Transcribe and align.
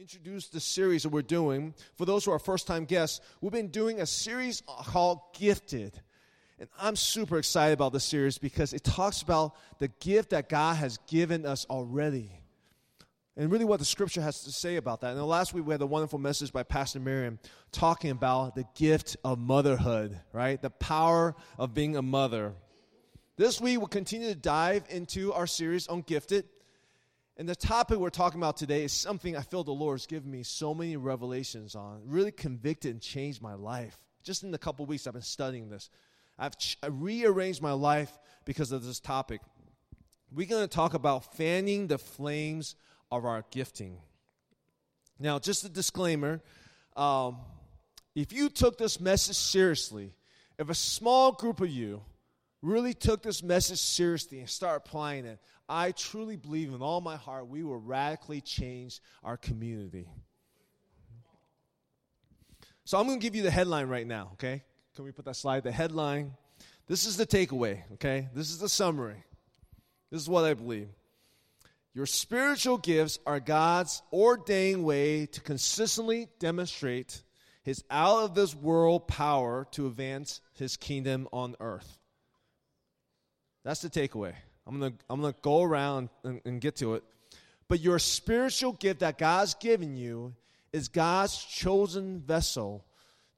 introduce 0.00 0.48
the 0.48 0.60
series 0.60 1.02
that 1.02 1.10
we're 1.10 1.20
doing. 1.20 1.74
For 1.94 2.06
those 2.06 2.24
who 2.24 2.30
are 2.30 2.38
first 2.38 2.66
time 2.66 2.86
guests, 2.86 3.20
we've 3.42 3.52
been 3.52 3.68
doing 3.68 4.00
a 4.00 4.06
series 4.06 4.62
called 4.66 5.20
Gifted. 5.38 6.00
And 6.58 6.70
I'm 6.80 6.96
super 6.96 7.36
excited 7.36 7.74
about 7.74 7.92
this 7.92 8.04
series 8.04 8.38
because 8.38 8.72
it 8.72 8.82
talks 8.82 9.20
about 9.20 9.56
the 9.78 9.88
gift 10.00 10.30
that 10.30 10.48
God 10.48 10.76
has 10.76 10.96
given 11.06 11.44
us 11.44 11.66
already. 11.68 12.32
And 13.36 13.52
really, 13.52 13.66
what 13.66 13.78
the 13.78 13.84
scripture 13.84 14.22
has 14.22 14.42
to 14.44 14.52
say 14.52 14.76
about 14.76 15.02
that. 15.02 15.16
And 15.16 15.26
last 15.26 15.52
week, 15.52 15.66
we 15.66 15.72
had 15.74 15.82
a 15.82 15.86
wonderful 15.86 16.18
message 16.18 16.50
by 16.50 16.62
Pastor 16.62 16.98
Miriam 16.98 17.38
talking 17.70 18.10
about 18.10 18.54
the 18.54 18.64
gift 18.74 19.18
of 19.22 19.38
motherhood, 19.38 20.18
right? 20.32 20.62
The 20.62 20.70
power 20.70 21.36
of 21.58 21.74
being 21.74 21.96
a 21.96 22.02
mother. 22.02 22.54
This 23.36 23.60
week, 23.60 23.76
we'll 23.76 23.88
continue 23.88 24.28
to 24.28 24.34
dive 24.34 24.84
into 24.88 25.34
our 25.34 25.46
series 25.46 25.88
on 25.88 26.00
gifted. 26.00 26.46
And 27.40 27.48
the 27.48 27.56
topic 27.56 27.96
we're 27.96 28.10
talking 28.10 28.38
about 28.38 28.58
today 28.58 28.84
is 28.84 28.92
something 28.92 29.34
I 29.34 29.40
feel 29.40 29.64
the 29.64 29.70
Lord 29.70 29.94
has 29.94 30.04
given 30.04 30.30
me 30.30 30.42
so 30.42 30.74
many 30.74 30.98
revelations 30.98 31.74
on, 31.74 32.02
really 32.04 32.32
convicted 32.32 32.90
and 32.90 33.00
changed 33.00 33.40
my 33.40 33.54
life. 33.54 33.96
Just 34.22 34.42
in 34.42 34.50
the 34.50 34.58
couple 34.58 34.84
weeks 34.84 35.06
I've 35.06 35.14
been 35.14 35.22
studying 35.22 35.70
this, 35.70 35.88
I've 36.38 36.58
ch- 36.58 36.76
rearranged 36.86 37.62
my 37.62 37.72
life 37.72 38.12
because 38.44 38.72
of 38.72 38.84
this 38.84 39.00
topic. 39.00 39.40
We're 40.30 40.48
going 40.48 40.68
to 40.68 40.68
talk 40.68 40.92
about 40.92 41.34
fanning 41.34 41.86
the 41.86 41.96
flames 41.96 42.76
of 43.10 43.24
our 43.24 43.42
gifting. 43.50 43.96
Now, 45.18 45.38
just 45.38 45.64
a 45.64 45.70
disclaimer 45.70 46.42
um, 46.94 47.38
if 48.14 48.34
you 48.34 48.50
took 48.50 48.76
this 48.76 49.00
message 49.00 49.36
seriously, 49.36 50.12
if 50.58 50.68
a 50.68 50.74
small 50.74 51.32
group 51.32 51.62
of 51.62 51.70
you 51.70 52.02
really 52.60 52.92
took 52.92 53.22
this 53.22 53.42
message 53.42 53.78
seriously 53.78 54.40
and 54.40 54.48
start 54.48 54.82
applying 54.84 55.24
it, 55.24 55.38
I 55.70 55.92
truly 55.92 56.36
believe 56.36 56.74
in 56.74 56.82
all 56.82 57.00
my 57.00 57.14
heart 57.16 57.46
we 57.46 57.62
will 57.62 57.78
radically 57.78 58.40
change 58.40 59.00
our 59.22 59.36
community. 59.36 60.08
So 62.84 62.98
I'm 62.98 63.06
going 63.06 63.20
to 63.20 63.22
give 63.22 63.36
you 63.36 63.44
the 63.44 63.52
headline 63.52 63.86
right 63.86 64.06
now, 64.06 64.30
okay? 64.32 64.64
Can 64.96 65.04
we 65.04 65.12
put 65.12 65.26
that 65.26 65.36
slide? 65.36 65.62
The 65.62 65.70
headline. 65.70 66.32
This 66.88 67.06
is 67.06 67.16
the 67.16 67.24
takeaway, 67.24 67.82
okay? 67.94 68.28
This 68.34 68.50
is 68.50 68.58
the 68.58 68.68
summary. 68.68 69.22
This 70.10 70.22
is 70.22 70.28
what 70.28 70.44
I 70.44 70.54
believe. 70.54 70.88
Your 71.94 72.06
spiritual 72.06 72.78
gifts 72.78 73.20
are 73.24 73.38
God's 73.38 74.02
ordained 74.12 74.84
way 74.84 75.26
to 75.26 75.40
consistently 75.40 76.26
demonstrate 76.40 77.22
his 77.62 77.84
out 77.90 78.24
of 78.24 78.34
this 78.34 78.56
world 78.56 79.06
power 79.06 79.68
to 79.72 79.86
advance 79.86 80.40
his 80.54 80.76
kingdom 80.76 81.28
on 81.32 81.54
earth. 81.60 81.98
That's 83.62 83.82
the 83.82 83.90
takeaway. 83.90 84.34
I'm 84.66 84.78
going 84.78 84.92
to 84.92 84.98
I'm 85.08 85.20
going 85.20 85.32
to 85.32 85.40
go 85.40 85.62
around 85.62 86.08
and, 86.24 86.40
and 86.44 86.60
get 86.60 86.76
to 86.76 86.94
it. 86.94 87.04
But 87.68 87.80
your 87.80 87.98
spiritual 87.98 88.72
gift 88.72 89.00
that 89.00 89.16
God's 89.16 89.54
given 89.54 89.96
you 89.96 90.34
is 90.72 90.88
God's 90.88 91.36
chosen 91.36 92.20
vessel 92.20 92.84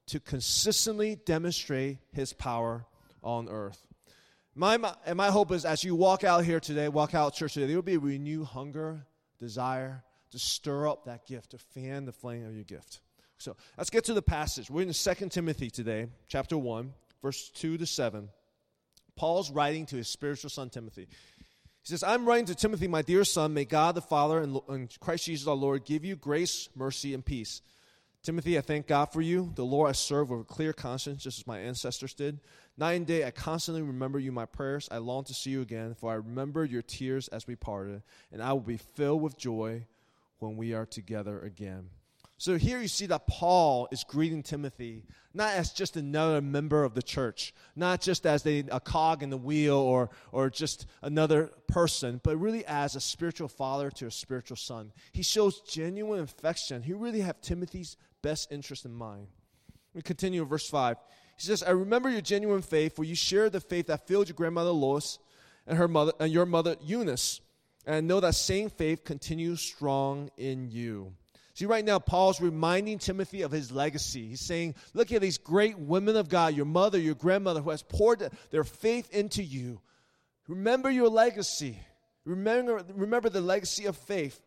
to 0.07 0.21
consistently 0.21 1.17
demonstrate 1.17 1.99
his 2.13 2.33
power 2.33 2.87
on 3.23 3.49
earth. 3.49 3.87
My, 4.55 4.77
my, 4.77 4.95
and 5.07 5.17
my 5.17 5.31
hope 5.31 5.51
is 5.53 5.65
as 5.65 5.83
you 5.83 5.95
walk 5.95 6.25
out 6.25 6.45
here 6.45 6.61
today, 6.61 6.89
walk 6.89 7.15
out 7.15 7.35
church 7.35 7.55
today, 7.55 7.67
there 7.67 7.77
will 7.77 7.83
be 7.83 7.95
a 7.95 8.01
renewed 8.01 8.47
hunger, 8.47 9.07
desire 9.39 10.03
to 10.31 10.39
stir 10.39 10.89
up 10.89 11.07
that 11.07 11.27
gift, 11.27 11.53
to 11.53 11.59
fan 11.59 12.05
the 12.05 12.13
flame 12.13 12.47
of 12.47 12.55
your 12.55 12.65
gift. 12.65 13.01
So 13.39 13.57
let's 13.79 13.91
get 13.91 14.05
to 14.05 14.15
the 14.15 14.23
passage. 14.23 14.71
We're 14.71 14.83
in 14.83 14.93
2 14.93 15.29
Timothy 15.31 15.71
today, 15.71 16.09
chapter 16.29 16.59
1, 16.59 16.93
verse 17.23 17.51
2 17.51 17.79
to 17.79 17.87
7. 17.87 18.29
Paul's 19.17 19.51
writing 19.51 19.87
to 19.87 19.97
his 19.97 20.09
spiritual 20.09 20.51
son 20.51 20.71
Timothy. 20.71 21.09
He 21.83 21.89
says, 21.89 22.03
I'm 22.03 22.27
writing 22.27 22.47
to 22.47 22.55
Timothy, 22.55 22.87
my 22.87 23.03
dear 23.03 23.25
son, 23.25 23.55
may 23.55 23.65
God 23.65 23.95
the 23.95 24.01
Father 24.01 24.41
and, 24.41 24.89
Christ 25.01 25.27
Jesus 25.27 25.49
our 25.49 25.55
Lord 25.55 25.85
give 25.85 26.05
you 26.05 26.15
grace, 26.15 26.69
mercy, 26.77 27.13
and 27.13 27.25
peace. 27.25 27.61
Timothy, 28.23 28.57
I 28.57 28.61
thank 28.61 28.87
God 28.87 29.07
for 29.07 29.21
you. 29.21 29.51
The 29.57 29.65
Lord 29.65 29.89
I 29.89 29.93
serve 29.93 30.31
with 30.31 30.43
a 30.43 30.45
clear 30.45 30.73
conscience, 30.73 31.25
just 31.25 31.41
as 31.41 31.47
my 31.47 31.59
ancestors 31.59 32.15
did. 32.15 32.39
Night 32.79 32.93
and 32.93 33.07
day 33.07 33.25
I 33.25 33.33
constantly 33.33 33.83
remember 33.83 34.21
you 34.21 34.29
in 34.29 34.35
my 34.35 34.47
prayers. 34.47 34.89
I 34.93 34.99
long 34.99 35.25
to 35.25 35.35
see 35.35 35.51
you 35.51 35.61
again, 35.61 35.95
for 35.95 36.13
I 36.13 36.15
remember 36.15 36.65
your 36.65 36.83
tears 36.83 37.27
as 37.29 37.49
we 37.49 37.57
parted, 37.57 38.03
and 38.31 38.41
I 38.41 38.53
will 38.53 38.61
be 38.61 38.77
filled 38.77 39.23
with 39.23 39.37
joy 39.37 39.87
when 40.39 40.57
we 40.57 40.73
are 40.73 40.87
together 40.87 41.41
again. 41.41 41.91
So 42.43 42.59
here 42.59 42.81
you 42.81 42.89
see 42.89 43.07
that 43.07 43.29
Paul 43.29 43.87
is 43.93 44.03
greeting 44.03 44.43
Timothy 44.43 45.05
not 45.33 45.53
as 45.53 45.71
just 45.71 45.97
another 45.97 46.41
member 46.41 46.83
of 46.83 46.93
the 46.93 47.01
church, 47.01 47.55
not 47.77 48.01
just 48.01 48.27
as 48.27 48.45
a, 48.45 48.65
a 48.73 48.81
cog 48.81 49.23
in 49.23 49.31
the 49.31 49.37
wheel 49.37 49.77
or, 49.77 50.11
or 50.33 50.51
just 50.51 50.87
another 51.03 51.53
person, 51.69 52.21
but 52.25 52.37
really 52.37 52.67
as 52.67 52.97
a 52.97 53.01
spiritual 53.01 53.47
father 53.47 53.93
to 53.93 54.07
a 54.09 54.11
spiritual 54.11 54.57
son. 54.57 54.91
He 55.13 55.23
shows 55.23 55.61
genuine 55.61 56.19
affection. 56.19 56.83
He 56.83 56.95
really 56.95 57.21
have 57.21 57.41
Timothy's 57.43 57.97
best 58.23 58.51
interest 58.51 58.87
in 58.87 58.93
mind. 58.93 59.29
We 59.95 60.03
continue 60.03 60.43
in 60.43 60.49
verse 60.49 60.69
5. 60.69 60.97
He 61.37 61.47
says, 61.47 61.63
I 61.63 61.71
remember 61.71 62.11
your 62.11 62.23
genuine 62.23 62.63
faith, 62.63 62.97
for 62.97 63.05
you 63.05 63.15
shared 63.15 63.53
the 63.53 63.61
faith 63.61 63.87
that 63.87 64.09
filled 64.09 64.27
your 64.27 64.35
grandmother 64.35 64.73
Lois 64.73 65.21
and 65.65 65.79
her 65.79 65.87
mother 65.87 66.11
and 66.19 66.33
your 66.33 66.47
mother 66.47 66.75
Eunice. 66.83 67.41
And 67.87 68.09
know 68.09 68.19
that 68.19 68.35
same 68.35 68.69
faith 68.69 69.05
continues 69.05 69.61
strong 69.61 70.33
in 70.37 70.73
you. 70.73 71.15
See, 71.55 71.67
right 71.67 71.85
now, 71.85 71.99
Paul's 71.99 72.41
reminding 72.41 72.99
Timothy 72.99 73.43
of 73.43 73.53
his 73.53 73.71
legacy. 73.71 74.29
He's 74.29 74.41
saying, 74.41 74.75
Look 74.95 75.13
at 75.13 75.21
these 75.21 75.39
great 75.39 75.79
women 75.79 76.17
of 76.17 76.29
God, 76.29 76.55
your 76.55 76.65
mother, 76.65 76.99
your 76.99 77.15
grandmother, 77.15 77.61
who 77.61 77.71
has 77.71 77.83
poured 77.83 78.31
their 78.51 78.65
faith 78.65 79.11
into 79.11 79.43
you. 79.43 79.81
Remember 80.49 80.91
your 80.91 81.09
legacy. 81.09 81.79
Remember, 82.25 82.83
remember 82.95 83.29
the 83.29 83.41
legacy 83.41 83.85
of 83.87 83.97
faith. 83.97 84.41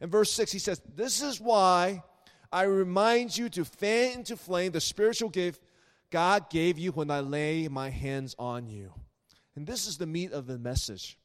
In 0.00 0.10
verse 0.10 0.32
6, 0.32 0.50
he 0.50 0.58
says, 0.58 0.80
This 0.96 1.22
is 1.22 1.40
why 1.40 2.02
I 2.50 2.62
remind 2.64 3.36
you 3.36 3.48
to 3.50 3.64
fan 3.64 4.18
into 4.18 4.36
flame 4.36 4.72
the 4.72 4.80
spiritual 4.80 5.28
gift 5.28 5.62
God 6.10 6.50
gave 6.50 6.78
you 6.78 6.90
when 6.92 7.10
I 7.10 7.20
lay 7.20 7.68
my 7.68 7.90
hands 7.90 8.34
on 8.38 8.66
you. 8.66 8.92
And 9.54 9.66
this 9.66 9.86
is 9.86 9.98
the 9.98 10.06
meat 10.06 10.32
of 10.32 10.46
the 10.46 10.58
message. 10.58 11.18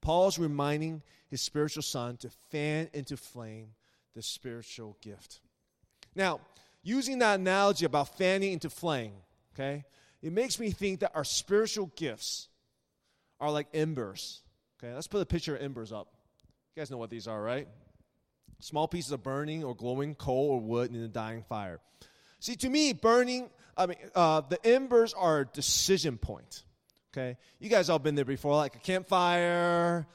Paul's 0.00 0.38
reminding 0.38 1.02
his 1.28 1.42
spiritual 1.42 1.82
son 1.82 2.16
to 2.18 2.30
fan 2.50 2.88
into 2.92 3.16
flame 3.16 3.70
the 4.14 4.22
spiritual 4.22 4.96
gift. 5.00 5.40
Now, 6.14 6.40
using 6.82 7.18
that 7.18 7.40
analogy 7.40 7.84
about 7.84 8.16
fanning 8.16 8.52
into 8.52 8.70
flame, 8.70 9.12
okay, 9.54 9.84
it 10.22 10.32
makes 10.32 10.58
me 10.58 10.70
think 10.70 11.00
that 11.00 11.12
our 11.14 11.24
spiritual 11.24 11.90
gifts 11.96 12.48
are 13.40 13.50
like 13.50 13.68
embers. 13.74 14.40
Okay, 14.78 14.94
let's 14.94 15.06
put 15.06 15.20
a 15.20 15.26
picture 15.26 15.56
of 15.56 15.62
embers 15.62 15.92
up. 15.92 16.08
You 16.74 16.80
guys 16.80 16.90
know 16.90 16.96
what 16.96 17.10
these 17.10 17.26
are, 17.26 17.40
right? 17.40 17.68
Small 18.60 18.88
pieces 18.88 19.12
of 19.12 19.22
burning 19.22 19.64
or 19.64 19.74
glowing 19.74 20.14
coal 20.14 20.50
or 20.50 20.60
wood 20.60 20.94
in 20.94 21.02
a 21.02 21.08
dying 21.08 21.42
fire. 21.42 21.80
See, 22.40 22.56
to 22.56 22.68
me, 22.68 22.92
burning, 22.92 23.50
I 23.76 23.86
mean, 23.86 23.98
uh, 24.14 24.42
the 24.42 24.64
embers 24.66 25.14
are 25.14 25.40
a 25.40 25.46
decision 25.46 26.18
point. 26.18 26.62
Okay, 27.12 27.36
you 27.60 27.70
guys 27.70 27.90
all 27.90 27.98
been 27.98 28.16
there 28.16 28.24
before, 28.24 28.56
like 28.56 28.74
a 28.74 28.80
campfire, 28.80 30.06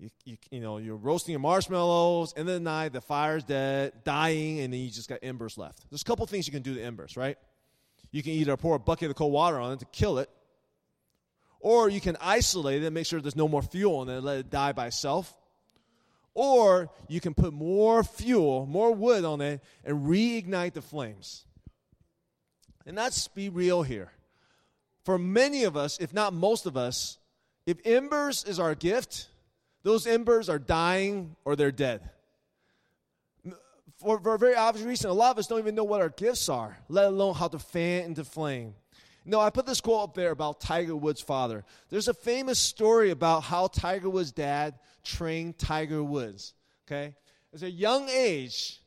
you, 0.00 0.08
you, 0.24 0.36
you 0.50 0.60
know, 0.60 0.78
you're 0.78 0.96
roasting 0.96 1.32
your 1.32 1.40
marshmallows, 1.40 2.32
and 2.36 2.48
then 2.48 2.64
the 2.64 2.70
night 2.70 2.92
the 2.92 3.02
fire's 3.02 3.44
dead, 3.44 3.92
dying, 4.02 4.60
and 4.60 4.72
then 4.72 4.80
you 4.80 4.90
just 4.90 5.08
got 5.08 5.18
embers 5.22 5.58
left. 5.58 5.84
There's 5.90 6.00
a 6.00 6.04
couple 6.04 6.26
things 6.26 6.46
you 6.46 6.52
can 6.52 6.62
do 6.62 6.74
to 6.74 6.82
embers, 6.82 7.16
right? 7.16 7.36
You 8.10 8.22
can 8.22 8.32
either 8.32 8.56
pour 8.56 8.76
a 8.76 8.78
bucket 8.78 9.10
of 9.10 9.16
cold 9.16 9.32
water 9.32 9.60
on 9.60 9.74
it 9.74 9.80
to 9.80 9.84
kill 9.86 10.18
it, 10.18 10.30
or 11.60 11.90
you 11.90 12.00
can 12.00 12.16
isolate 12.20 12.82
it 12.82 12.86
and 12.86 12.94
make 12.94 13.06
sure 13.06 13.20
there's 13.20 13.36
no 13.36 13.46
more 13.46 13.62
fuel 13.62 14.02
in 14.02 14.08
it 14.08 14.16
and 14.16 14.24
let 14.24 14.38
it 14.38 14.50
die 14.50 14.72
by 14.72 14.86
itself. 14.86 15.36
Or 16.32 16.90
you 17.08 17.20
can 17.20 17.34
put 17.34 17.52
more 17.52 18.02
fuel, 18.02 18.64
more 18.64 18.94
wood 18.94 19.24
on 19.24 19.42
it, 19.42 19.60
and 19.84 20.06
reignite 20.06 20.72
the 20.72 20.80
flames. 20.80 21.44
And 22.86 22.96
let's 22.96 23.28
be 23.28 23.50
real 23.50 23.82
here. 23.82 24.10
For 25.04 25.18
many 25.18 25.64
of 25.64 25.76
us, 25.76 25.98
if 26.00 26.14
not 26.14 26.32
most 26.32 26.64
of 26.64 26.76
us, 26.76 27.18
if 27.66 27.78
embers 27.84 28.44
is 28.44 28.58
our 28.58 28.74
gift, 28.74 29.28
those 29.82 30.06
embers 30.06 30.48
are 30.48 30.58
dying 30.58 31.36
or 31.44 31.56
they're 31.56 31.72
dead. 31.72 32.08
For, 33.98 34.18
for 34.18 34.34
a 34.34 34.38
very 34.38 34.54
obvious 34.54 34.86
reason, 34.86 35.10
a 35.10 35.14
lot 35.14 35.32
of 35.32 35.38
us 35.38 35.46
don't 35.46 35.58
even 35.58 35.74
know 35.74 35.84
what 35.84 36.00
our 36.00 36.08
gifts 36.08 36.48
are, 36.48 36.78
let 36.88 37.06
alone 37.06 37.34
how 37.34 37.48
to 37.48 37.58
fan 37.58 38.04
into 38.04 38.24
flame. 38.24 38.74
No, 39.26 39.38
I 39.38 39.50
put 39.50 39.66
this 39.66 39.80
quote 39.80 40.02
up 40.02 40.14
there 40.14 40.30
about 40.30 40.60
Tiger 40.60 40.96
Woods' 40.96 41.20
father. 41.20 41.64
There's 41.90 42.08
a 42.08 42.14
famous 42.14 42.58
story 42.58 43.10
about 43.10 43.42
how 43.42 43.66
Tiger 43.66 44.08
Woods' 44.08 44.32
dad 44.32 44.78
trained 45.04 45.58
Tiger 45.58 46.02
Woods. 46.02 46.54
Okay? 46.86 47.14
At 47.54 47.62
a 47.62 47.70
young 47.70 48.08
age, 48.08 48.80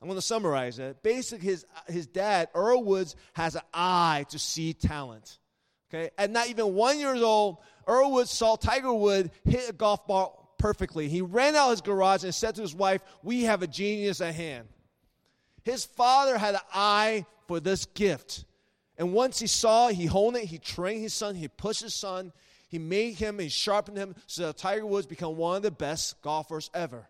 I'm 0.00 0.08
going 0.08 0.18
to 0.18 0.26
summarize 0.26 0.78
it. 0.78 1.02
Basically, 1.02 1.44
his, 1.44 1.66
his 1.88 2.06
dad, 2.06 2.48
Earl 2.54 2.84
Woods, 2.84 3.16
has 3.32 3.56
an 3.56 3.62
eye 3.74 4.26
to 4.30 4.38
see 4.38 4.72
talent. 4.72 5.38
Okay? 5.92 6.10
At 6.16 6.30
not 6.30 6.48
even 6.48 6.74
one 6.74 7.00
years 7.00 7.20
old, 7.20 7.58
Earl 7.86 8.12
Woods 8.12 8.30
saw 8.30 8.54
Tiger 8.54 8.92
Woods 8.92 9.30
hit 9.44 9.68
a 9.68 9.72
golf 9.72 10.06
ball 10.06 10.39
perfectly. 10.60 11.08
He 11.08 11.22
ran 11.22 11.56
out 11.56 11.70
his 11.70 11.80
garage 11.80 12.22
and 12.22 12.34
said 12.34 12.54
to 12.54 12.62
his 12.62 12.74
wife, 12.74 13.02
We 13.22 13.44
have 13.44 13.62
a 13.62 13.66
genius 13.66 14.20
at 14.20 14.34
hand. 14.34 14.68
His 15.64 15.84
father 15.84 16.38
had 16.38 16.54
an 16.54 16.60
eye 16.72 17.26
for 17.48 17.58
this 17.58 17.86
gift. 17.86 18.44
And 18.96 19.12
once 19.12 19.38
he 19.38 19.46
saw, 19.46 19.88
it, 19.88 19.94
he 19.94 20.06
honed 20.06 20.36
it, 20.36 20.44
he 20.44 20.58
trained 20.58 21.02
his 21.02 21.14
son, 21.14 21.34
he 21.34 21.48
pushed 21.48 21.82
his 21.82 21.94
son, 21.94 22.32
he 22.68 22.78
made 22.78 23.14
him, 23.14 23.38
he 23.38 23.48
sharpened 23.48 23.96
him 23.96 24.14
so 24.26 24.46
that 24.46 24.58
Tiger 24.58 24.86
Woods 24.86 25.06
become 25.06 25.36
one 25.36 25.56
of 25.56 25.62
the 25.62 25.70
best 25.70 26.20
golfers 26.22 26.70
ever. 26.74 27.08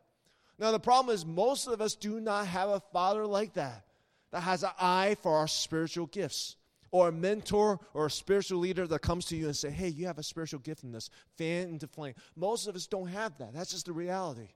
Now, 0.58 0.70
the 0.70 0.78
problem 0.78 1.14
is, 1.14 1.26
most 1.26 1.66
of 1.66 1.80
us 1.80 1.96
do 1.96 2.20
not 2.20 2.46
have 2.46 2.68
a 2.68 2.80
father 2.92 3.26
like 3.26 3.54
that, 3.54 3.84
that 4.30 4.40
has 4.40 4.62
an 4.62 4.70
eye 4.78 5.16
for 5.22 5.36
our 5.36 5.48
spiritual 5.48 6.06
gifts, 6.06 6.56
or 6.92 7.08
a 7.08 7.12
mentor 7.12 7.78
or 7.94 8.06
a 8.06 8.10
spiritual 8.10 8.58
leader 8.58 8.86
that 8.86 9.00
comes 9.00 9.26
to 9.26 9.36
you 9.36 9.46
and 9.46 9.56
say, 9.56 9.70
"Hey, 9.70 9.88
you 9.88 10.06
have 10.06 10.18
a 10.18 10.22
spiritual 10.22 10.60
gift 10.60 10.82
in 10.82 10.92
this, 10.92 11.10
fan 11.36 11.68
into 11.68 11.86
flame." 11.86 12.14
Most 12.34 12.66
of 12.66 12.74
us 12.74 12.86
don't 12.86 13.08
have 13.08 13.38
that. 13.38 13.52
That's 13.52 13.70
just 13.70 13.86
the 13.86 13.92
reality. 13.92 14.48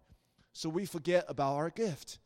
So 0.53 0.69
we 0.69 0.87
forget 0.87 1.25
about 1.29 1.55
our 1.55 1.71
gift. 1.71 2.19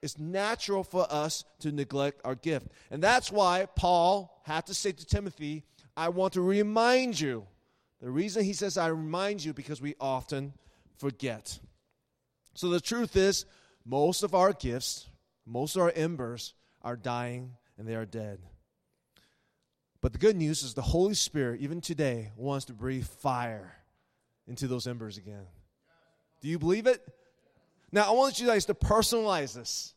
It's 0.00 0.18
natural 0.18 0.84
for 0.84 1.06
us 1.10 1.44
to 1.60 1.72
neglect 1.72 2.20
our 2.24 2.36
gift, 2.36 2.68
and 2.90 3.02
that's 3.02 3.32
why 3.32 3.66
Paul 3.66 4.40
had 4.44 4.66
to 4.66 4.74
say 4.74 4.92
to 4.92 5.04
Timothy, 5.04 5.64
"I 5.96 6.10
want 6.10 6.34
to 6.34 6.40
remind 6.40 7.18
you." 7.18 7.46
The 8.00 8.10
reason 8.10 8.44
he 8.44 8.52
says, 8.52 8.78
"I 8.78 8.86
remind 8.86 9.44
you," 9.44 9.52
because 9.52 9.80
we 9.80 9.96
often 10.00 10.54
forget. 10.96 11.58
So 12.54 12.68
the 12.68 12.80
truth 12.80 13.16
is, 13.16 13.44
most 13.84 14.22
of 14.22 14.34
our 14.34 14.52
gifts, 14.52 15.08
most 15.44 15.74
of 15.74 15.82
our 15.82 15.92
embers 15.96 16.54
are 16.82 16.96
dying 16.96 17.56
and 17.76 17.88
they 17.88 17.96
are 17.96 18.06
dead. 18.06 18.40
But 20.00 20.12
the 20.12 20.18
good 20.18 20.36
news 20.36 20.62
is 20.62 20.74
the 20.74 20.82
Holy 20.82 21.14
Spirit, 21.14 21.60
even 21.60 21.80
today, 21.80 22.32
wants 22.36 22.66
to 22.66 22.72
breathe 22.72 23.06
fire 23.06 23.74
into 24.46 24.68
those 24.68 24.86
embers 24.86 25.18
again. 25.18 25.46
Do 26.40 26.48
you 26.48 26.58
believe 26.58 26.86
it? 26.86 27.02
Now, 27.90 28.08
I 28.08 28.10
want 28.12 28.40
you 28.40 28.46
guys 28.46 28.66
to 28.66 28.74
personalize 28.74 29.54
this. 29.54 29.94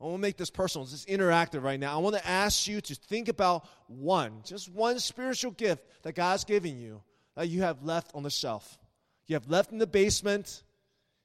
I 0.00 0.04
want 0.04 0.16
to 0.16 0.20
make 0.20 0.36
this 0.36 0.50
personal. 0.50 0.86
It's 0.90 1.04
interactive 1.04 1.62
right 1.62 1.78
now. 1.78 1.94
I 1.94 1.98
want 1.98 2.16
to 2.16 2.26
ask 2.26 2.66
you 2.66 2.80
to 2.80 2.94
think 2.94 3.28
about 3.28 3.68
one, 3.86 4.40
just 4.44 4.68
one 4.68 4.98
spiritual 4.98 5.52
gift 5.52 5.84
that 6.02 6.14
God's 6.14 6.44
giving 6.44 6.78
you 6.78 7.02
that 7.36 7.48
you 7.48 7.62
have 7.62 7.82
left 7.82 8.10
on 8.14 8.22
the 8.22 8.30
shelf. 8.30 8.78
You 9.26 9.36
have 9.36 9.48
left 9.48 9.72
in 9.72 9.78
the 9.78 9.86
basement, 9.86 10.64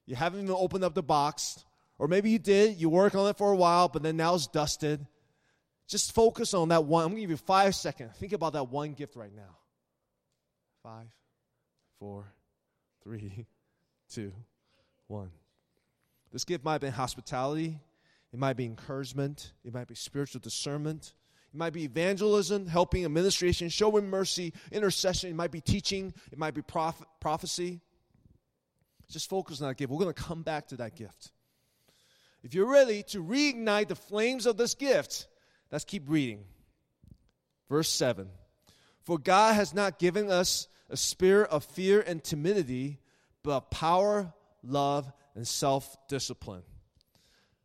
you 0.06 0.16
haven't 0.16 0.44
even 0.44 0.56
opened 0.56 0.84
up 0.84 0.94
the 0.94 1.04
box. 1.04 1.64
Or 2.00 2.08
maybe 2.08 2.30
you 2.30 2.38
did, 2.38 2.80
you 2.80 2.90
work 2.90 3.16
on 3.16 3.28
it 3.28 3.38
for 3.38 3.52
a 3.52 3.56
while, 3.56 3.88
but 3.88 4.04
then 4.04 4.18
now 4.18 4.36
it's 4.36 4.46
dusted. 4.46 5.06
Just 5.88 6.14
focus 6.14 6.54
on 6.54 6.70
that 6.70 6.84
one. 6.84 7.04
I'm 7.04 7.10
going 7.10 7.18
to 7.18 7.22
give 7.22 7.30
you 7.30 7.38
five 7.38 7.74
seconds. 7.74 8.12
Think 8.18 8.34
about 8.34 8.54
that 8.54 8.70
one 8.70 8.94
gift 8.94 9.16
right 9.16 9.34
now. 9.34 9.58
Five, 10.84 11.08
four, 12.00 12.26
three, 13.04 13.46
two, 14.10 14.34
one. 15.08 15.32
This 16.32 16.44
gift 16.44 16.64
might 16.66 16.80
be 16.80 16.90
hospitality, 16.90 17.80
it 18.34 18.40
might 18.40 18.58
be 18.58 18.66
encouragement, 18.66 19.54
it 19.64 19.74
might 19.74 19.88
be 19.88 19.96
spiritual 19.96 20.42
discernment, 20.42 21.14
it 21.54 21.58
might 21.58 21.72
be 21.72 21.84
evangelism, 21.84 22.68
helping 22.68 23.06
administration, 23.06 23.70
showing 23.70 24.10
mercy, 24.10 24.54
intercession, 24.72 25.30
it 25.30 25.36
might 25.36 25.52
be 25.52 25.62
teaching, 25.62 26.14
it 26.32 26.38
might 26.38 26.54
be 26.54 26.62
proph- 26.62 27.04
prophecy. 27.22 27.80
Just 29.10 29.30
focus 29.30 29.62
on 29.62 29.70
that 29.70 29.78
gift. 29.78 29.90
We're 29.90 30.04
going 30.04 30.14
to 30.14 30.22
come 30.22 30.44
back 30.44 30.68
to 30.68 30.76
that 30.78 30.96
gift. 30.96 31.32
If 32.44 32.54
you're 32.54 32.70
ready 32.70 33.04
to 33.04 33.24
reignite 33.24 33.88
the 33.88 33.96
flames 33.96 34.46
of 34.46 34.58
this 34.58 34.74
gift, 34.74 35.28
let's 35.72 35.86
keep 35.86 36.04
reading. 36.10 36.44
Verse 37.70 37.90
7 37.90 38.30
For 39.04 39.18
God 39.18 39.56
has 39.56 39.74
not 39.74 40.00
given 40.00 40.30
us 40.30 40.68
a 40.90 40.98
spirit 40.98 41.50
of 41.50 41.64
fear 41.64 42.02
and 42.02 42.24
timidity, 42.24 43.00
but 43.44 43.52
of 43.52 43.70
power, 43.70 44.34
love, 44.64 45.12
and 45.36 45.48
self 45.48 45.98
discipline. 46.08 46.64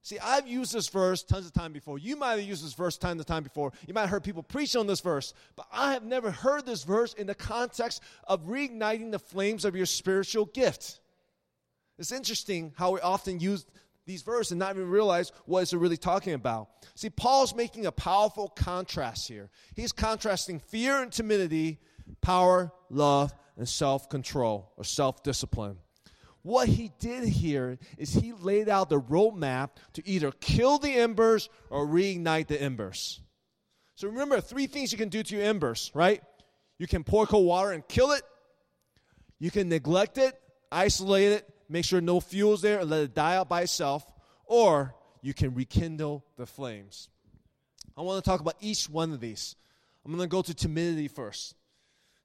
See, 0.05 0.19
I've 0.19 0.49
used 0.49 0.75
this 0.75 0.89
verse 0.89 1.23
tons 1.23 1.47
of 1.47 1.53
time 1.53 1.73
before. 1.73 1.97
You 1.97 2.17
might 2.17 2.33
have 2.33 2.43
used 2.43 2.65
this 2.65 2.73
verse 2.73 2.99
time 2.99 3.19
to 3.19 3.25
time 3.25 3.45
before. 3.45 3.73
You 3.87 3.95
might 3.95 4.03
have 4.03 4.11
heard 4.11 4.25
people 4.25 4.43
preach 4.43 4.75
on 4.75 4.89
this 4.89 5.01
verse, 5.01 5.33
but 5.55 5.67
I 5.73 5.93
have 5.93 6.03
never 6.03 6.33
heard 6.33 6.67
this 6.67 6.83
verse 6.83 7.15
in 7.15 7.29
the 7.29 7.37
context 7.37 8.03
of 8.27 8.47
reigniting 8.47 9.13
the 9.13 9.21
flames 9.21 9.65
of 9.65 9.77
your 9.77 9.87
spiritual 9.87 10.47
gift. 10.47 10.99
It's 11.99 12.11
interesting 12.11 12.73
how 12.77 12.95
we 12.95 13.01
often 13.01 13.39
use 13.39 13.65
these 14.07 14.23
verses 14.23 14.53
and 14.53 14.59
not 14.59 14.75
even 14.75 14.89
realize 14.89 15.33
what 15.47 15.63
it's 15.63 15.73
really 15.73 15.97
talking 15.97 16.35
about. 16.35 16.69
See, 16.95 17.11
Paul's 17.11 17.55
making 17.55 17.87
a 17.87 17.93
powerful 17.93 18.49
contrast 18.49 19.29
here. 19.29 19.51
He's 19.75 19.93
contrasting 19.93 20.61
fear 20.61 21.03
and 21.03 21.13
timidity, 21.13 21.79
power, 22.21 22.73
love, 22.91 23.33
and 23.57 23.69
self 23.69 24.09
control 24.09 24.73
or 24.77 24.85
self 24.85 25.23
discipline. 25.23 25.79
What 26.43 26.69
he 26.69 26.91
did 26.99 27.25
here 27.29 27.79
is 27.97 28.13
he 28.13 28.33
laid 28.33 28.69
out 28.69 28.89
the 28.89 29.01
roadmap 29.01 29.71
to 29.93 30.09
either 30.09 30.33
kill 30.33 30.79
the 30.79 30.93
embers 30.93 31.49
or 31.71 31.87
reignite 31.87 32.49
the 32.49 32.61
embers. 32.61 33.21
So 33.95 34.09
remember, 34.09 34.41
three 34.41 34.67
things 34.67 34.91
you 34.91 34.99
can 34.99 35.09
do 35.09 35.23
to 35.23 35.37
your 35.37 35.45
embers, 35.45 35.93
right? 35.95 36.21
You 36.79 36.89
can 36.89 37.05
pour 37.05 37.27
cold 37.27 37.47
water 37.47 37.71
and 37.71 37.87
kill 37.87 38.11
it, 38.11 38.23
you 39.39 39.53
can 39.53 39.69
neglect 39.69 40.19
it, 40.19 40.35
isolate 40.73 41.33
it, 41.33 41.49
make 41.73 41.85
sure 41.85 42.01
no 42.01 42.21
fuel's 42.21 42.63
there 42.63 42.81
and 42.81 42.91
let 42.91 43.03
it 43.03 43.15
die 43.15 43.37
out 43.37 43.49
by 43.49 43.63
itself, 43.63 44.05
or 44.45 44.95
you 45.23 45.33
can 45.33 45.55
rekindle 45.55 46.25
the 46.37 46.47
flames. 46.47 47.09
I 47.97 48.03
want 48.03 48.23
to 48.23 48.29
talk 48.29 48.41
about 48.41 48.57
each 48.61 48.89
one 48.89 49.13
of 49.13 49.21
these. 49.21 49.57
I'm 50.05 50.13
going 50.13 50.23
to 50.23 50.31
go 50.31 50.43
to 50.43 50.55
timidity 50.55 51.09
first. 51.09 51.55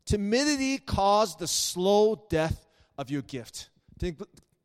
Timidity 0.05 0.77
caused 0.77 1.39
the 1.39 1.47
slow 1.47 2.25
death 2.29 2.67
of 2.97 3.09
your 3.09 3.21
gift. 3.21 3.69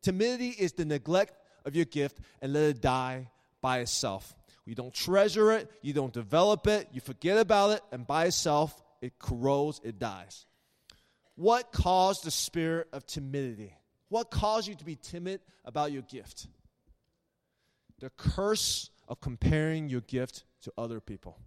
Timidity 0.01 0.49
is 0.49 0.73
the 0.73 0.85
neglect 0.85 1.33
of 1.65 1.75
your 1.75 1.85
gift 1.85 2.19
and 2.41 2.53
let 2.53 2.63
it 2.63 2.81
die 2.81 3.29
by 3.61 3.79
itself. 3.79 4.35
You 4.65 4.75
don't 4.75 4.93
treasure 4.93 5.51
it, 5.51 5.69
you 5.81 5.93
don't 5.93 6.13
develop 6.13 6.67
it, 6.67 6.87
you 6.93 7.01
forget 7.01 7.37
about 7.37 7.71
it, 7.71 7.81
and 7.91 8.07
by 8.07 8.25
itself, 8.25 8.81
it 9.01 9.19
corrodes, 9.19 9.81
it 9.83 9.99
dies. 9.99 10.45
What 11.35 11.71
caused 11.73 12.23
the 12.23 12.31
spirit 12.31 12.87
of 12.93 13.05
timidity? 13.05 13.75
What 14.13 14.29
caused 14.29 14.67
you 14.67 14.75
to 14.75 14.85
be 14.85 14.95
timid 14.95 15.41
about 15.65 15.91
your 15.91 16.03
gift? 16.03 16.45
The 17.99 18.11
curse 18.11 18.91
of 19.07 19.19
comparing 19.19 19.89
your 19.89 20.01
gift 20.01 20.43
to 20.61 20.73
other 20.77 20.99
people. 20.99 21.39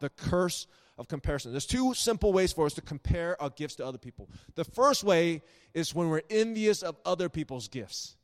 The 0.00 0.08
curse 0.08 0.66
of 0.98 1.06
comparison. 1.06 1.52
There's 1.52 1.66
two 1.66 1.94
simple 1.94 2.32
ways 2.32 2.52
for 2.52 2.66
us 2.66 2.74
to 2.74 2.80
compare 2.80 3.40
our 3.40 3.50
gifts 3.50 3.76
to 3.76 3.86
other 3.86 3.96
people. 3.96 4.28
The 4.56 4.64
first 4.64 5.04
way 5.04 5.42
is 5.72 5.94
when 5.94 6.08
we're 6.08 6.22
envious 6.30 6.82
of 6.82 6.96
other 7.04 7.28
people's 7.28 7.68
gifts. 7.68 8.16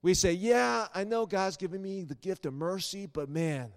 We 0.00 0.14
say, 0.14 0.32
Yeah, 0.32 0.86
I 0.94 1.04
know 1.04 1.26
God's 1.26 1.58
given 1.58 1.82
me 1.82 2.04
the 2.04 2.14
gift 2.14 2.46
of 2.46 2.54
mercy, 2.54 3.04
but 3.04 3.28
man, 3.28 3.70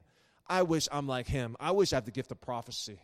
I 0.47 0.61
wish 0.61 0.87
I'm 0.89 1.05
like 1.05 1.27
him. 1.27 1.57
I 1.59 1.71
wish 1.71 1.91
I 1.91 1.97
had 1.97 2.05
the 2.05 2.11
gift 2.11 2.31
of 2.31 2.39
prophecy. 2.39 3.01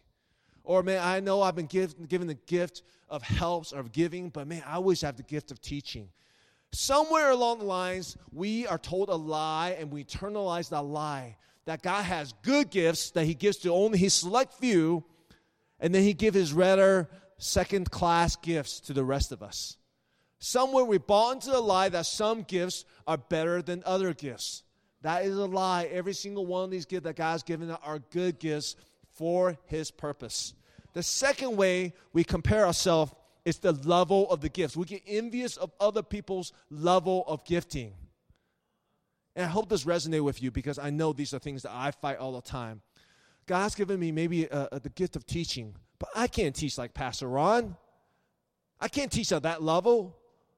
Or, 0.63 0.83
man, 0.83 1.01
I 1.03 1.19
know 1.19 1.41
I've 1.41 1.55
been 1.57 1.65
give, 1.65 2.07
given 2.07 2.27
the 2.27 2.33
gift 2.33 2.81
of 3.09 3.23
helps 3.23 3.73
or 3.73 3.81
of 3.81 3.91
giving, 3.91 4.29
but 4.29 4.47
man, 4.47 4.63
I 4.65 4.79
wish 4.79 5.03
I 5.03 5.07
had 5.07 5.17
the 5.17 5.23
gift 5.23 5.51
of 5.51 5.59
teaching 5.59 6.07
somewhere 6.75 7.31
along 7.31 7.59
the 7.59 7.65
lines, 7.65 8.17
we 8.31 8.67
are 8.67 8.77
told 8.77 9.09
a 9.09 9.15
lie 9.15 9.75
and 9.79 9.91
we 9.91 10.03
internalize 10.03 10.69
that 10.69 10.83
lie 10.83 11.37
that 11.65 11.81
God 11.81 12.03
has 12.03 12.33
good 12.43 12.69
gifts 12.69 13.11
that 13.11 13.25
He 13.25 13.33
gives 13.33 13.57
to 13.57 13.71
only 13.71 13.97
His 13.97 14.13
select 14.13 14.53
few, 14.53 15.03
and 15.79 15.93
then 15.93 16.03
He 16.03 16.13
gives 16.13 16.37
His 16.37 16.53
rather 16.53 17.09
second 17.37 17.91
class 17.91 18.35
gifts 18.35 18.79
to 18.81 18.93
the 18.93 19.03
rest 19.03 19.31
of 19.31 19.41
us. 19.41 19.77
Somewhere 20.39 20.85
we 20.85 20.97
bought 20.97 21.33
into 21.33 21.49
the 21.49 21.59
lie 21.59 21.89
that 21.89 22.05
some 22.05 22.43
gifts 22.43 22.85
are 23.07 23.17
better 23.17 23.61
than 23.61 23.81
other 23.85 24.13
gifts. 24.13 24.63
That 25.01 25.25
is 25.25 25.37
a 25.37 25.45
lie. 25.45 25.85
Every 25.85 26.13
single 26.13 26.45
one 26.45 26.63
of 26.63 26.71
these 26.71 26.85
gifts 26.85 27.05
that 27.05 27.15
God's 27.15 27.43
given 27.43 27.71
are 27.71 27.99
good 28.11 28.39
gifts 28.39 28.75
for 29.13 29.57
His 29.65 29.91
purpose. 29.91 30.53
The 30.93 31.03
second 31.03 31.57
way 31.57 31.93
we 32.13 32.23
compare 32.23 32.65
ourselves 32.65 33.11
it's 33.45 33.59
the 33.59 33.71
level 33.71 34.29
of 34.31 34.41
the 34.41 34.49
gifts. 34.49 34.75
We 34.75 34.85
get 34.85 35.03
envious 35.07 35.55
of 35.55 35.71
other 35.79 36.01
people's 36.01 36.51
level 36.69 37.23
of 37.27 37.45
gifting. 37.45 37.93
And 39.35 39.45
I 39.45 39.49
hope 39.49 39.69
this 39.69 39.85
resonates 39.85 40.23
with 40.23 40.41
you 40.41 40.49
because 40.49 40.79
I 40.79 40.89
know 40.89 41.13
these 41.13 41.33
are 41.33 41.39
things 41.39 41.61
that 41.63 41.71
I 41.71 41.91
fight 41.91 42.17
all 42.17 42.33
the 42.33 42.41
time. 42.41 42.81
God's 43.45 43.75
given 43.75 43.99
me 43.99 44.11
maybe 44.11 44.49
uh, 44.49 44.67
uh, 44.71 44.79
the 44.79 44.89
gift 44.89 45.15
of 45.15 45.25
teaching, 45.25 45.75
but 45.99 46.09
I 46.15 46.27
can't 46.27 46.55
teach 46.55 46.77
like 46.77 46.93
Pastor 46.93 47.27
Ron. 47.27 47.77
I 48.79 48.87
can't 48.87 49.11
teach 49.11 49.31
at 49.31 49.43
that 49.43 49.61
level. 49.61 50.17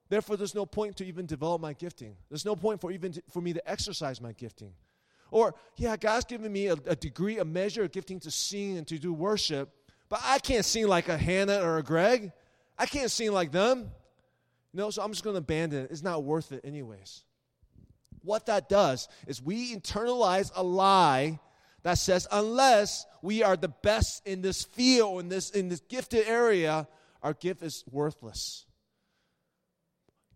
Therefore, 0.09 0.37
there's 0.37 0.55
no 0.55 0.65
point 0.65 0.95
to 0.97 1.05
even 1.05 1.25
develop 1.25 1.61
my 1.61 1.73
gifting. 1.73 2.15
There's 2.29 2.45
no 2.45 2.55
point 2.55 2.79
for 2.79 2.91
even 2.91 3.11
to, 3.11 3.23
for 3.29 3.41
me 3.41 3.51
to 3.51 3.69
exercise 3.69 4.21
my 4.21 4.31
gifting. 4.31 4.71
Or, 5.31 5.55
yeah, 5.75 5.97
God's 5.97 6.23
given 6.23 6.53
me 6.53 6.67
a, 6.67 6.77
a 6.85 6.95
degree, 6.95 7.39
a 7.39 7.45
measure 7.45 7.83
of 7.83 7.91
gifting 7.91 8.21
to 8.21 8.31
sing 8.31 8.77
and 8.77 8.87
to 8.87 8.97
do 8.97 9.11
worship, 9.11 9.69
but 10.07 10.21
I 10.23 10.39
can't 10.39 10.63
sing 10.63 10.87
like 10.87 11.09
a 11.09 11.17
Hannah 11.17 11.61
or 11.61 11.77
a 11.77 11.83
Greg. 11.83 12.31
I 12.77 12.85
can't 12.85 13.11
sing 13.11 13.31
like 13.31 13.51
them. 13.51 13.91
No, 14.73 14.89
so 14.89 15.01
I'm 15.01 15.11
just 15.11 15.23
going 15.23 15.33
to 15.33 15.39
abandon 15.39 15.85
it. 15.85 15.91
It's 15.91 16.03
not 16.03 16.23
worth 16.23 16.51
it, 16.51 16.61
anyways. 16.63 17.23
What 18.23 18.45
that 18.47 18.69
does 18.69 19.07
is 19.25 19.41
we 19.41 19.75
internalize 19.75 20.51
a 20.55 20.63
lie 20.63 21.39
that 21.83 21.97
says 21.97 22.27
unless 22.31 23.05
we 23.21 23.43
are 23.43 23.55
the 23.55 23.69
best 23.69 24.27
in 24.27 24.41
this 24.41 24.63
field, 24.63 25.21
in 25.21 25.29
this, 25.29 25.49
in 25.51 25.69
this 25.69 25.79
gifted 25.79 26.27
area, 26.27 26.87
our 27.23 27.33
gift 27.33 27.63
is 27.63 27.83
worthless. 27.89 28.65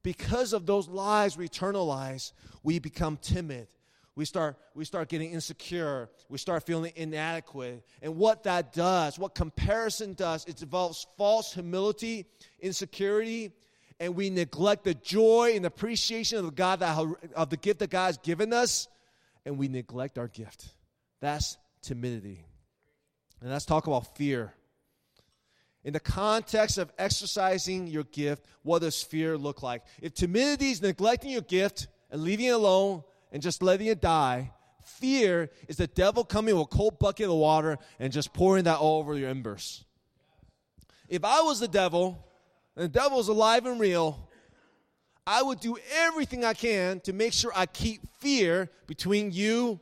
Because 0.04 0.54
of 0.54 0.66
those 0.66 0.88
lies 0.88 1.38
we 1.38 1.48
internalize, 1.48 2.32
we 2.64 2.80
become 2.80 3.18
timid 3.18 3.68
we 4.16 4.26
start, 4.26 4.58
we 4.76 4.84
start 4.84 5.08
getting 5.08 5.32
insecure. 5.32 6.10
We 6.28 6.38
start 6.38 6.66
feeling 6.66 6.92
inadequate. 6.96 7.86
And 8.02 8.18
what 8.18 8.44
that 8.44 8.74
does, 8.74 9.18
what 9.18 9.36
comparison 9.36 10.14
does, 10.14 10.46
it 10.46 10.58
develops 10.58 11.08
false 11.18 11.54
humility, 11.54 12.26
insecurity, 12.60 13.52
and 14.00 14.16
we 14.16 14.30
neglect 14.30 14.84
the 14.84 14.96
joy 14.96 15.54
and 15.56 15.66
appreciation 15.66 16.40
of 16.40 16.46
the 16.46 16.52
God 16.52 16.80
that 16.80 16.98
of 17.36 17.50
the 17.50 17.58
gift 17.58 17.80
that 17.80 17.90
God 17.90 18.08
has 18.08 18.18
given 18.18 18.52
us, 18.52 18.88
and 19.46 19.58
we 19.58 19.68
neglect 19.68 20.18
our 20.18 20.28
gift. 20.28 20.74
That's 21.22 21.58
timidity. 21.82 22.44
And 23.40 23.50
let's 23.50 23.66
talk 23.66 23.88
about 23.88 24.18
fear. 24.18 24.54
In 25.84 25.94
the 25.94 26.00
context 26.00 26.78
of 26.78 26.92
exercising 26.98 27.88
your 27.88 28.04
gift, 28.04 28.46
what 28.64 28.80
does 28.80 29.02
fear 29.02 29.38
look 29.38 29.64
like? 29.64 29.84
If 30.02 30.14
timidity 30.14 30.72
is 30.72 30.82
neglecting 30.82 31.32
your 31.32 31.42
gift 31.42 31.88
and 32.12 32.24
leaving 32.24 32.48
it 32.48 32.50
alone 32.50 33.04
and 33.32 33.42
just 33.42 33.64
letting 33.64 33.88
it 33.88 34.02
die, 34.02 34.52
fear 34.84 35.50
is 35.68 35.78
the 35.78 35.88
devil 35.88 36.24
coming 36.24 36.56
with 36.56 36.66
a 36.66 36.76
cold 36.76 37.00
bucket 37.00 37.28
of 37.28 37.36
water 37.36 37.78
and 38.00 38.12
just 38.12 38.34
pouring 38.34 38.66
that 38.66 38.78
all 38.78 39.00
over 39.00 39.16
your 39.16 39.30
embers. 39.30 39.84
If 41.08 41.24
I 41.26 41.42
was 41.42 41.60
the 41.60 41.68
devil, 41.68 42.26
and 42.76 42.86
the 42.86 42.90
devil 42.90 43.20
is 43.20 43.28
alive 43.28 43.66
and 43.66 43.80
real, 43.80 44.30
I 45.26 45.44
would 45.44 45.60
do 45.60 45.78
everything 45.94 46.44
I 46.44 46.54
can 46.54 47.00
to 47.02 47.14
make 47.14 47.34
sure 47.34 47.52
I 47.56 47.66
keep 47.66 48.02
fear 48.20 48.70
between 48.88 49.32
you 49.32 49.80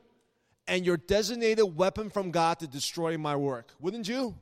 and 0.68 0.86
your 0.86 0.98
designated 0.98 1.76
weapon 1.76 2.10
from 2.10 2.32
God 2.32 2.60
to 2.60 2.68
destroy 2.68 3.18
my 3.18 3.36
work. 3.36 3.74
Wouldn't 3.80 4.08
you? 4.08 4.36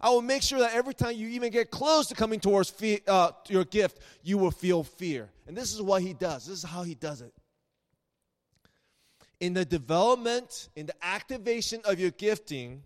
I 0.00 0.08
will 0.10 0.22
make 0.22 0.42
sure 0.42 0.58
that 0.60 0.74
every 0.74 0.94
time 0.94 1.14
you 1.14 1.28
even 1.28 1.52
get 1.52 1.70
close 1.70 2.06
to 2.06 2.14
coming 2.14 2.40
towards 2.40 2.70
fear, 2.70 3.00
uh, 3.06 3.32
your 3.48 3.64
gift, 3.64 4.00
you 4.22 4.38
will 4.38 4.50
feel 4.50 4.82
fear. 4.82 5.28
And 5.46 5.56
this 5.56 5.74
is 5.74 5.82
what 5.82 6.00
he 6.02 6.14
does. 6.14 6.46
This 6.46 6.58
is 6.58 6.64
how 6.64 6.82
he 6.82 6.94
does 6.94 7.20
it. 7.20 7.34
In 9.40 9.54
the 9.54 9.64
development, 9.64 10.68
in 10.76 10.86
the 10.86 10.94
activation 11.02 11.80
of 11.84 11.98
your 11.98 12.10
gifting, 12.10 12.82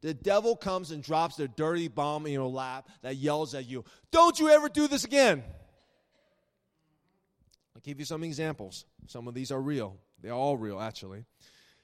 the 0.00 0.14
devil 0.14 0.56
comes 0.56 0.92
and 0.92 1.02
drops 1.02 1.36
the 1.36 1.48
dirty 1.48 1.88
bomb 1.88 2.26
in 2.26 2.32
your 2.32 2.48
lap 2.48 2.88
that 3.02 3.16
yells 3.16 3.54
at 3.54 3.68
you, 3.68 3.84
Don't 4.10 4.38
you 4.38 4.48
ever 4.48 4.68
do 4.68 4.88
this 4.88 5.04
again. 5.04 5.42
I'll 7.74 7.82
give 7.82 7.98
you 7.98 8.06
some 8.06 8.24
examples. 8.24 8.84
Some 9.06 9.28
of 9.28 9.34
these 9.34 9.50
are 9.50 9.60
real. 9.60 9.96
They're 10.22 10.32
all 10.32 10.56
real, 10.56 10.80
actually. 10.80 11.24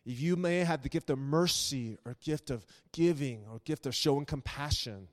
If 0.04 0.20
you 0.20 0.36
may 0.36 0.58
have 0.58 0.82
the 0.82 0.88
gift 0.88 1.10
of 1.10 1.18
mercy 1.18 1.98
or 2.04 2.16
gift 2.22 2.50
of 2.50 2.64
giving 2.92 3.44
or 3.50 3.60
gift 3.64 3.86
of 3.86 3.94
showing 3.94 4.24
compassion, 4.24 5.08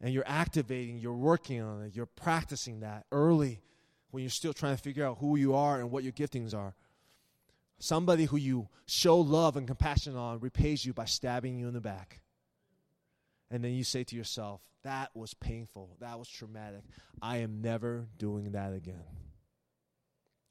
and 0.00 0.14
you're 0.14 0.26
activating, 0.26 0.98
you're 0.98 1.12
working 1.12 1.60
on 1.60 1.82
it, 1.82 1.94
you're 1.94 2.06
practicing 2.06 2.80
that 2.80 3.04
early 3.12 3.60
when 4.10 4.22
you're 4.22 4.30
still 4.30 4.52
trying 4.52 4.76
to 4.76 4.82
figure 4.82 5.06
out 5.06 5.18
who 5.18 5.36
you 5.36 5.54
are 5.54 5.78
and 5.78 5.90
what 5.90 6.02
your 6.02 6.12
giftings 6.12 6.54
are. 6.54 6.74
Somebody 7.80 8.26
who 8.26 8.36
you 8.36 8.68
show 8.86 9.18
love 9.18 9.56
and 9.56 9.66
compassion 9.66 10.14
on 10.14 10.38
repays 10.38 10.84
you 10.84 10.92
by 10.92 11.06
stabbing 11.06 11.58
you 11.58 11.66
in 11.66 11.74
the 11.74 11.80
back. 11.80 12.20
And 13.50 13.64
then 13.64 13.72
you 13.72 13.82
say 13.82 14.04
to 14.04 14.14
yourself, 14.14 14.60
that 14.84 15.10
was 15.14 15.34
painful. 15.34 15.96
That 16.00 16.18
was 16.18 16.28
traumatic. 16.28 16.82
I 17.20 17.38
am 17.38 17.60
never 17.60 18.06
doing 18.16 18.52
that 18.52 18.72
again. 18.72 19.02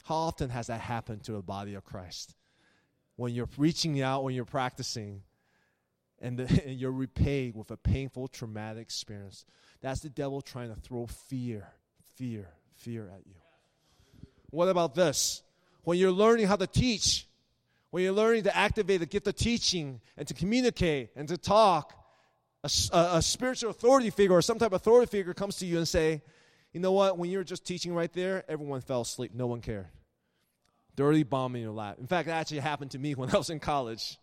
How 0.03 0.15
often 0.15 0.49
has 0.49 0.67
that 0.67 0.81
happened 0.81 1.23
to 1.23 1.31
the 1.31 1.41
body 1.41 1.75
of 1.75 1.85
Christ? 1.85 2.35
when 3.19 3.33
you're 3.33 3.49
reaching 3.57 4.01
out, 4.01 4.23
when 4.23 4.33
you're 4.33 4.45
practicing, 4.45 5.21
and, 6.21 6.39
the, 6.39 6.63
and 6.65 6.79
you're 6.79 6.91
repaid 6.91 7.53
with 7.53 7.69
a 7.69 7.75
painful, 7.75 8.29
traumatic 8.29 8.81
experience. 8.81 9.45
That's 9.81 9.99
the 9.99 10.09
devil 10.09 10.41
trying 10.41 10.73
to 10.73 10.79
throw 10.79 11.05
fear, 11.05 11.67
fear, 12.15 12.47
fear 12.77 13.09
at 13.13 13.27
you. 13.27 13.35
What 14.51 14.69
about 14.69 14.95
this? 14.95 15.43
When 15.83 15.97
you're 15.97 16.11
learning 16.11 16.47
how 16.47 16.55
to 16.55 16.67
teach, 16.67 17.27
when 17.91 18.03
you're 18.03 18.13
learning 18.13 18.43
to 18.43 18.55
activate 18.55 18.99
the 18.99 19.05
gift 19.05 19.27
of 19.27 19.35
teaching 19.35 20.01
and 20.17 20.27
to 20.27 20.33
communicate 20.33 21.11
and 21.15 21.27
to 21.27 21.37
talk, 21.37 21.93
a, 22.63 22.69
a, 22.91 23.09
a, 23.17 23.21
spiritual 23.21 23.69
authority 23.69 24.09
figure 24.09 24.35
or 24.35 24.41
some 24.41 24.59
type 24.59 24.67
of 24.67 24.73
authority 24.73 25.09
figure 25.09 25.33
comes 25.33 25.57
to 25.57 25.65
you 25.65 25.77
and 25.77 25.87
say, 25.87 26.21
you 26.73 26.79
know 26.79 26.91
what, 26.91 27.17
when 27.17 27.29
you 27.29 27.37
were 27.37 27.43
just 27.43 27.65
teaching 27.65 27.95
right 27.95 28.11
there, 28.11 28.43
everyone 28.49 28.81
fell 28.81 29.01
asleep. 29.01 29.31
No 29.33 29.47
one 29.47 29.61
cared 29.61 29.87
dirty 30.99 31.23
bomb 31.23 31.55
in 31.55 31.61
your 31.61 31.71
lap. 31.71 31.95
In 31.97 32.07
fact, 32.07 32.27
that 32.27 32.33
actually 32.33 32.59
happened 32.59 32.91
to 32.91 32.99
me 32.99 33.15
when 33.15 33.33
I 33.33 33.37
was 33.37 33.49
in 33.49 33.61
college. 33.61 34.17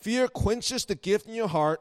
Fear 0.00 0.26
quenches 0.26 0.84
the 0.84 0.96
gift 0.96 1.28
in 1.28 1.34
your 1.34 1.46
heart, 1.46 1.80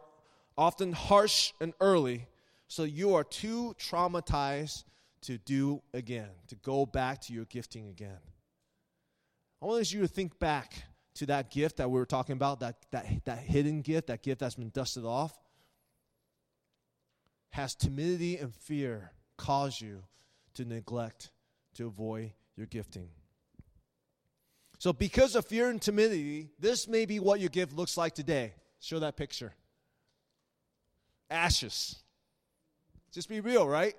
often 0.55 0.93
harsh 0.93 1.51
and 1.59 1.73
early, 1.81 2.27
so 2.67 2.83
you 2.83 3.15
are 3.15 3.23
too 3.23 3.75
traumatized 3.79 4.83
to 5.21 5.37
do 5.37 5.81
again, 5.93 6.29
to 6.47 6.55
go 6.55 6.85
back 6.85 7.21
to 7.21 7.33
your 7.33 7.45
gifting 7.45 7.87
again. 7.87 8.19
I 9.61 9.65
want 9.65 9.91
you 9.91 10.01
to 10.01 10.07
think 10.07 10.39
back 10.39 10.83
to 11.15 11.25
that 11.25 11.51
gift 11.51 11.77
that 11.77 11.89
we 11.89 11.99
were 11.99 12.05
talking 12.05 12.33
about, 12.33 12.61
that, 12.61 12.77
that, 12.91 13.05
that 13.25 13.39
hidden 13.39 13.81
gift, 13.81 14.07
that 14.07 14.23
gift 14.23 14.39
that's 14.39 14.55
been 14.55 14.69
dusted 14.69 15.05
off. 15.05 15.37
Has 17.51 17.75
timidity 17.75 18.37
and 18.37 18.53
fear 18.53 19.11
caused 19.37 19.81
you 19.81 20.03
to 20.53 20.65
neglect, 20.65 21.31
to 21.75 21.87
avoid 21.87 22.31
your 22.55 22.67
gifting. 22.67 23.09
So, 24.77 24.93
because 24.93 25.35
of 25.35 25.45
fear 25.45 25.69
and 25.69 25.81
timidity, 25.81 26.51
this 26.57 26.87
may 26.87 27.05
be 27.05 27.19
what 27.19 27.41
your 27.41 27.49
gift 27.49 27.73
looks 27.73 27.97
like 27.97 28.15
today. 28.15 28.53
Show 28.79 28.99
that 28.99 29.17
picture. 29.17 29.53
Ashes. 31.29 31.97
Just 33.11 33.27
be 33.27 33.41
real, 33.41 33.67
right? 33.67 33.95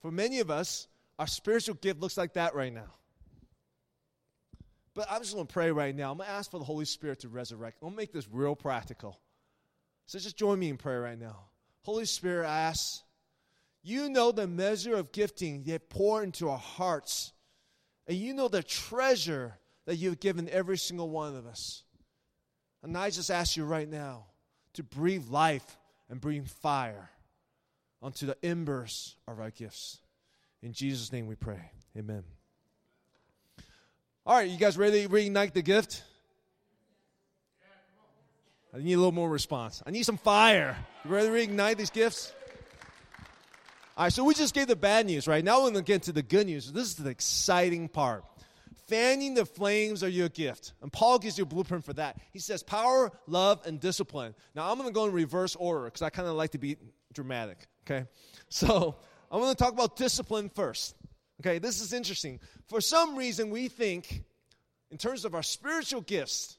For 0.00 0.10
many 0.10 0.40
of 0.40 0.50
us, 0.50 0.88
our 1.18 1.26
spiritual 1.26 1.74
gift 1.76 2.00
looks 2.00 2.16
like 2.16 2.34
that 2.34 2.54
right 2.54 2.72
now. 2.72 2.92
But 4.94 5.06
I'm 5.10 5.20
just 5.20 5.34
going 5.34 5.46
to 5.46 5.52
pray 5.52 5.70
right 5.70 5.94
now. 5.94 6.10
I'm 6.10 6.16
going 6.16 6.28
to 6.28 6.34
ask 6.34 6.50
for 6.50 6.58
the 6.58 6.64
Holy 6.64 6.84
Spirit 6.86 7.20
to 7.20 7.28
resurrect. 7.28 7.78
I'm 7.80 7.88
going 7.88 7.94
to 7.94 7.96
make 7.98 8.12
this 8.12 8.28
real 8.30 8.56
practical. 8.56 9.20
So 10.06 10.18
just 10.18 10.36
join 10.36 10.58
me 10.58 10.70
in 10.70 10.76
prayer 10.76 11.02
right 11.02 11.18
now. 11.18 11.36
Holy 11.82 12.06
Spirit, 12.06 12.46
I 12.46 12.60
ask, 12.60 13.02
you 13.82 14.08
know 14.08 14.32
the 14.32 14.46
measure 14.46 14.96
of 14.96 15.12
gifting 15.12 15.62
you 15.64 15.78
pour 15.78 16.22
into 16.22 16.48
our 16.48 16.58
hearts 16.58 17.32
and 18.06 18.16
you 18.16 18.34
know 18.34 18.48
the 18.48 18.62
treasure 18.62 19.58
that 19.84 19.96
you've 19.96 20.20
given 20.20 20.48
every 20.48 20.78
single 20.78 21.10
one 21.10 21.36
of 21.36 21.46
us. 21.46 21.82
And 22.82 22.96
I 22.96 23.10
just 23.10 23.30
ask 23.30 23.56
you 23.56 23.64
right 23.64 23.88
now 23.88 24.26
to 24.74 24.82
breathe 24.82 25.28
life 25.28 25.78
and 26.08 26.20
breathe 26.20 26.48
fire 26.48 27.10
onto 28.02 28.26
the 28.26 28.36
embers 28.44 29.16
of 29.26 29.40
our 29.40 29.50
gifts. 29.50 30.00
In 30.62 30.72
Jesus' 30.72 31.12
name 31.12 31.26
we 31.26 31.34
pray. 31.34 31.70
Amen. 31.96 32.24
All 34.24 34.34
right, 34.34 34.48
you 34.48 34.58
guys 34.58 34.76
ready 34.76 35.02
to 35.02 35.08
reignite 35.08 35.52
the 35.52 35.62
gift? 35.62 36.02
I 38.74 38.78
need 38.78 38.94
a 38.94 38.98
little 38.98 39.12
more 39.12 39.30
response. 39.30 39.82
I 39.86 39.90
need 39.90 40.02
some 40.02 40.18
fire. 40.18 40.76
You 41.04 41.10
ready 41.10 41.28
to 41.28 41.32
reignite 41.32 41.76
these 41.76 41.90
gifts? 41.90 42.32
All 43.96 44.04
right, 44.04 44.12
so 44.12 44.24
we 44.24 44.34
just 44.34 44.54
gave 44.54 44.66
the 44.66 44.76
bad 44.76 45.06
news, 45.06 45.26
right? 45.26 45.42
Now 45.42 45.62
we're 45.62 45.70
going 45.70 45.74
to 45.76 45.82
get 45.82 46.02
to 46.02 46.12
the 46.12 46.22
good 46.22 46.46
news. 46.46 46.70
This 46.70 46.88
is 46.88 46.96
the 46.96 47.08
exciting 47.08 47.88
part. 47.88 48.24
Fanning 48.88 49.34
the 49.34 49.46
flames 49.46 50.04
are 50.04 50.08
your 50.08 50.28
gift. 50.28 50.74
And 50.82 50.92
Paul 50.92 51.18
gives 51.18 51.38
you 51.38 51.44
a 51.44 51.46
blueprint 51.46 51.84
for 51.84 51.94
that. 51.94 52.18
He 52.32 52.38
says 52.38 52.62
power, 52.62 53.10
love, 53.26 53.66
and 53.66 53.80
discipline. 53.80 54.34
Now 54.54 54.70
I'm 54.70 54.76
going 54.76 54.88
to 54.88 54.94
go 54.94 55.06
in 55.06 55.12
reverse 55.12 55.56
order 55.56 55.86
because 55.86 56.02
I 56.02 56.10
kind 56.10 56.28
of 56.28 56.34
like 56.34 56.50
to 56.50 56.58
be 56.58 56.76
dramatic, 57.14 57.66
okay? 57.88 58.06
So 58.48 58.94
I'm 59.28 59.40
going 59.40 59.52
to 59.52 59.58
talk 59.58 59.72
about 59.72 59.96
discipline 59.96 60.50
first. 60.54 60.94
Okay, 61.40 61.58
this 61.58 61.80
is 61.80 61.92
interesting. 61.92 62.38
For 62.68 62.80
some 62.80 63.16
reason, 63.16 63.50
we 63.50 63.66
think, 63.66 64.22
in 64.92 64.98
terms 64.98 65.24
of 65.24 65.34
our 65.34 65.42
spiritual 65.42 66.00
gifts, 66.00 66.58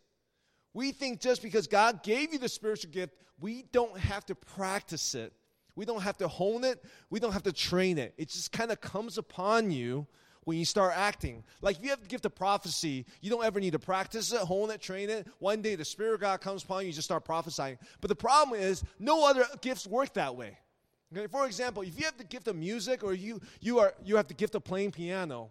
we 0.73 0.91
think 0.91 1.21
just 1.21 1.41
because 1.41 1.65
God 1.65 2.03
gave 2.03 2.33
you 2.33 2.39
the 2.39 2.49
spiritual 2.49 2.91
gift, 2.91 3.15
we 3.39 3.63
don't 3.71 3.97
have 3.97 4.25
to 4.25 4.35
practice 4.35 5.15
it 5.15 5.31
we 5.77 5.85
don't 5.85 6.01
have 6.01 6.17
to 6.17 6.27
hone 6.27 6.63
it, 6.63 6.83
we 7.09 7.19
don't 7.19 7.31
have 7.31 7.43
to 7.43 7.53
train 7.53 7.99
it. 7.99 8.15
It 8.17 8.29
just 8.29 8.51
kind 8.51 8.71
of 8.71 8.81
comes 8.81 9.19
upon 9.19 9.69
you 9.69 10.07
when 10.43 10.57
you 10.57 10.65
start 10.65 10.93
acting. 10.97 11.43
Like 11.61 11.77
if 11.77 11.83
you 11.83 11.91
have 11.91 12.01
the 12.01 12.07
gift 12.07 12.25
of 12.25 12.33
prophecy, 12.33 13.05
you 13.21 13.29
don't 13.29 13.45
ever 13.45 13.59
need 13.59 13.73
to 13.73 13.79
practice 13.79 14.33
it, 14.33 14.39
hone 14.39 14.71
it, 14.71 14.81
train 14.81 15.09
it. 15.11 15.27
One 15.37 15.61
day 15.61 15.75
the 15.75 15.85
Spirit 15.85 16.15
of 16.15 16.21
God 16.21 16.41
comes 16.41 16.63
upon 16.63 16.81
you, 16.81 16.87
you 16.87 16.93
just 16.93 17.07
start 17.07 17.23
prophesying. 17.23 17.77
But 18.01 18.09
the 18.09 18.15
problem 18.15 18.59
is, 18.59 18.83
no 18.97 19.29
other 19.29 19.45
gifts 19.61 19.85
work 19.85 20.15
that 20.15 20.35
way. 20.35 20.57
Okay, 21.15 21.27
for 21.27 21.45
example, 21.45 21.83
if 21.83 21.97
you 21.97 22.05
have 22.05 22.17
the 22.17 22.23
gift 22.23 22.47
of 22.47 22.55
music 22.55 23.03
or 23.03 23.13
you, 23.13 23.39
you, 23.61 23.79
are, 23.79 23.93
you 24.03 24.17
have 24.17 24.27
the 24.27 24.33
gift 24.33 24.55
of 24.55 24.63
playing 24.63 24.91
piano, 24.91 25.49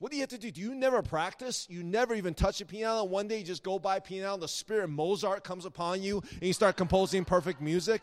what 0.00 0.10
do 0.10 0.16
you 0.16 0.22
have 0.22 0.30
to 0.30 0.38
do? 0.38 0.50
Do 0.50 0.60
you 0.60 0.74
never 0.74 1.02
practice? 1.02 1.66
You 1.68 1.82
never 1.82 2.14
even 2.14 2.34
touch 2.34 2.60
a 2.60 2.64
piano. 2.64 3.04
One 3.04 3.28
day 3.28 3.38
you 3.38 3.44
just 3.44 3.62
go 3.62 3.78
by 3.78 3.98
piano, 4.00 4.36
the 4.36 4.48
spirit 4.48 4.84
of 4.84 4.90
Mozart 4.90 5.44
comes 5.44 5.64
upon 5.64 6.02
you, 6.02 6.22
and 6.32 6.42
you 6.42 6.52
start 6.52 6.76
composing 6.76 7.24
perfect 7.24 7.60
music. 7.60 8.02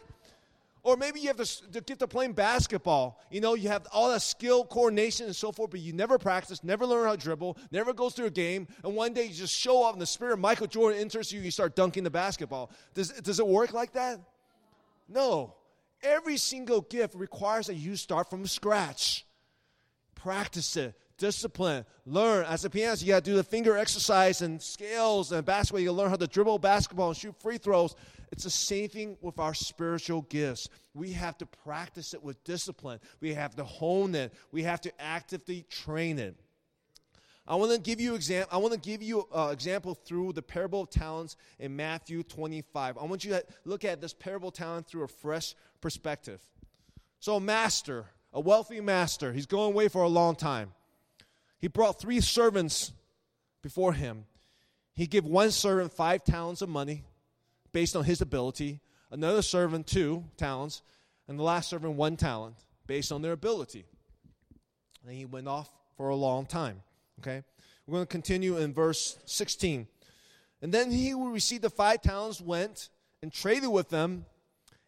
Or 0.84 0.96
maybe 0.96 1.20
you 1.20 1.28
have 1.28 1.38
the, 1.38 1.62
the 1.72 1.82
gift 1.82 2.04
of 2.04 2.10
playing 2.10 2.34
basketball. 2.34 3.20
You 3.32 3.42
know, 3.42 3.56
you 3.56 3.70
have 3.70 3.88
all 3.92 4.12
that 4.12 4.22
skill, 4.22 4.64
coordination, 4.66 5.26
and 5.26 5.36
so 5.36 5.52
forth, 5.52 5.72
but 5.72 5.80
you 5.80 5.94
never 5.94 6.20
practice, 6.20 6.64
never 6.64 6.86
learn 6.86 7.06
how 7.06 7.16
to 7.16 7.18
dribble, 7.18 7.58
never 7.72 7.92
goes 7.92 8.14
through 8.14 8.28
a 8.28 8.32
game, 8.32 8.68
and 8.84 8.96
one 8.96 9.14
day 9.14 9.26
you 9.26 9.34
just 9.34 9.56
show 9.56 9.84
up 9.84 9.94
and 9.94 10.02
the 10.02 10.06
spirit 10.06 10.34
of 10.34 10.40
Michael 10.40 10.68
Jordan 10.68 11.00
enters 11.02 11.32
you, 11.32 11.42
you 11.42 11.50
start 11.50 11.76
dunking 11.76 12.04
the 12.04 12.12
basketball. 12.12 12.70
Does, 12.94 13.10
does 13.10 13.40
it 13.40 13.48
work 13.48 13.74
like 13.74 13.94
that? 13.94 14.20
No. 15.10 15.56
Every 16.06 16.38
single 16.38 16.82
gift 16.82 17.16
requires 17.16 17.68
that 17.68 17.76
you 17.76 17.96
start 17.96 18.30
from 18.30 18.46
scratch. 18.46 19.26
Practice 20.14 20.78
it, 20.78 20.94
discipline, 21.18 21.86
learn. 22.06 22.46
As 22.46 22.64
a 22.64 22.70
pianist, 22.70 23.02
you 23.02 23.10
got 23.10 23.24
to 23.24 23.32
do 23.32 23.36
the 23.36 23.44
finger 23.44 23.76
exercise 23.76 24.42
and 24.42 24.62
scales 24.62 25.32
and 25.32 25.44
basketball. 25.46 25.82
You 25.82 25.92
learn 25.92 26.10
how 26.10 26.16
to 26.16 26.28
dribble 26.28 26.60
basketball 26.60 27.10
and 27.10 27.18
shoot 27.18 27.36
free 27.42 27.58
throws. 27.58 27.96
It's 28.32 28.44
the 28.44 28.50
same 28.50 28.90
thing 28.90 29.18
with 29.22 29.40
our 29.40 29.54
spiritual 29.54 30.22
gifts. 30.24 30.70
We 30.94 31.12
have 31.14 31.38
to 31.40 31.46
practice 31.46 32.14
it 32.14 32.24
with 32.24 32.44
discipline, 32.44 33.00
we 33.20 33.34
have 33.34 33.56
to 33.56 33.64
hone 33.64 34.14
it, 34.16 34.34
we 34.52 34.64
have 34.64 34.82
to 34.82 35.02
actively 35.02 35.66
train 35.70 36.20
it. 36.20 36.36
I 37.48 37.56
want 37.56 37.72
to 37.72 37.80
give 37.80 38.00
you 38.00 38.16
exam- 38.16 38.48
I 38.52 38.58
want 38.58 38.74
to 38.74 38.80
give 38.80 39.04
you 39.04 39.28
uh, 39.34 39.50
example 39.52 39.94
through 39.94 40.34
the 40.34 40.42
parable 40.42 40.82
of 40.82 40.90
talents 40.90 41.36
in 41.60 41.76
Matthew 41.76 42.24
25. 42.24 42.98
I 42.98 43.04
want 43.06 43.24
you 43.24 43.32
to 43.32 43.44
look 43.66 43.86
at 43.86 44.02
this 44.02 44.14
parable 44.14 44.50
of 44.50 44.56
talent 44.56 44.88
through 44.88 45.04
a 45.04 45.08
fresh 45.08 45.54
perspective. 45.80 46.42
So, 47.20 47.36
a 47.36 47.40
master, 47.40 48.06
a 48.34 48.40
wealthy 48.40 48.82
master, 48.82 49.32
he's 49.32 49.46
going 49.46 49.74
away 49.74 49.90
for 49.90 50.02
a 50.02 50.10
long 50.10 50.36
time. 50.36 50.74
He 51.60 51.68
brought 51.68 52.00
three 52.00 52.20
servants 52.20 52.92
before 53.62 53.94
him. 53.94 54.26
He 54.94 55.06
gave 55.08 55.26
one 55.26 55.52
servant 55.52 55.94
five 55.94 56.24
talents 56.24 56.62
of 56.62 56.70
money 56.70 57.04
based 57.74 57.96
on 57.96 58.06
his 58.06 58.22
ability, 58.22 58.80
another 59.12 59.42
servant 59.42 59.86
two 59.86 60.24
talents, 60.38 60.82
and 61.28 61.38
the 61.38 61.44
last 61.44 61.70
servant 61.70 61.94
one 61.96 62.18
talent 62.18 62.56
based 62.88 63.12
on 63.12 63.22
their 63.22 63.34
ability. 63.34 63.86
And 65.04 65.16
he 65.16 65.26
went 65.26 65.48
off 65.48 65.70
for 65.98 66.10
a 66.10 66.16
long 66.16 66.46
time. 66.46 66.82
Okay? 67.20 67.44
We're 67.86 67.94
going 67.94 68.06
to 68.06 68.12
continue 68.12 68.58
in 68.58 68.74
verse 68.74 69.18
16. 69.26 69.88
And 70.62 70.74
then 70.74 70.92
he 70.92 71.10
who 71.10 71.32
received 71.32 71.62
the 71.62 71.70
five 71.70 72.02
talents 72.02 72.42
went 72.42 72.90
and 73.22 73.32
traded 73.32 73.70
with 73.70 73.90
them, 73.90 74.26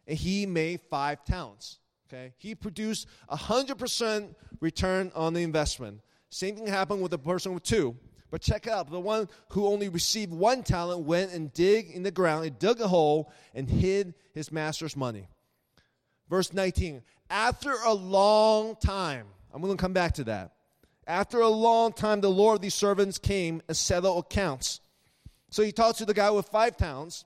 and 0.06 0.16
he 0.16 0.46
made 0.46 0.80
five 0.90 1.24
talents. 1.24 1.78
Okay? 2.08 2.32
He 2.38 2.54
produced 2.54 3.06
a 3.28 3.36
100% 3.36 4.34
return 4.60 5.12
on 5.14 5.34
the 5.34 5.42
investment. 5.42 6.00
Same 6.30 6.56
thing 6.56 6.66
happened 6.66 7.02
with 7.02 7.10
the 7.10 7.18
person 7.18 7.54
with 7.54 7.62
two. 7.62 7.96
But 8.30 8.42
check 8.42 8.66
it 8.66 8.72
out 8.72 8.90
the 8.90 9.00
one 9.00 9.28
who 9.50 9.66
only 9.66 9.88
received 9.88 10.32
one 10.32 10.62
talent 10.62 11.00
went 11.06 11.32
and 11.32 11.52
dig 11.54 11.90
in 11.90 12.02
the 12.02 12.10
ground, 12.10 12.44
and 12.44 12.58
dug 12.58 12.80
a 12.80 12.88
hole 12.88 13.32
and 13.54 13.68
hid 13.68 14.14
his 14.34 14.52
master's 14.52 14.96
money. 14.96 15.28
Verse 16.28 16.52
19. 16.52 17.02
After 17.30 17.72
a 17.86 17.92
long 17.92 18.76
time, 18.76 19.26
I'm 19.52 19.62
going 19.62 19.76
to 19.76 19.80
come 19.80 19.92
back 19.92 20.14
to 20.14 20.24
that. 20.24 20.52
After 21.08 21.40
a 21.40 21.48
long 21.48 21.94
time, 21.94 22.20
the 22.20 22.30
Lord 22.30 22.56
of 22.56 22.60
these 22.60 22.74
servants 22.74 23.18
came 23.18 23.62
and 23.66 23.74
settled 23.74 24.26
accounts. 24.26 24.80
So 25.50 25.62
he 25.62 25.72
talked 25.72 25.98
to 25.98 26.04
the 26.04 26.12
guy 26.12 26.30
with 26.30 26.46
five 26.46 26.76
talents. 26.76 27.24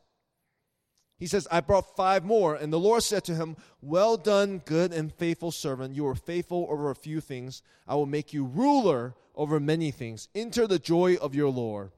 He 1.18 1.26
says, 1.26 1.48
I 1.50 1.60
brought 1.60 1.96
five 1.96 2.24
more. 2.24 2.54
And 2.54 2.72
the 2.72 2.78
Lord 2.78 3.02
said 3.02 3.24
to 3.24 3.34
him, 3.34 3.56
Well 3.80 4.16
done, 4.16 4.62
good 4.64 4.92
and 4.92 5.12
faithful 5.12 5.50
servant. 5.50 5.96
You 5.96 6.06
are 6.06 6.14
faithful 6.14 6.68
over 6.70 6.90
a 6.90 6.94
few 6.94 7.20
things. 7.20 7.62
I 7.88 7.96
will 7.96 8.06
make 8.06 8.32
you 8.32 8.44
ruler 8.44 9.14
over 9.34 9.58
many 9.58 9.90
things. 9.90 10.28
Enter 10.32 10.68
the 10.68 10.78
joy 10.78 11.16
of 11.16 11.34
your 11.34 11.50
Lord. 11.50 11.90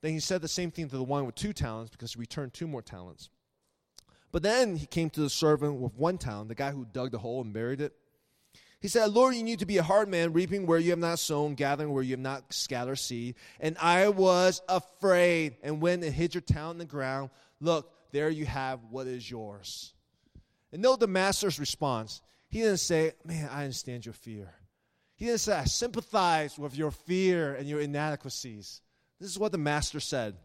Then 0.00 0.12
he 0.12 0.20
said 0.20 0.40
the 0.40 0.48
same 0.48 0.70
thing 0.70 0.88
to 0.88 0.96
the 0.96 1.04
one 1.04 1.26
with 1.26 1.34
two 1.34 1.52
talents 1.52 1.90
because 1.90 2.14
he 2.14 2.20
returned 2.20 2.54
two 2.54 2.66
more 2.66 2.82
talents. 2.82 3.28
But 4.32 4.42
then 4.42 4.76
he 4.76 4.86
came 4.86 5.10
to 5.10 5.20
the 5.20 5.30
servant 5.30 5.74
with 5.74 5.94
one 5.94 6.16
talent, 6.16 6.48
the 6.48 6.54
guy 6.54 6.70
who 6.70 6.86
dug 6.86 7.10
the 7.10 7.18
hole 7.18 7.42
and 7.42 7.52
buried 7.52 7.80
it. 7.80 7.94
He 8.80 8.88
said, 8.88 9.10
Lord, 9.10 9.34
you 9.34 9.42
need 9.42 9.60
to 9.60 9.66
be 9.66 9.78
a 9.78 9.82
hard 9.82 10.08
man, 10.08 10.32
reaping 10.32 10.66
where 10.66 10.78
you 10.78 10.90
have 10.90 10.98
not 10.98 11.18
sown, 11.18 11.54
gathering 11.54 11.92
where 11.92 12.02
you 12.02 12.12
have 12.12 12.20
not 12.20 12.52
scattered 12.52 12.96
seed. 12.96 13.36
And 13.58 13.76
I 13.78 14.08
was 14.08 14.60
afraid 14.68 15.56
and 15.62 15.80
went 15.80 16.04
and 16.04 16.14
hid 16.14 16.34
your 16.34 16.42
talent 16.42 16.74
in 16.74 16.78
the 16.78 16.84
ground. 16.84 17.30
Look, 17.60 17.90
there 18.12 18.28
you 18.28 18.44
have 18.46 18.80
what 18.90 19.06
is 19.06 19.30
yours. 19.30 19.94
And 20.72 20.82
note 20.82 21.00
the 21.00 21.06
master's 21.06 21.58
response. 21.58 22.20
He 22.48 22.60
didn't 22.60 22.78
say, 22.78 23.12
Man, 23.24 23.48
I 23.50 23.62
understand 23.62 24.04
your 24.04 24.12
fear. 24.12 24.52
He 25.16 25.24
didn't 25.24 25.40
say, 25.40 25.54
I 25.54 25.64
sympathize 25.64 26.58
with 26.58 26.76
your 26.76 26.90
fear 26.90 27.54
and 27.54 27.66
your 27.66 27.80
inadequacies. 27.80 28.82
This 29.18 29.30
is 29.30 29.38
what 29.38 29.52
the 29.52 29.58
master 29.58 30.00
said 30.00 30.36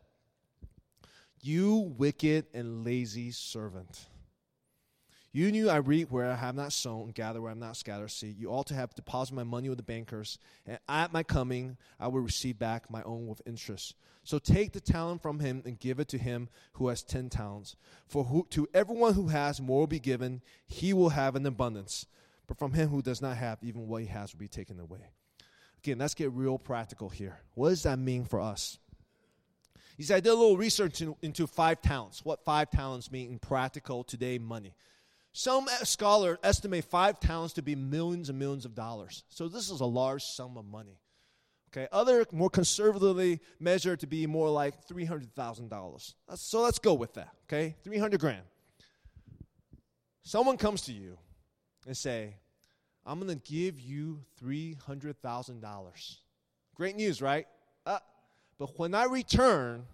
You 1.42 1.94
wicked 1.98 2.46
and 2.54 2.86
lazy 2.86 3.32
servant. 3.32 4.08
You 5.34 5.50
knew 5.50 5.70
I 5.70 5.78
reap 5.78 6.12
where 6.12 6.30
I 6.30 6.36
have 6.36 6.56
not 6.56 6.74
sown, 6.74 7.04
and 7.04 7.16
gather 7.16 7.42
where 7.42 7.52
I 7.52 7.54
have 7.54 7.58
not 7.58 7.78
scattered 7.78 8.12
seed. 8.12 8.38
You 8.38 8.50
ought 8.50 8.68
to 8.68 8.74
have 8.74 8.94
deposited 8.94 9.36
my 9.36 9.44
money 9.44 9.70
with 9.70 9.78
the 9.78 9.84
bankers, 9.84 10.38
and 10.66 10.78
at 10.90 11.14
my 11.14 11.24
coming 11.24 11.78
I 12.00 12.10
will 12.10 12.20
receive 12.20 12.60
back 12.60 12.92
my 12.92 13.02
own 13.04 13.28
with 13.28 13.42
interest. 13.46 13.96
So 14.24 14.40
take 14.40 14.74
the 14.74 14.82
talent 14.82 15.22
from 15.22 15.40
him 15.40 15.64
and 15.66 15.80
give 15.80 16.02
it 16.02 16.10
to 16.10 16.18
him 16.18 16.50
who 16.74 16.90
has 16.90 17.02
ten 17.02 17.30
talents. 17.30 17.78
For 18.08 18.26
who, 18.26 18.46
to 18.50 18.68
everyone 18.74 19.14
who 19.14 19.30
has, 19.30 19.62
more 19.62 19.80
will 19.80 19.88
be 19.88 20.00
given, 20.00 20.42
he 20.68 20.92
will 20.92 21.10
have 21.10 21.36
an 21.36 21.46
abundance. 21.46 22.08
But 22.46 22.60
from 22.60 22.74
him 22.74 22.90
who 22.90 23.02
does 23.02 23.22
not 23.22 23.38
have, 23.38 23.60
even 23.64 23.88
what 23.88 24.02
he 24.02 24.08
has 24.10 24.34
will 24.34 24.40
be 24.40 24.50
taken 24.50 24.82
away. 24.82 25.12
Again, 25.80 26.00
let's 26.00 26.14
get 26.14 26.32
real 26.34 26.60
practical 26.60 27.08
here. 27.08 27.40
What 27.56 27.70
does 27.70 27.84
that 27.84 27.98
mean 27.98 28.26
for 28.26 28.42
us? 28.42 28.78
He 29.98 30.04
said, 30.04 30.18
I 30.18 30.20
did 30.20 30.30
a 30.30 30.36
little 30.36 30.58
research 30.58 31.02
in, 31.02 31.16
into 31.22 31.48
five 31.48 31.82
talents, 31.82 32.26
what 32.26 32.44
five 32.44 32.70
talents 32.70 33.12
mean 33.12 33.32
in 33.32 33.40
practical 33.40 34.04
today 34.04 34.38
money. 34.38 34.76
Some 35.34 35.68
scholars 35.84 36.38
estimate 36.44 36.84
five 36.86 37.20
talents 37.20 37.54
to 37.54 37.62
be 37.62 37.76
millions 37.76 38.30
and 38.30 38.38
millions 38.38 38.66
of 38.66 38.76
dollars. 38.76 39.24
So 39.30 39.48
this 39.48 39.70
is 39.70 39.80
a 39.80 39.86
large 39.86 40.24
sum 40.24 40.58
of 40.58 40.66
money. 40.66 41.00
Okay, 41.70 41.88
other 41.94 42.26
more 42.34 42.50
conservatively 42.50 43.40
measured 43.58 44.02
to 44.02 44.08
be 44.08 44.28
more 44.28 44.50
like 44.50 44.84
three 44.84 45.06
hundred 45.06 45.34
thousand 45.34 45.70
dollars. 45.70 46.16
So 46.36 46.62
let's 46.62 46.80
go 46.80 46.94
with 46.94 47.14
that. 47.14 47.30
Okay, 47.46 47.76
three 47.82 47.98
hundred 47.98 48.20
grand. 48.20 48.44
Someone 50.24 50.58
comes 50.58 50.82
to 50.84 50.92
you 50.92 51.18
and 51.88 51.96
say, 51.96 52.36
"I'm 53.06 53.20
going 53.22 53.40
to 53.40 53.52
give 53.52 53.80
you 53.80 54.20
three 54.38 54.74
hundred 54.86 55.22
thousand 55.22 55.62
dollars." 55.62 56.20
Great 56.76 56.98
news, 56.98 57.22
right? 57.22 57.48
Uh, 57.86 58.00
but 58.60 58.78
when 58.78 58.94
I 58.94 59.06
return, 59.06 59.86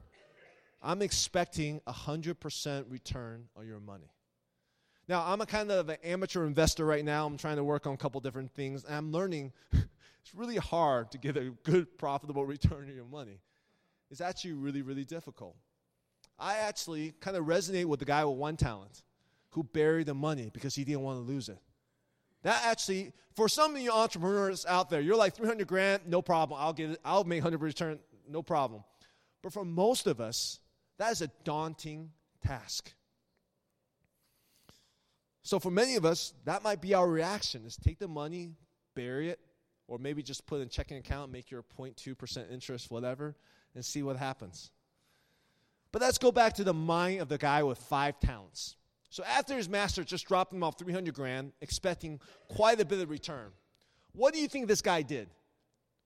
I'm 0.82 1.04
expecting 1.04 1.80
a 1.86 1.92
hundred 1.92 2.40
percent 2.40 2.88
return 2.90 3.50
on 3.56 3.68
your 3.68 3.80
money. 3.80 4.10
Now, 5.08 5.24
I'm 5.26 5.40
a 5.40 5.46
kind 5.46 5.72
of 5.72 5.88
an 5.88 5.98
amateur 6.04 6.46
investor 6.46 6.86
right 6.86 7.04
now. 7.04 7.26
I'm 7.26 7.38
trying 7.38 7.56
to 7.56 7.64
work 7.64 7.88
on 7.88 7.94
a 7.94 7.98
couple 7.98 8.20
different 8.20 8.52
things, 8.52 8.84
and 8.84 8.94
I'm 8.94 9.12
learning 9.12 9.54
it's 9.72 10.36
really 10.36 10.58
hard 10.58 11.12
to 11.12 11.18
get 11.18 11.38
a 11.38 11.52
good, 11.64 11.98
profitable 11.98 12.46
return 12.46 12.90
on 12.90 12.96
your 12.96 13.06
money. 13.06 13.40
It's 14.12 14.22
actually 14.22 14.54
really, 14.54 14.82
really 14.82 15.06
difficult. 15.06 15.56
I 16.38 16.58
actually 16.58 17.14
kind 17.20 17.38
of 17.38 17.46
resonate 17.46 17.86
with 17.86 18.00
the 18.00 18.06
guy 18.06 18.24
with 18.26 18.38
one 18.38 18.58
talent 18.58 19.04
who 19.52 19.64
buried 19.64 20.08
the 20.08 20.14
money 20.14 20.52
because 20.54 20.76
he 20.76 20.84
didn't 20.84 21.02
want 21.02 21.18
to 21.18 21.24
lose 21.24 21.50
it. 21.50 21.58
That 22.44 22.64
actually, 22.66 23.14
for 23.36 23.50
some 23.50 23.76
of 23.76 23.82
you 23.82 23.92
entrepreneurs 23.92 24.66
out 24.66 24.90
there, 24.90 25.02
you're 25.02 25.16
like 25.16 25.36
300 25.36 25.68
grand, 25.68 26.04
no 26.06 26.22
problem. 26.22 26.60
I'll 26.62 26.74
get 26.74 26.92
it. 26.92 27.00
I'll 27.04 27.24
make 27.24 27.44
100 27.44 27.62
return, 27.62 28.00
no 28.30 28.44
problem. 28.44 28.84
But 29.42 29.54
for 29.54 29.66
most 29.66 30.06
of 30.06 30.22
us, 30.22 30.60
that 30.98 31.12
is 31.12 31.22
a 31.22 31.32
daunting 31.44 32.12
task. 32.46 32.94
So 35.48 35.60
for 35.62 35.72
many 35.72 35.96
of 35.96 36.04
us, 36.04 36.34
that 36.44 36.62
might 36.62 36.82
be 36.82 36.94
our 36.94 37.08
reaction 37.08 37.64
is 37.66 37.78
take 37.78 38.00
the 38.00 38.08
money, 38.10 38.52
bury 38.96 39.30
it, 39.30 39.40
or 39.88 39.98
maybe 39.98 40.22
just 40.22 40.46
put 40.46 40.60
in 40.60 40.68
checking 40.68 40.98
account, 40.98 41.32
make 41.32 41.50
your 41.50 41.64
0.2% 41.64 42.52
interest, 42.52 42.92
whatever, 42.92 43.34
and 43.74 43.86
see 43.86 44.04
what 44.04 44.18
happens. 44.18 44.72
But 45.94 46.02
let's 46.02 46.18
go 46.18 46.34
back 46.34 46.56
to 46.56 46.66
the 46.66 46.74
mind 46.74 47.22
of 47.22 47.30
the 47.30 47.38
guy 47.38 47.64
with 47.64 47.78
five 47.78 48.20
talents. 48.20 48.76
So 49.10 49.24
after 49.24 49.56
his 49.56 49.70
master 49.70 50.04
just 50.04 50.28
dropped 50.28 50.52
him 50.52 50.64
off 50.64 50.78
300 50.78 51.14
grand, 51.14 51.54
expecting 51.62 52.20
quite 52.50 52.82
a 52.82 52.86
bit 52.86 53.00
of 53.00 53.10
return, 53.10 53.52
what 54.12 54.34
do 54.34 54.42
you 54.42 54.50
think 54.50 54.68
this 54.68 54.82
guy 54.82 55.02
did? 55.02 55.30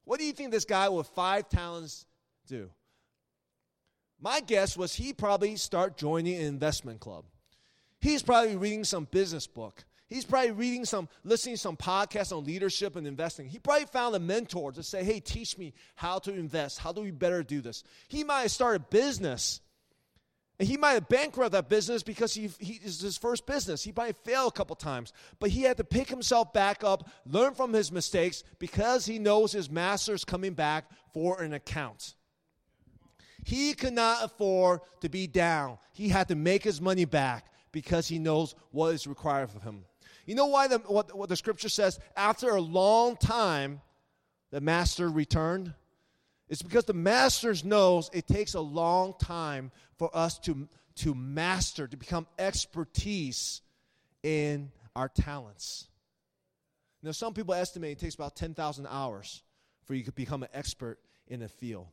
What 0.03 0.19
do 0.19 0.25
you 0.27 0.33
think 0.33 0.51
this 0.51 0.65
guy 0.65 0.87
with 0.87 1.07
five 1.07 1.49
talents 1.49 2.05
do? 2.45 2.69
My 4.19 4.39
guess 4.39 4.77
was 4.77 4.93
he 4.93 5.13
probably 5.13 5.55
start 5.55 5.97
joining 5.97 6.35
an 6.35 6.45
investment 6.45 6.99
club. 6.99 7.25
He's 8.01 8.23
probably 8.23 8.55
reading 8.55 8.83
some 8.83 9.07
business 9.09 9.47
book. 9.47 9.85
He's 10.09 10.25
probably 10.25 10.51
reading 10.51 10.83
some, 10.83 11.07
listening 11.23 11.55
to 11.55 11.61
some 11.61 11.77
podcasts 11.77 12.35
on 12.35 12.43
leadership 12.43 12.97
and 12.97 13.07
investing. 13.07 13.47
He 13.47 13.59
probably 13.59 13.85
found 13.85 14.13
a 14.13 14.19
mentor 14.19 14.73
to 14.73 14.83
say, 14.83 15.05
hey, 15.05 15.21
teach 15.21 15.57
me 15.57 15.73
how 15.95 16.19
to 16.19 16.33
invest. 16.33 16.79
How 16.79 16.91
do 16.91 17.01
we 17.01 17.11
better 17.11 17.43
do 17.43 17.61
this? 17.61 17.83
He 18.09 18.25
might 18.25 18.41
have 18.41 18.51
started 18.51 18.81
a 18.81 18.85
business. 18.89 19.61
And 20.59 20.67
he 20.67 20.75
might 20.75 20.93
have 20.93 21.07
bankrupted 21.07 21.53
that 21.53 21.69
business 21.69 22.03
because 22.03 22.33
he, 22.33 22.49
he 22.59 22.73
is 22.83 22.99
his 22.99 23.17
first 23.17 23.45
business. 23.45 23.83
He 23.83 23.93
might 23.95 24.17
fail 24.17 24.47
a 24.47 24.51
couple 24.51 24.75
times. 24.75 25.13
But 25.39 25.51
he 25.51 25.61
had 25.61 25.77
to 25.77 25.83
pick 25.83 26.09
himself 26.09 26.51
back 26.51 26.83
up, 26.83 27.09
learn 27.25 27.53
from 27.53 27.71
his 27.71 27.91
mistakes 27.91 28.43
because 28.59 29.05
he 29.05 29.17
knows 29.17 29.53
his 29.53 29.69
master's 29.69 30.25
coming 30.25 30.53
back 30.53 30.85
for 31.13 31.41
an 31.41 31.53
account. 31.53 32.15
He 33.45 33.73
could 33.73 33.93
not 33.93 34.23
afford 34.23 34.81
to 34.99 35.09
be 35.09 35.25
down. 35.25 35.77
He 35.93 36.09
had 36.09 36.27
to 36.27 36.35
make 36.35 36.63
his 36.63 36.81
money 36.81 37.05
back 37.05 37.45
because 37.71 38.07
he 38.07 38.19
knows 38.19 38.55
what 38.71 38.93
is 38.93 39.07
required 39.07 39.49
of 39.55 39.63
him. 39.63 39.85
You 40.25 40.35
know 40.35 40.47
why 40.47 40.67
the, 40.67 40.79
what, 40.79 41.15
what 41.15 41.29
the 41.29 41.35
scripture 41.35 41.69
says? 41.69 41.99
After 42.15 42.49
a 42.49 42.61
long 42.61 43.17
time, 43.17 43.81
the 44.51 44.61
master 44.61 45.09
returned? 45.09 45.73
It's 46.49 46.61
because 46.61 46.85
the 46.85 46.93
master 46.93 47.53
knows 47.63 48.09
it 48.13 48.27
takes 48.27 48.53
a 48.53 48.61
long 48.61 49.15
time 49.19 49.71
for 49.97 50.15
us 50.15 50.37
to, 50.39 50.67
to 50.95 51.15
master, 51.15 51.87
to 51.87 51.97
become 51.97 52.27
expertise 52.37 53.61
in 54.21 54.71
our 54.95 55.07
talents. 55.07 55.87
Now, 57.01 57.11
some 57.11 57.33
people 57.33 57.53
estimate 57.53 57.93
it 57.93 57.99
takes 57.99 58.15
about 58.15 58.35
10,000 58.35 58.85
hours 58.87 59.41
for 59.85 59.95
you 59.95 60.03
to 60.03 60.11
become 60.11 60.43
an 60.43 60.49
expert 60.53 60.99
in 61.27 61.41
a 61.41 61.47
field. 61.47 61.87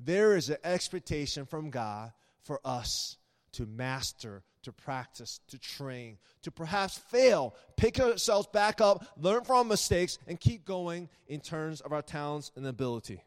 There 0.00 0.36
is 0.36 0.50
an 0.50 0.58
expectation 0.64 1.46
from 1.46 1.70
God 1.70 2.12
for 2.42 2.60
us 2.64 3.16
to 3.56 3.64
master, 3.64 4.42
to 4.62 4.72
practice, 4.72 5.40
to 5.48 5.58
train, 5.58 6.18
to 6.42 6.50
perhaps 6.50 6.98
fail, 6.98 7.54
pick 7.76 7.98
ourselves 7.98 8.46
back 8.52 8.82
up, 8.82 9.06
learn 9.16 9.44
from 9.44 9.56
our 9.56 9.64
mistakes, 9.64 10.18
and 10.26 10.38
keep 10.38 10.66
going 10.66 11.08
in 11.26 11.40
terms 11.40 11.80
of 11.80 11.92
our 11.92 12.02
talents 12.02 12.52
and 12.54 12.66
ability. 12.66 13.22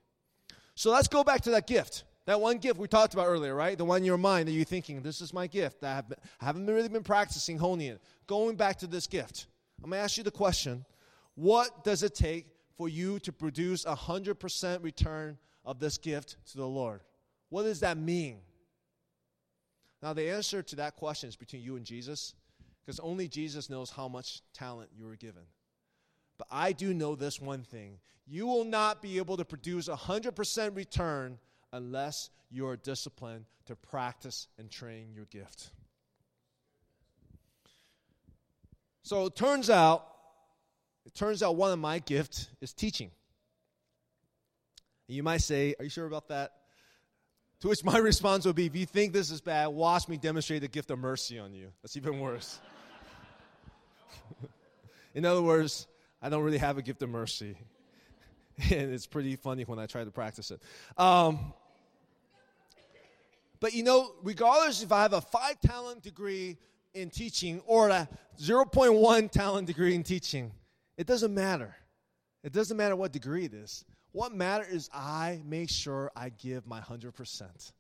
So 0.75 0.91
let's 0.91 1.07
go 1.07 1.23
back 1.23 1.41
to 1.41 1.51
that 1.51 1.65
gift. 1.65 2.03
That 2.25 2.39
one 2.39 2.59
gift 2.59 2.77
we 2.77 2.87
talked 2.87 3.15
about 3.15 3.25
earlier, 3.25 3.55
right? 3.55 3.75
The 3.75 3.85
one 3.85 3.97
in 3.97 4.05
your 4.05 4.19
mind 4.19 4.47
that 4.47 4.51
you're 4.51 4.63
thinking, 4.63 5.01
this 5.01 5.19
is 5.19 5.33
my 5.33 5.47
gift. 5.47 5.83
I, 5.83 5.95
have 5.95 6.09
been, 6.09 6.19
I 6.39 6.45
haven't 6.45 6.67
really 6.67 6.87
been 6.87 7.01
practicing 7.01 7.57
honing 7.57 7.87
it. 7.87 8.01
Going 8.27 8.55
back 8.55 8.77
to 8.79 8.87
this 8.87 9.07
gift, 9.07 9.47
I'm 9.83 9.89
going 9.89 9.99
to 9.99 10.03
ask 10.03 10.17
you 10.17 10.23
the 10.23 10.29
question 10.29 10.85
what 11.33 11.83
does 11.83 12.03
it 12.03 12.13
take 12.13 12.45
for 12.77 12.87
you 12.87 13.17
to 13.19 13.31
produce 13.31 13.85
a 13.85 13.95
100% 13.95 14.83
return 14.83 15.39
of 15.65 15.79
this 15.79 15.97
gift 15.97 16.35
to 16.51 16.57
the 16.57 16.67
Lord? 16.67 17.01
What 17.49 17.63
does 17.63 17.79
that 17.79 17.97
mean? 17.97 18.41
Now, 20.01 20.13
the 20.13 20.29
answer 20.29 20.63
to 20.63 20.75
that 20.77 20.95
question 20.95 21.29
is 21.29 21.35
between 21.35 21.61
you 21.61 21.75
and 21.75 21.85
Jesus, 21.85 22.33
because 22.85 22.99
only 22.99 23.27
Jesus 23.27 23.69
knows 23.69 23.89
how 23.89 24.07
much 24.07 24.41
talent 24.53 24.89
you 24.97 25.05
were 25.05 25.15
given. 25.15 25.43
But 26.37 26.47
I 26.49 26.71
do 26.71 26.93
know 26.93 27.15
this 27.15 27.41
one 27.41 27.63
thing 27.63 27.99
you 28.25 28.45
will 28.45 28.63
not 28.63 29.01
be 29.01 29.17
able 29.17 29.37
to 29.37 29.45
produce 29.45 29.87
a 29.87 29.95
100% 29.95 30.75
return 30.75 31.39
unless 31.73 32.29
you 32.51 32.67
are 32.67 32.77
disciplined 32.77 33.45
to 33.65 33.75
practice 33.75 34.47
and 34.59 34.69
train 34.69 35.07
your 35.15 35.25
gift. 35.25 35.71
So 39.01 39.25
it 39.25 39.35
turns 39.35 39.71
out, 39.71 40.05
it 41.05 41.15
turns 41.15 41.41
out 41.41 41.55
one 41.55 41.71
of 41.71 41.79
my 41.79 41.97
gifts 41.97 42.47
is 42.61 42.73
teaching. 42.73 43.09
You 45.07 45.23
might 45.23 45.41
say, 45.41 45.73
Are 45.79 45.83
you 45.83 45.89
sure 45.89 46.05
about 46.05 46.27
that? 46.27 46.51
To 47.61 47.67
which 47.67 47.83
my 47.83 47.97
response 47.99 48.45
would 48.45 48.55
be, 48.55 48.65
If 48.65 48.75
you 48.75 48.85
think 48.85 49.13
this 49.13 49.31
is 49.31 49.41
bad, 49.41 49.67
watch 49.67 50.07
me 50.07 50.17
demonstrate 50.17 50.61
the 50.61 50.67
gift 50.67 50.91
of 50.91 50.99
mercy 50.99 51.39
on 51.39 51.53
you. 51.53 51.71
That's 51.81 51.97
even 51.97 52.19
worse. 52.19 52.59
In 55.13 55.25
other 55.25 55.41
words, 55.41 55.87
I 56.21 56.29
don't 56.29 56.43
really 56.43 56.57
have 56.57 56.77
a 56.77 56.81
gift 56.81 57.01
of 57.01 57.09
mercy. 57.09 57.57
and 58.71 58.93
it's 58.93 59.07
pretty 59.07 59.35
funny 59.35 59.63
when 59.63 59.79
I 59.79 59.85
try 59.85 60.03
to 60.03 60.11
practice 60.11 60.51
it. 60.51 60.61
Um, 60.97 61.53
but 63.59 63.73
you 63.73 63.83
know, 63.83 64.13
regardless 64.23 64.81
if 64.83 64.91
I 64.91 65.01
have 65.01 65.13
a 65.13 65.21
five 65.21 65.59
talent 65.59 66.03
degree 66.03 66.57
in 66.93 67.09
teaching 67.09 67.61
or 67.65 67.89
a 67.89 68.07
0.1 68.39 69.31
talent 69.31 69.67
degree 69.67 69.95
in 69.95 70.03
teaching, 70.03 70.51
it 70.97 71.07
doesn't 71.07 71.33
matter. 71.33 71.75
It 72.43 72.53
doesn't 72.53 72.77
matter 72.77 72.95
what 72.95 73.11
degree 73.11 73.45
it 73.45 73.53
is. 73.53 73.83
What 74.11 74.33
matters 74.33 74.73
is 74.73 74.89
I 74.93 75.41
make 75.45 75.69
sure 75.69 76.11
I 76.15 76.29
give 76.29 76.65
my 76.65 76.79
100%. 76.79 77.71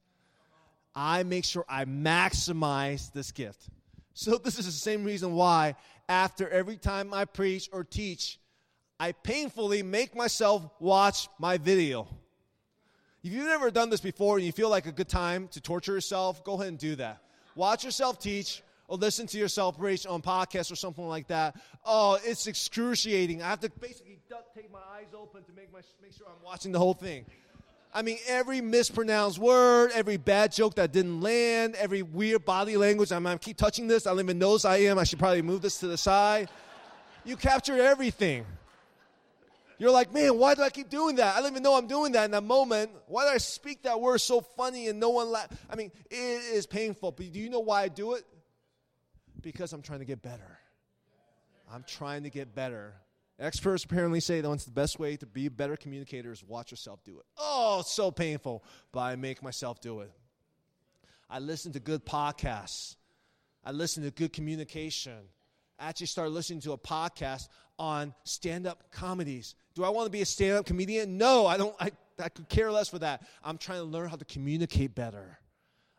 I 0.95 1.23
make 1.23 1.45
sure 1.45 1.65
I 1.67 1.85
maximize 1.85 3.11
this 3.13 3.31
gift. 3.31 3.69
So, 4.13 4.37
this 4.37 4.59
is 4.59 4.65
the 4.65 4.71
same 4.71 5.03
reason 5.03 5.33
why, 5.33 5.75
after 6.07 6.49
every 6.49 6.77
time 6.77 7.13
I 7.13 7.25
preach 7.25 7.69
or 7.71 7.83
teach, 7.83 8.39
I 8.99 9.13
painfully 9.13 9.81
make 9.81 10.15
myself 10.15 10.69
watch 10.79 11.29
my 11.39 11.57
video. 11.57 12.07
If 13.23 13.31
you've 13.31 13.45
never 13.45 13.71
done 13.71 13.89
this 13.89 14.01
before 14.01 14.37
and 14.37 14.45
you 14.45 14.51
feel 14.51 14.69
like 14.69 14.87
a 14.87 14.91
good 14.91 15.07
time 15.07 15.47
to 15.49 15.61
torture 15.61 15.93
yourself, 15.93 16.43
go 16.43 16.55
ahead 16.55 16.67
and 16.67 16.77
do 16.77 16.95
that. 16.95 17.21
Watch 17.55 17.85
yourself 17.85 18.19
teach 18.19 18.61
or 18.89 18.97
listen 18.97 19.27
to 19.27 19.37
yourself 19.37 19.77
preach 19.77 20.05
on 20.05 20.21
podcast 20.21 20.71
or 20.71 20.75
something 20.75 21.07
like 21.07 21.27
that. 21.27 21.55
Oh, 21.85 22.17
it's 22.23 22.47
excruciating. 22.47 23.41
I 23.41 23.47
have 23.47 23.59
to 23.61 23.69
basically 23.69 24.17
take 24.55 24.71
my 24.71 24.79
eyes 24.95 25.13
open 25.15 25.43
to 25.43 25.53
make, 25.53 25.71
my, 25.71 25.79
make 26.01 26.11
sure 26.11 26.27
I'm 26.27 26.43
watching 26.43 26.71
the 26.71 26.79
whole 26.79 26.95
thing. 26.95 27.25
I 27.93 28.01
mean, 28.01 28.17
every 28.27 28.61
mispronounced 28.61 29.39
word, 29.39 29.91
every 29.93 30.17
bad 30.17 30.51
joke 30.51 30.75
that 30.75 30.91
didn't 30.91 31.21
land, 31.21 31.75
every 31.75 32.01
weird 32.01 32.45
body 32.45 32.77
language. 32.77 33.11
I'm, 33.11 33.25
I 33.25 33.37
keep 33.37 33.57
touching 33.57 33.87
this. 33.87 34.05
I 34.05 34.11
don't 34.11 34.19
even 34.19 34.39
know 34.39 34.57
I 34.65 34.77
am. 34.77 34.99
I 34.99 35.03
should 35.03 35.19
probably 35.19 35.41
move 35.43 35.61
this 35.61 35.79
to 35.79 35.87
the 35.87 35.97
side. 35.97 36.49
You 37.23 37.35
captured 37.35 37.79
everything. 37.79 38.45
You're 39.77 39.91
like, 39.91 40.13
man, 40.13 40.37
why 40.37 40.55
do 40.55 40.63
I 40.63 40.69
keep 40.69 40.89
doing 40.89 41.15
that? 41.17 41.35
I 41.35 41.39
don't 41.39 41.51
even 41.51 41.63
know 41.63 41.77
I'm 41.77 41.87
doing 41.87 42.11
that 42.13 42.25
in 42.25 42.31
that 42.31 42.43
moment. 42.43 42.91
Why 43.07 43.25
do 43.25 43.29
I 43.29 43.37
speak 43.37 43.83
that 43.83 43.99
word 44.01 44.17
so 44.19 44.41
funny 44.41 44.87
and 44.87 44.99
no 44.99 45.09
one 45.09 45.29
laughed? 45.29 45.53
I 45.69 45.75
mean, 45.75 45.91
it 46.09 46.15
is 46.53 46.65
painful. 46.65 47.11
But 47.11 47.31
do 47.31 47.39
you 47.39 47.49
know 47.49 47.61
why 47.61 47.83
I 47.83 47.87
do 47.87 48.15
it? 48.15 48.25
Because 49.41 49.73
I'm 49.73 49.81
trying 49.81 49.99
to 49.99 50.05
get 50.05 50.21
better. 50.21 50.59
I'm 51.71 51.83
trying 51.87 52.23
to 52.23 52.29
get 52.29 52.55
better. 52.55 52.93
Experts 53.39 53.85
apparently 53.85 54.19
say 54.19 54.41
that 54.41 54.59
the 54.59 54.71
best 54.71 54.99
way 54.99 55.15
to 55.15 55.25
be 55.25 55.45
a 55.45 55.51
better 55.51 55.77
communicator 55.77 56.31
is 56.31 56.43
watch 56.43 56.71
yourself 56.71 57.03
do 57.05 57.19
it. 57.19 57.25
Oh, 57.37 57.77
it's 57.79 57.91
so 57.91 58.11
painful, 58.11 58.63
but 58.91 58.99
I 58.99 59.15
make 59.15 59.41
myself 59.41 59.79
do 59.79 60.01
it. 60.01 60.11
I 61.29 61.39
listen 61.39 61.71
to 61.73 61.79
good 61.79 62.05
podcasts. 62.05 62.95
I 63.63 63.71
listen 63.71 64.03
to 64.03 64.11
good 64.11 64.33
communication. 64.33 65.19
I 65.79 65.87
actually 65.87 66.07
started 66.07 66.31
listening 66.31 66.59
to 66.61 66.73
a 66.73 66.77
podcast 66.77 67.47
on 67.77 68.13
stand-up 68.25 68.91
comedies. 68.91 69.55
Do 69.73 69.85
I 69.85 69.89
want 69.89 70.07
to 70.07 70.11
be 70.11 70.21
a 70.21 70.25
stand-up 70.25 70.65
comedian? 70.65 71.17
No, 71.17 71.47
I 71.47 71.55
don't. 71.55 71.73
I, 71.79 71.91
I 72.21 72.27
could 72.27 72.49
care 72.49 72.69
less 72.71 72.89
for 72.89 72.99
that. 72.99 73.25
I'm 73.41 73.57
trying 73.57 73.79
to 73.79 73.85
learn 73.85 74.09
how 74.09 74.17
to 74.17 74.25
communicate 74.25 74.95
better. 74.95 75.39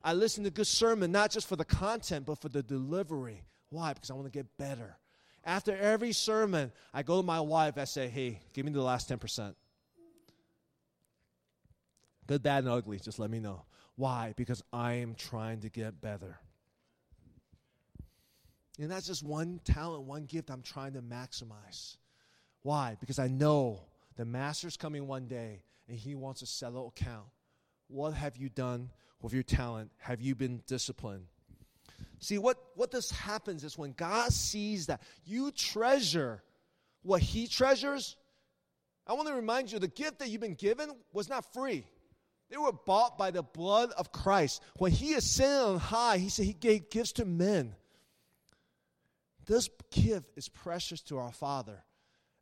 I 0.02 0.14
listen 0.14 0.44
to 0.44 0.50
good 0.50 0.66
sermon, 0.66 1.12
not 1.12 1.30
just 1.30 1.46
for 1.46 1.56
the 1.56 1.64
content, 1.64 2.26
but 2.26 2.40
for 2.40 2.48
the 2.48 2.62
delivery. 2.62 3.42
Why? 3.68 3.92
Because 3.92 4.10
I 4.10 4.14
want 4.14 4.26
to 4.26 4.30
get 4.30 4.56
better. 4.56 4.96
After 5.44 5.76
every 5.76 6.12
sermon, 6.12 6.72
I 6.92 7.02
go 7.02 7.20
to 7.20 7.26
my 7.26 7.40
wife, 7.40 7.78
I 7.78 7.84
say, 7.84 8.08
hey, 8.08 8.40
give 8.52 8.64
me 8.64 8.72
the 8.72 8.82
last 8.82 9.08
10%. 9.08 9.54
Good, 12.26 12.42
bad, 12.42 12.64
and 12.64 12.72
ugly, 12.72 12.98
just 12.98 13.18
let 13.18 13.30
me 13.30 13.40
know. 13.40 13.64
Why? 13.96 14.34
Because 14.36 14.62
I 14.72 14.94
am 14.94 15.14
trying 15.14 15.60
to 15.60 15.68
get 15.68 16.00
better. 16.00 16.38
And 18.78 18.90
that's 18.90 19.06
just 19.06 19.22
one 19.22 19.60
talent, 19.64 20.04
one 20.04 20.24
gift 20.24 20.50
I'm 20.50 20.62
trying 20.62 20.94
to 20.94 21.02
maximize. 21.02 21.96
Why? 22.62 22.96
Because 22.98 23.18
I 23.18 23.28
know 23.28 23.80
the 24.16 24.24
master's 24.24 24.76
coming 24.76 25.06
one 25.06 25.26
day 25.26 25.64
and 25.88 25.98
he 25.98 26.14
wants 26.14 26.40
to 26.40 26.46
settle 26.46 26.88
account. 26.88 27.26
What 27.88 28.14
have 28.14 28.36
you 28.36 28.48
done 28.48 28.90
with 29.22 29.32
your 29.32 29.42
talent? 29.42 29.90
Have 29.98 30.20
you 30.20 30.34
been 30.34 30.62
disciplined? 30.66 31.26
See, 32.20 32.38
what, 32.38 32.58
what 32.74 32.90
this 32.90 33.10
happens 33.10 33.64
is 33.64 33.78
when 33.78 33.92
God 33.92 34.32
sees 34.32 34.86
that 34.86 35.02
you 35.24 35.50
treasure 35.50 36.42
what 37.02 37.22
He 37.22 37.46
treasures, 37.46 38.16
I 39.06 39.14
want 39.14 39.28
to 39.28 39.34
remind 39.34 39.72
you 39.72 39.78
the 39.78 39.88
gift 39.88 40.18
that 40.18 40.28
you've 40.28 40.40
been 40.40 40.54
given 40.54 40.90
was 41.12 41.28
not 41.28 41.52
free. 41.54 41.86
They 42.50 42.58
were 42.58 42.72
bought 42.72 43.16
by 43.16 43.30
the 43.30 43.42
blood 43.42 43.90
of 43.92 44.12
Christ. 44.12 44.62
When 44.76 44.92
He 44.92 45.14
ascended 45.14 45.66
on 45.66 45.78
high, 45.78 46.18
He 46.18 46.28
said 46.28 46.44
He 46.44 46.52
gave 46.52 46.90
gifts 46.90 47.12
to 47.12 47.24
men. 47.24 47.74
This 49.46 49.70
gift 49.90 50.30
is 50.36 50.48
precious 50.48 51.00
to 51.02 51.18
our 51.18 51.32
Father. 51.32 51.82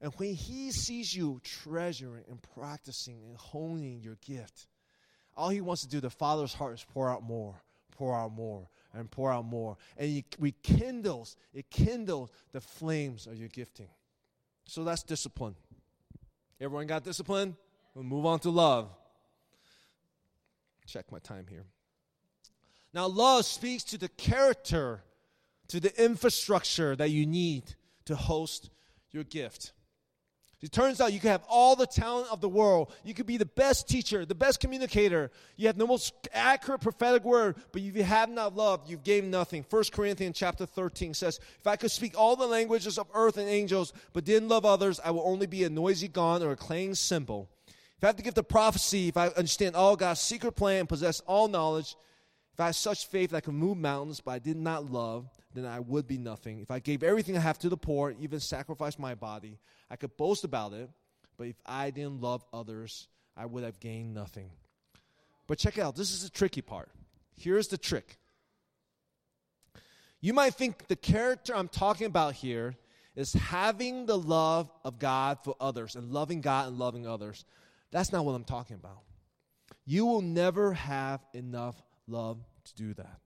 And 0.01 0.13
when 0.17 0.35
He 0.35 0.73
sees 0.73 1.15
you 1.15 1.41
treasuring 1.45 2.25
and 2.29 2.43
practicing 2.55 3.23
and 3.25 3.37
honing 3.37 4.01
your 4.01 4.17
gift, 4.27 4.67
all 5.39 5.49
He 5.49 5.61
wants 5.61 5.83
to 5.83 5.89
do, 5.89 6.01
the 6.01 6.11
Father's 6.11 6.53
heart, 6.53 6.75
is 6.75 6.85
pour 6.93 7.09
out 7.09 7.23
more, 7.23 7.63
pour 7.97 8.15
out 8.15 8.33
more 8.33 8.69
and 8.93 9.11
pour 9.11 9.33
out 9.33 9.45
more. 9.45 9.77
And 9.97 10.19
it 10.19 10.37
rekindles, 10.39 11.37
it 11.55 11.71
kindles 11.71 12.31
the 12.53 12.61
flames 12.61 13.27
of 13.27 13.37
your 13.37 13.49
gifting. 13.49 13.89
So 14.67 14.85
that's 14.85 15.03
discipline. 15.03 15.55
Everyone 16.61 16.87
got 16.87 17.05
discipline? 17.05 17.57
We'll 17.95 18.05
move 18.05 18.27
on 18.27 18.41
to 18.41 18.51
love. 18.51 18.91
Check 20.87 21.11
my 21.13 21.19
time 21.21 21.47
here. 21.49 21.65
Now, 22.93 23.07
love 23.07 23.45
speaks 23.45 23.85
to 23.85 23.99
the 23.99 24.09
character, 24.09 25.03
to 25.69 25.79
the 25.79 26.03
infrastructure 26.03 26.97
that 26.97 27.11
you 27.11 27.27
need 27.27 27.75
to 28.07 28.17
host 28.17 28.71
your 29.13 29.25
gift. 29.25 29.73
It 30.61 30.73
turns 30.73 31.01
out 31.01 31.13
you 31.13 31.21
can 31.21 31.31
have 31.31 31.45
all 31.49 31.77
the 31.77 31.87
talent 31.87 32.29
of 32.33 32.41
the 32.41 32.49
world. 32.49 32.93
You 33.05 33.15
could 33.15 33.27
be 33.27 33.37
the 33.37 33.47
best 33.47 33.89
teacher, 33.89 34.27
the 34.27 34.35
best 34.35 34.59
communicator. 34.59 35.31
You 35.57 35.69
have 35.69 35.79
the 35.79 35.87
most 35.87 36.15
accurate 36.33 36.81
prophetic 36.81 37.25
word, 37.25 37.57
but 37.71 37.81
if 37.81 37.97
you 37.97 38.03
have 38.03 38.29
not 38.29 38.57
loved, 38.57 38.91
you've 38.91 39.05
gained 39.05 39.31
nothing. 39.31 39.65
1 39.71 39.85
Corinthians 39.93 40.37
chapter 40.37 40.67
13 40.67 41.15
says, 41.15 41.39
If 41.61 41.67
I 41.69 41.77
could 41.77 41.93
speak 41.93 42.19
all 42.19 42.35
the 42.35 42.47
languages 42.47 42.99
of 42.99 43.07
earth 43.15 43.37
and 43.37 43.49
angels, 43.49 43.93
but 44.13 44.25
didn't 44.25 44.49
love 44.49 44.65
others, 44.65 44.99
I 45.05 45.13
will 45.13 45.23
only 45.25 45.47
be 45.47 45.63
a 45.63 45.71
noisy 45.71 46.09
gong 46.09 46.43
or 46.43 46.51
a 46.51 46.57
clanging 46.57 46.97
cymbal. 46.97 47.49
If 47.97 48.03
I 48.03 48.09
have 48.09 48.17
to 48.17 48.23
give 48.25 48.35
the 48.35 48.43
prophecy, 48.43 49.09
if 49.09 49.17
I 49.17 49.29
understand 49.29 49.77
all 49.77 49.95
God's 49.95 50.21
secret 50.21 50.53
plan, 50.53 50.81
and 50.81 50.89
possess 50.89 51.21
all 51.21 51.47
knowledge, 51.47 51.95
if 52.53 52.59
I 52.59 52.67
have 52.67 52.77
such 52.77 53.07
faith 53.07 53.31
that 53.31 53.37
I 53.37 53.41
can 53.41 53.55
move 53.55 53.77
mountains, 53.77 54.21
but 54.21 54.33
I 54.33 54.39
did 54.41 54.57
not 54.57 54.91
love, 54.91 55.29
then 55.55 55.65
I 55.65 55.81
would 55.81 56.07
be 56.07 56.19
nothing. 56.19 56.61
If 56.61 56.71
I 56.71 56.79
gave 56.79 57.03
everything 57.03 57.37
I 57.37 57.41
have 57.41 57.59
to 57.61 57.69
the 57.69 57.77
poor, 57.77 58.15
even 58.21 58.41
sacrificed 58.41 58.99
my 58.99 59.15
body, 59.15 59.59
I 59.91 59.97
could 59.97 60.17
boast 60.17 60.45
about 60.45 60.73
it, 60.73 60.91
but 61.37 61.47
if 61.47 61.57
I 61.65 61.91
didn't 61.91 62.21
love 62.21 62.45
others, 62.53 63.09
I 63.37 63.47
would 63.47 63.65
have 63.65 63.81
gained 63.81 64.15
nothing. 64.15 64.51
But 65.47 65.59
check 65.59 65.79
out, 65.79 65.97
this 65.97 66.13
is 66.13 66.25
the 66.25 66.31
tricky 66.31 66.61
part. 66.61 66.91
Here's 67.37 67.69
the 67.69 67.79
trick. 67.79 68.19
You 70.21 70.35
might 70.35 70.55
think 70.55 70.89
the 70.89 70.97
character 70.97 71.55
I'm 71.55 71.69
talking 71.69 72.07
about 72.07 72.35
here 72.35 72.75
is 73.15 73.33
having 73.33 74.07
the 74.07 74.19
love 74.19 74.71
of 74.85 74.99
God 74.99 75.39
for 75.45 75.57
others 75.61 75.95
and 75.95 76.13
loving 76.13 76.41
God 76.41 76.69
and 76.69 76.79
loving 76.79 77.07
others. 77.07 77.45
That's 77.91 78.13
not 78.13 78.25
what 78.25 78.33
I'm 78.33 78.45
talking 78.45 78.77
about. 78.77 78.99
You 79.87 80.07
will 80.07 80.21
never 80.21 80.75
have 80.75 81.25
enough 81.33 81.81
love 82.07 82.39
to 82.65 82.75
do 82.75 82.95
that. 82.95 83.21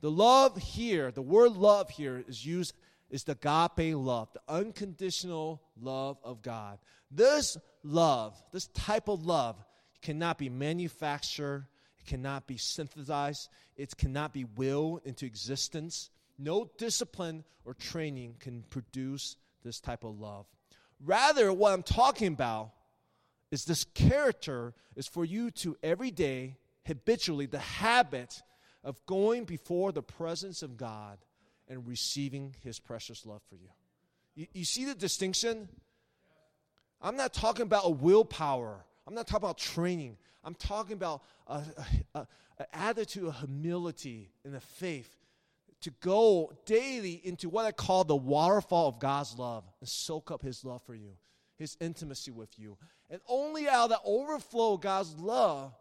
The 0.00 0.10
love 0.10 0.56
here, 0.56 1.10
the 1.10 1.22
word 1.22 1.52
love 1.52 1.90
here 1.90 2.24
is 2.26 2.44
used 2.44 2.74
is 3.10 3.24
the 3.24 3.32
agape 3.32 3.94
love, 3.96 4.28
the 4.32 4.40
unconditional 4.48 5.60
love 5.80 6.18
of 6.22 6.42
God. 6.42 6.78
This 7.10 7.56
love, 7.82 8.40
this 8.52 8.68
type 8.68 9.08
of 9.08 9.26
love, 9.26 9.56
cannot 10.00 10.38
be 10.38 10.48
manufactured, 10.48 11.66
it 11.98 12.06
cannot 12.06 12.46
be 12.46 12.56
synthesized, 12.56 13.48
it 13.76 13.96
cannot 13.96 14.32
be 14.32 14.44
willed 14.44 15.02
into 15.04 15.26
existence. 15.26 16.10
No 16.38 16.70
discipline 16.78 17.44
or 17.64 17.74
training 17.74 18.36
can 18.40 18.62
produce 18.70 19.36
this 19.62 19.80
type 19.80 20.04
of 20.04 20.18
love. 20.18 20.46
Rather, 21.04 21.52
what 21.52 21.72
I'm 21.72 21.82
talking 21.82 22.28
about 22.28 22.72
is 23.50 23.64
this 23.64 23.84
character 23.84 24.72
is 24.96 25.06
for 25.06 25.24
you 25.24 25.50
to 25.50 25.76
every 25.82 26.10
day, 26.10 26.56
habitually, 26.86 27.46
the 27.46 27.58
habit 27.58 28.42
of 28.82 29.04
going 29.06 29.44
before 29.44 29.92
the 29.92 30.02
presence 30.02 30.62
of 30.62 30.76
God 30.76 31.18
and 31.68 31.86
receiving 31.86 32.54
His 32.62 32.78
precious 32.78 33.26
love 33.26 33.42
for 33.48 33.56
you. 33.56 33.68
You, 34.34 34.46
you 34.52 34.64
see 34.64 34.84
the 34.84 34.94
distinction? 34.94 35.68
I'm 37.00 37.16
not 37.16 37.32
talking 37.32 37.62
about 37.62 37.82
a 37.84 37.90
willpower. 37.90 38.84
I'm 39.06 39.14
not 39.14 39.26
talking 39.26 39.44
about 39.44 39.58
training. 39.58 40.16
I'm 40.44 40.54
talking 40.54 40.94
about 40.94 41.22
an 41.46 42.26
attitude 42.72 43.26
of 43.26 43.36
humility 43.38 44.32
and 44.44 44.54
a 44.54 44.60
faith 44.60 45.14
to 45.82 45.90
go 46.00 46.52
daily 46.66 47.20
into 47.24 47.48
what 47.48 47.64
I 47.64 47.72
call 47.72 48.04
the 48.04 48.16
waterfall 48.16 48.88
of 48.88 48.98
God's 48.98 49.38
love 49.38 49.64
and 49.80 49.88
soak 49.88 50.30
up 50.30 50.42
His 50.42 50.64
love 50.64 50.82
for 50.84 50.94
you, 50.94 51.12
His 51.56 51.76
intimacy 51.80 52.30
with 52.30 52.58
you. 52.58 52.76
And 53.08 53.20
only 53.28 53.68
out 53.68 53.84
of 53.84 53.90
that 53.90 54.00
overflow 54.04 54.74
of 54.74 54.82
God's 54.82 55.14
love 55.16 55.74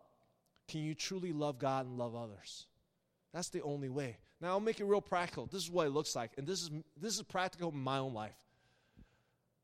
can 0.67 0.81
you 0.81 0.95
truly 0.95 1.33
love 1.33 1.59
God 1.59 1.85
and 1.85 1.97
love 1.97 2.15
others. 2.15 2.67
That's 3.33 3.49
the 3.49 3.61
only 3.61 3.89
way. 3.89 4.17
Now 4.41 4.49
I'll 4.49 4.59
make 4.59 4.79
it 4.79 4.85
real 4.85 5.01
practical. 5.01 5.45
This 5.45 5.63
is 5.63 5.69
what 5.69 5.87
it 5.87 5.91
looks 5.91 6.15
like, 6.15 6.31
and 6.37 6.47
this 6.47 6.61
is 6.61 6.71
this 6.99 7.15
is 7.15 7.23
practical 7.23 7.71
in 7.71 7.77
my 7.77 7.97
own 7.97 8.13
life. 8.13 8.35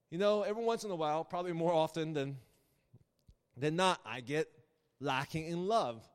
You 0.09 0.17
know, 0.17 0.43
every 0.43 0.63
once 0.63 0.83
in 0.83 0.91
a 0.91 0.95
while, 0.95 1.23
probably 1.23 1.53
more 1.53 1.73
often 1.73 2.13
than 2.13 2.37
than 3.57 3.75
not, 3.75 3.99
I 4.05 4.21
get 4.21 4.49
lacking 4.99 5.45
in 5.45 5.67
love. 5.67 6.07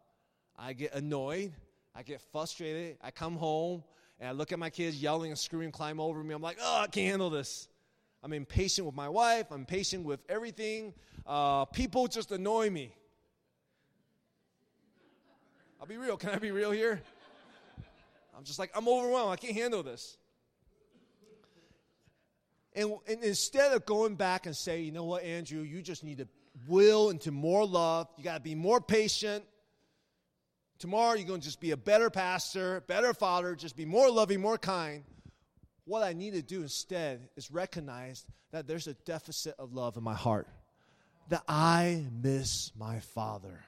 I 0.59 0.75
get 0.75 0.95
annoyed. 0.95 1.53
I 1.95 2.03
get 2.03 2.21
frustrated. 2.33 2.99
I 3.03 3.11
come 3.11 3.37
home 3.37 3.83
and 4.19 4.29
I 4.29 4.33
look 4.33 4.53
at 4.53 4.59
my 4.59 4.71
kids 4.71 5.03
yelling 5.03 5.31
and 5.31 5.39
screaming, 5.39 5.73
climb 5.73 5.99
over 5.99 6.23
me. 6.23 6.35
I'm 6.35 6.43
like, 6.43 6.59
oh, 6.61 6.81
I 6.83 6.87
can't 6.87 7.11
handle 7.11 7.31
this. 7.31 7.69
I'm 8.23 8.33
impatient 8.35 8.87
with 8.87 8.95
my 8.95 9.09
wife. 9.09 9.47
I'm 9.51 9.61
impatient 9.61 10.05
with 10.05 10.21
everything. 10.29 10.93
Uh, 11.27 11.65
people 11.65 12.07
just 12.07 12.31
annoy 12.31 12.69
me. 12.69 12.95
I'll 15.81 15.87
be 15.87 15.97
real. 15.97 16.19
Can 16.19 16.31
I 16.31 16.39
be 16.39 16.51
real 16.51 16.71
here? 16.71 17.01
I'm 18.40 18.46
just 18.46 18.59
like, 18.59 18.70
I'm 18.74 18.88
overwhelmed. 18.88 19.35
I 19.35 19.37
can't 19.37 19.55
handle 19.55 19.83
this. 19.83 20.16
And, 22.72 22.94
and 23.07 23.22
instead 23.22 23.72
of 23.72 23.85
going 23.85 24.14
back 24.14 24.46
and 24.46 24.57
say, 24.57 24.81
you 24.81 24.92
know 24.92 25.05
what, 25.05 25.24
Andrew, 25.24 25.61
you 25.61 25.83
just 25.83 26.03
need 26.03 26.18
to 26.18 26.29
will 26.66 27.11
into 27.11 27.33
more 27.33 27.66
love. 27.66 28.09
You 28.16 28.24
got 28.24 28.37
to 28.37 28.40
be 28.40 28.55
more 28.55 28.81
patient. 28.81 29.44
Tomorrow, 30.79 31.16
you're 31.16 31.29
going 31.29 31.40
to 31.40 31.46
just 31.46 31.61
be 31.61 31.72
a 31.72 31.76
better 31.76 32.09
pastor, 32.09 32.83
better 32.87 33.12
father, 33.12 33.55
just 33.55 33.76
be 33.76 33.85
more 33.85 34.11
loving, 34.11 34.40
more 34.40 34.57
kind. 34.57 35.05
What 35.85 36.03
I 36.03 36.14
need 36.14 36.33
to 36.33 36.40
do 36.40 36.62
instead 36.62 37.29
is 37.37 37.50
recognize 37.50 38.24
that 38.53 38.66
there's 38.66 38.87
a 38.87 38.94
deficit 38.94 39.55
of 39.59 39.74
love 39.74 39.98
in 39.98 40.03
my 40.03 40.14
heart, 40.14 40.48
that 41.29 41.42
I 41.46 42.07
miss 42.22 42.72
my 42.74 43.00
father. 43.00 43.61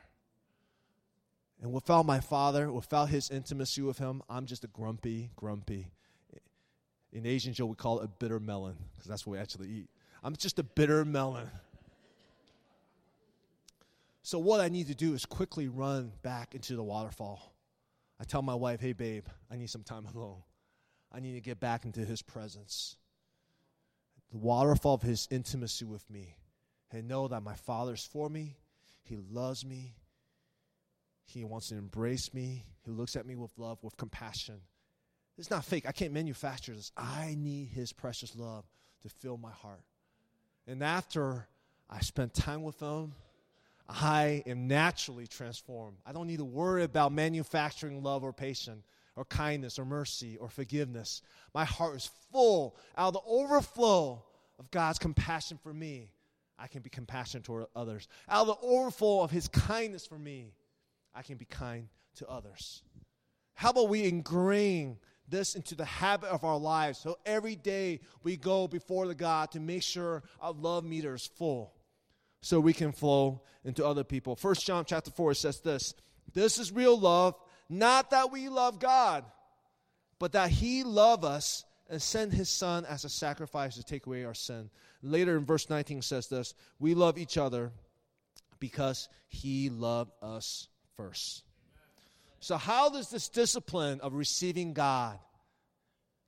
And 1.62 1.72
without 1.72 2.04
my 2.04 2.18
father, 2.18 2.72
without 2.72 3.08
his 3.08 3.30
intimacy 3.30 3.82
with 3.82 3.98
him, 3.98 4.20
I'm 4.28 4.46
just 4.46 4.64
a 4.64 4.66
grumpy, 4.66 5.30
grumpy. 5.36 5.92
In 7.12 7.24
Asian 7.24 7.54
show, 7.54 7.66
we 7.66 7.76
call 7.76 8.00
it 8.00 8.04
a 8.04 8.08
bitter 8.08 8.40
melon 8.40 8.74
because 8.96 9.08
that's 9.08 9.24
what 9.24 9.34
we 9.34 9.38
actually 9.38 9.68
eat. 9.68 9.90
I'm 10.24 10.34
just 10.34 10.58
a 10.58 10.64
bitter 10.64 11.04
melon. 11.04 11.48
So, 14.22 14.38
what 14.38 14.60
I 14.60 14.68
need 14.68 14.88
to 14.88 14.94
do 14.94 15.14
is 15.14 15.24
quickly 15.24 15.68
run 15.68 16.12
back 16.22 16.54
into 16.54 16.74
the 16.74 16.82
waterfall. 16.82 17.54
I 18.20 18.24
tell 18.24 18.42
my 18.42 18.54
wife, 18.54 18.80
hey, 18.80 18.92
babe, 18.92 19.26
I 19.50 19.56
need 19.56 19.70
some 19.70 19.82
time 19.82 20.06
alone. 20.14 20.42
I 21.12 21.20
need 21.20 21.34
to 21.34 21.40
get 21.40 21.60
back 21.60 21.84
into 21.84 22.00
his 22.00 22.22
presence. 22.22 22.96
The 24.32 24.38
waterfall 24.38 24.94
of 24.94 25.02
his 25.02 25.28
intimacy 25.30 25.84
with 25.84 26.08
me. 26.10 26.36
And 26.90 27.06
know 27.08 27.28
that 27.28 27.42
my 27.42 27.54
father's 27.54 28.04
for 28.04 28.28
me. 28.28 28.56
He 29.02 29.16
loves 29.30 29.64
me. 29.64 29.94
He 31.24 31.44
wants 31.44 31.68
to 31.68 31.76
embrace 31.76 32.32
me. 32.34 32.64
He 32.84 32.90
looks 32.90 33.16
at 33.16 33.26
me 33.26 33.36
with 33.36 33.52
love, 33.56 33.78
with 33.82 33.96
compassion. 33.96 34.60
It's 35.38 35.50
not 35.50 35.64
fake. 35.64 35.84
I 35.88 35.92
can't 35.92 36.12
manufacture 36.12 36.74
this. 36.74 36.92
I 36.96 37.36
need 37.38 37.68
his 37.68 37.92
precious 37.92 38.36
love 38.36 38.64
to 39.02 39.08
fill 39.08 39.38
my 39.38 39.50
heart. 39.50 39.82
And 40.66 40.82
after 40.82 41.48
I 41.88 42.00
spend 42.00 42.34
time 42.34 42.62
with 42.62 42.78
him, 42.80 43.14
I 43.88 44.42
am 44.46 44.68
naturally 44.68 45.26
transformed. 45.26 45.98
I 46.06 46.12
don't 46.12 46.26
need 46.26 46.38
to 46.38 46.44
worry 46.44 46.84
about 46.84 47.12
manufacturing 47.12 48.02
love 48.02 48.24
or 48.24 48.32
patience 48.32 48.84
or 49.16 49.24
kindness 49.24 49.78
or 49.78 49.84
mercy 49.84 50.36
or 50.38 50.48
forgiveness. 50.48 51.22
My 51.54 51.64
heart 51.64 51.96
is 51.96 52.10
full 52.30 52.76
out 52.96 53.08
of 53.08 53.14
the 53.14 53.28
overflow 53.30 54.22
of 54.58 54.70
God's 54.70 54.98
compassion 54.98 55.58
for 55.62 55.74
me. 55.74 56.10
I 56.58 56.68
can 56.68 56.82
be 56.82 56.90
compassionate 56.90 57.44
toward 57.44 57.66
others. 57.74 58.06
Out 58.28 58.42
of 58.42 58.46
the 58.46 58.66
overflow 58.66 59.22
of 59.22 59.30
His 59.30 59.48
kindness 59.48 60.06
for 60.06 60.18
me, 60.18 60.52
I 61.14 61.22
can 61.22 61.36
be 61.36 61.44
kind 61.44 61.88
to 62.16 62.28
others. 62.28 62.82
How 63.54 63.70
about 63.70 63.88
we 63.88 64.04
ingrain 64.04 64.98
this 65.28 65.54
into 65.54 65.74
the 65.74 65.84
habit 65.84 66.30
of 66.30 66.44
our 66.44 66.58
lives 66.58 66.98
so 66.98 67.18
every 67.24 67.56
day 67.56 68.00
we 68.22 68.36
go 68.36 68.66
before 68.66 69.06
the 69.06 69.14
God 69.14 69.52
to 69.52 69.60
make 69.60 69.82
sure 69.82 70.22
our 70.40 70.52
love 70.52 70.84
meter 70.84 71.14
is 71.14 71.26
full? 71.26 71.74
so 72.42 72.58
we 72.60 72.72
can 72.72 72.92
flow 72.92 73.40
into 73.64 73.86
other 73.86 74.04
people. 74.04 74.36
First 74.36 74.66
John 74.66 74.84
chapter 74.84 75.10
4 75.10 75.34
says 75.34 75.60
this 75.60 75.94
This 76.34 76.58
is 76.58 76.70
real 76.70 76.98
love, 76.98 77.34
not 77.68 78.10
that 78.10 78.30
we 78.30 78.48
love 78.48 78.78
God, 78.78 79.24
but 80.18 80.32
that 80.32 80.50
He 80.50 80.84
loved 80.84 81.24
us 81.24 81.64
and 81.88 82.02
sent 82.02 82.32
His 82.32 82.50
Son 82.50 82.84
as 82.84 83.04
a 83.04 83.08
sacrifice 83.08 83.76
to 83.76 83.84
take 83.84 84.06
away 84.06 84.24
our 84.24 84.34
sin. 84.34 84.70
Later 85.02 85.36
in 85.36 85.44
verse 85.44 85.70
19 85.70 86.02
says 86.02 86.28
this 86.28 86.54
We 86.78 86.94
love 86.94 87.16
each 87.16 87.38
other 87.38 87.72
because 88.58 89.08
He 89.28 89.70
loved 89.70 90.12
us 90.20 90.68
So, 92.40 92.56
how 92.56 92.90
does 92.90 93.08
this 93.10 93.28
discipline 93.28 94.00
of 94.00 94.14
receiving 94.14 94.72
God 94.72 95.18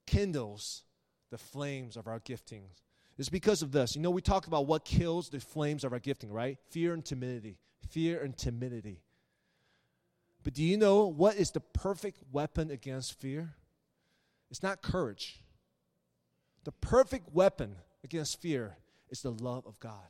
kindles 0.06 0.84
the 1.30 1.38
flames 1.38 1.96
of 1.96 2.06
our 2.06 2.20
giftings? 2.20 2.82
It's 3.18 3.28
because 3.28 3.62
of 3.62 3.72
this. 3.72 3.94
You 3.94 4.02
know, 4.02 4.10
we 4.10 4.22
talked 4.22 4.46
about 4.46 4.66
what 4.66 4.84
kills 4.84 5.28
the 5.28 5.40
flames 5.40 5.84
of 5.84 5.92
our 5.92 5.98
gifting, 5.98 6.32
right? 6.32 6.58
Fear 6.70 6.94
and 6.94 7.04
timidity. 7.04 7.58
Fear 7.90 8.22
and 8.22 8.36
timidity. 8.36 9.02
But 10.42 10.54
do 10.54 10.62
you 10.62 10.76
know 10.76 11.06
what 11.06 11.36
is 11.36 11.50
the 11.52 11.60
perfect 11.60 12.18
weapon 12.32 12.70
against 12.70 13.18
fear? 13.20 13.54
It's 14.50 14.62
not 14.62 14.82
courage. 14.82 15.42
The 16.64 16.72
perfect 16.72 17.32
weapon 17.32 17.76
against 18.02 18.40
fear 18.40 18.76
is 19.10 19.22
the 19.22 19.30
love 19.30 19.66
of 19.66 19.80
God. 19.80 20.08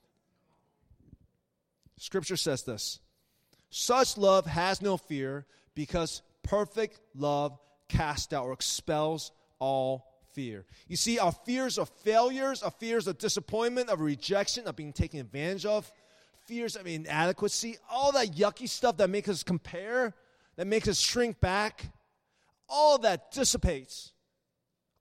Scripture 1.99 2.37
says 2.37 2.63
this 2.65 3.01
Such 3.77 4.17
love 4.17 4.47
has 4.47 4.81
no 4.81 4.97
fear 4.97 5.47
because 5.75 6.23
perfect 6.45 7.01
love 7.13 7.59
casts 7.89 8.33
out 8.33 8.45
or 8.45 8.53
expels 8.53 9.33
all 9.59 10.07
fear. 10.33 10.65
You 10.87 10.95
see, 10.95 11.19
our 11.19 11.33
fears 11.33 11.77
of 11.77 11.89
failures, 11.89 12.63
our 12.63 12.71
fears 12.71 13.09
of 13.09 13.19
disappointment, 13.19 13.89
of 13.89 14.01
rejection, 14.01 14.69
of 14.69 14.77
being 14.77 14.93
taken 14.93 15.19
advantage 15.19 15.67
of, 15.67 15.91
fears 16.47 16.77
of 16.77 16.87
inadequacy, 16.87 17.79
all 17.91 18.13
that 18.13 18.37
yucky 18.37 18.69
stuff 18.69 18.97
that 18.99 19.11
makes 19.11 19.29
us 19.29 19.43
compare, 19.43 20.15
that 20.55 20.69
makes 20.69 20.87
us 20.87 21.01
shrink 21.01 21.41
back, 21.41 21.85
all 22.69 22.99
that 22.99 23.33
dissipates. 23.33 24.13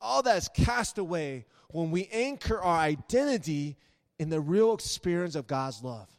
All 0.01 0.23
that 0.23 0.37
is 0.37 0.49
cast 0.49 0.97
away 0.97 1.45
when 1.69 1.91
we 1.91 2.07
anchor 2.11 2.59
our 2.59 2.79
identity 2.79 3.77
in 4.17 4.31
the 4.31 4.41
real 4.41 4.73
experience 4.73 5.35
of 5.35 5.45
God's 5.45 5.83
love. 5.83 6.09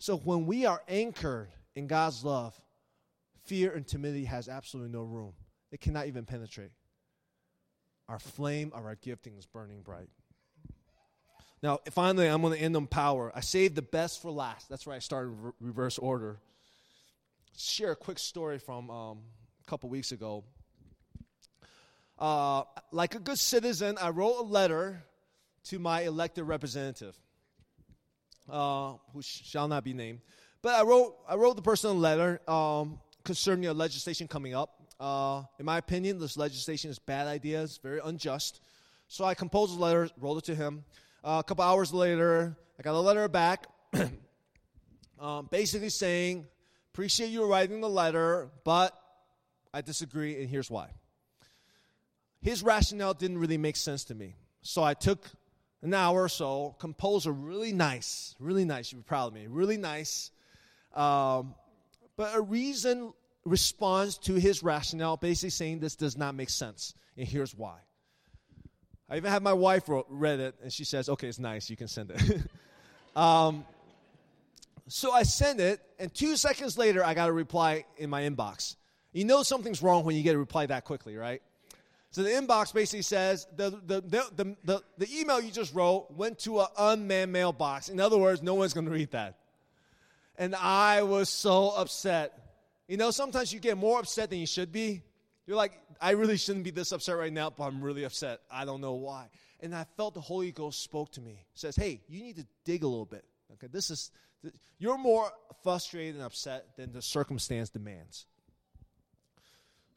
So 0.00 0.16
when 0.16 0.46
we 0.46 0.66
are 0.66 0.82
anchored 0.88 1.50
in 1.76 1.86
God's 1.86 2.24
love, 2.24 2.60
fear 3.44 3.72
and 3.72 3.86
timidity 3.86 4.24
has 4.24 4.48
absolutely 4.48 4.90
no 4.90 5.04
room. 5.04 5.34
It 5.70 5.80
cannot 5.80 6.08
even 6.08 6.24
penetrate 6.24 6.72
our 8.10 8.18
flame 8.18 8.72
of 8.74 8.84
our 8.84 8.96
gifting 8.96 9.36
is 9.36 9.46
burning 9.46 9.82
bright. 9.82 10.08
Now, 11.62 11.78
finally, 11.92 12.26
I'm 12.26 12.42
going 12.42 12.58
to 12.58 12.60
end 12.60 12.74
on 12.74 12.88
power. 12.88 13.30
I 13.34 13.40
saved 13.40 13.76
the 13.76 13.82
best 13.82 14.20
for 14.20 14.32
last. 14.32 14.68
That's 14.68 14.84
where 14.84 14.96
I 14.96 14.98
started 14.98 15.28
re- 15.28 15.52
reverse 15.60 15.96
order. 15.96 16.40
Share 17.56 17.92
a 17.92 17.96
quick 17.96 18.18
story 18.18 18.58
from 18.58 18.90
um, 18.90 19.18
a 19.64 19.70
couple 19.70 19.88
weeks 19.90 20.10
ago. 20.10 20.42
Uh, 22.18 22.64
like 22.90 23.14
a 23.14 23.20
good 23.20 23.38
citizen, 23.38 23.96
I 24.00 24.10
wrote 24.10 24.40
a 24.40 24.42
letter 24.42 25.04
to 25.64 25.78
my 25.78 26.00
elected 26.02 26.44
representative, 26.44 27.16
uh, 28.50 28.94
who 29.12 29.22
sh- 29.22 29.42
shall 29.44 29.68
not 29.68 29.84
be 29.84 29.92
named. 29.92 30.20
But 30.62 30.74
I 30.74 30.82
wrote, 30.82 31.16
I 31.28 31.36
wrote 31.36 31.56
the 31.56 31.62
person 31.62 31.90
a 31.90 31.94
letter 31.94 32.40
because 32.44 32.88
concerning 33.24 33.66
a 33.66 33.72
legislation 33.72 34.28
coming 34.28 34.54
up. 34.54 34.80
Uh, 34.98 35.42
in 35.58 35.64
my 35.64 35.78
opinion, 35.78 36.18
this 36.18 36.36
legislation 36.36 36.90
is 36.90 36.98
bad 36.98 37.26
idea. 37.26 37.62
It's 37.62 37.78
very 37.78 38.00
unjust. 38.04 38.60
So 39.08 39.24
I 39.24 39.34
composed 39.34 39.76
a 39.76 39.80
letter, 39.80 40.10
wrote 40.18 40.38
it 40.38 40.44
to 40.44 40.54
him. 40.54 40.84
Uh, 41.24 41.40
a 41.40 41.44
couple 41.44 41.64
hours 41.64 41.92
later, 41.92 42.56
I 42.78 42.82
got 42.82 42.94
a 42.94 43.00
letter 43.00 43.28
back, 43.28 43.66
um, 45.20 45.48
basically 45.50 45.88
saying, 45.90 46.46
"Appreciate 46.92 47.28
you 47.28 47.44
writing 47.44 47.80
the 47.80 47.88
letter, 47.88 48.50
but 48.64 48.96
I 49.72 49.80
disagree, 49.80 50.40
and 50.40 50.48
here's 50.48 50.70
why." 50.70 50.90
His 52.42 52.62
rationale 52.62 53.14
didn't 53.14 53.38
really 53.38 53.58
make 53.58 53.76
sense 53.76 54.04
to 54.04 54.14
me. 54.14 54.36
So 54.62 54.82
I 54.82 54.94
took 54.94 55.28
an 55.82 55.94
hour 55.94 56.22
or 56.22 56.28
so, 56.28 56.76
compose 56.78 57.26
a 57.26 57.32
really 57.32 57.72
nice, 57.72 58.34
really 58.38 58.64
nice, 58.64 58.92
you'd 58.92 58.98
be 58.98 59.04
proud 59.04 59.28
of 59.28 59.34
me, 59.34 59.46
really 59.48 59.76
nice, 59.76 60.30
um, 60.94 61.54
but 62.16 62.34
a 62.34 62.40
reason 62.40 63.12
responds 63.44 64.18
to 64.18 64.34
his 64.34 64.62
rationale, 64.62 65.16
basically 65.16 65.50
saying 65.50 65.80
this 65.80 65.96
does 65.96 66.16
not 66.18 66.34
make 66.34 66.50
sense, 66.50 66.94
and 67.16 67.26
here's 67.26 67.54
why. 67.54 67.78
I 69.08 69.16
even 69.16 69.30
had 69.30 69.42
my 69.42 69.54
wife 69.54 69.88
wrote, 69.88 70.06
read 70.08 70.38
it, 70.38 70.54
and 70.62 70.72
she 70.72 70.84
says, 70.84 71.08
okay, 71.08 71.28
it's 71.28 71.38
nice, 71.38 71.70
you 71.70 71.76
can 71.76 71.88
send 71.88 72.12
it. 72.12 72.42
um, 73.16 73.64
so 74.86 75.12
I 75.12 75.22
send 75.22 75.60
it, 75.60 75.80
and 75.98 76.12
two 76.12 76.36
seconds 76.36 76.76
later, 76.76 77.04
I 77.04 77.14
got 77.14 77.28
a 77.28 77.32
reply 77.32 77.86
in 77.96 78.10
my 78.10 78.22
inbox. 78.22 78.76
You 79.12 79.24
know 79.24 79.42
something's 79.42 79.82
wrong 79.82 80.04
when 80.04 80.14
you 80.14 80.22
get 80.22 80.34
a 80.34 80.38
reply 80.38 80.66
that 80.66 80.84
quickly, 80.84 81.16
right? 81.16 81.42
So 82.12 82.24
the 82.24 82.30
inbox 82.30 82.74
basically 82.74 83.02
says 83.02 83.46
the, 83.56 83.70
the, 83.70 84.00
the, 84.00 84.56
the, 84.64 84.82
the 84.98 85.20
email 85.20 85.40
you 85.40 85.52
just 85.52 85.72
wrote 85.74 86.08
went 86.10 86.40
to 86.40 86.60
an 86.60 86.66
unmanned 86.76 87.32
mailbox. 87.32 87.88
In 87.88 88.00
other 88.00 88.18
words, 88.18 88.42
no 88.42 88.54
one's 88.54 88.72
going 88.72 88.86
to 88.86 88.92
read 88.92 89.12
that. 89.12 89.38
And 90.36 90.56
I 90.56 91.02
was 91.02 91.28
so 91.28 91.70
upset. 91.70 92.32
You 92.88 92.96
know, 92.96 93.12
sometimes 93.12 93.52
you 93.52 93.60
get 93.60 93.76
more 93.76 94.00
upset 94.00 94.30
than 94.30 94.40
you 94.40 94.46
should 94.46 94.72
be. 94.72 95.02
You're 95.46 95.56
like, 95.56 95.80
I 96.00 96.12
really 96.12 96.36
shouldn't 96.36 96.64
be 96.64 96.70
this 96.70 96.90
upset 96.90 97.16
right 97.16 97.32
now, 97.32 97.50
but 97.50 97.64
I'm 97.64 97.80
really 97.80 98.04
upset. 98.04 98.40
I 98.50 98.64
don't 98.64 98.80
know 98.80 98.94
why. 98.94 99.28
And 99.60 99.74
I 99.74 99.84
felt 99.96 100.14
the 100.14 100.20
Holy 100.20 100.50
Ghost 100.50 100.82
spoke 100.82 101.12
to 101.12 101.20
me. 101.20 101.44
Says, 101.54 101.76
hey, 101.76 102.00
you 102.08 102.22
need 102.22 102.36
to 102.36 102.46
dig 102.64 102.82
a 102.82 102.88
little 102.88 103.04
bit. 103.04 103.24
Okay, 103.52 103.68
this 103.70 103.90
is, 103.90 104.10
you're 104.78 104.98
more 104.98 105.30
frustrated 105.62 106.16
and 106.16 106.24
upset 106.24 106.76
than 106.76 106.92
the 106.92 107.02
circumstance 107.02 107.68
demands. 107.68 108.26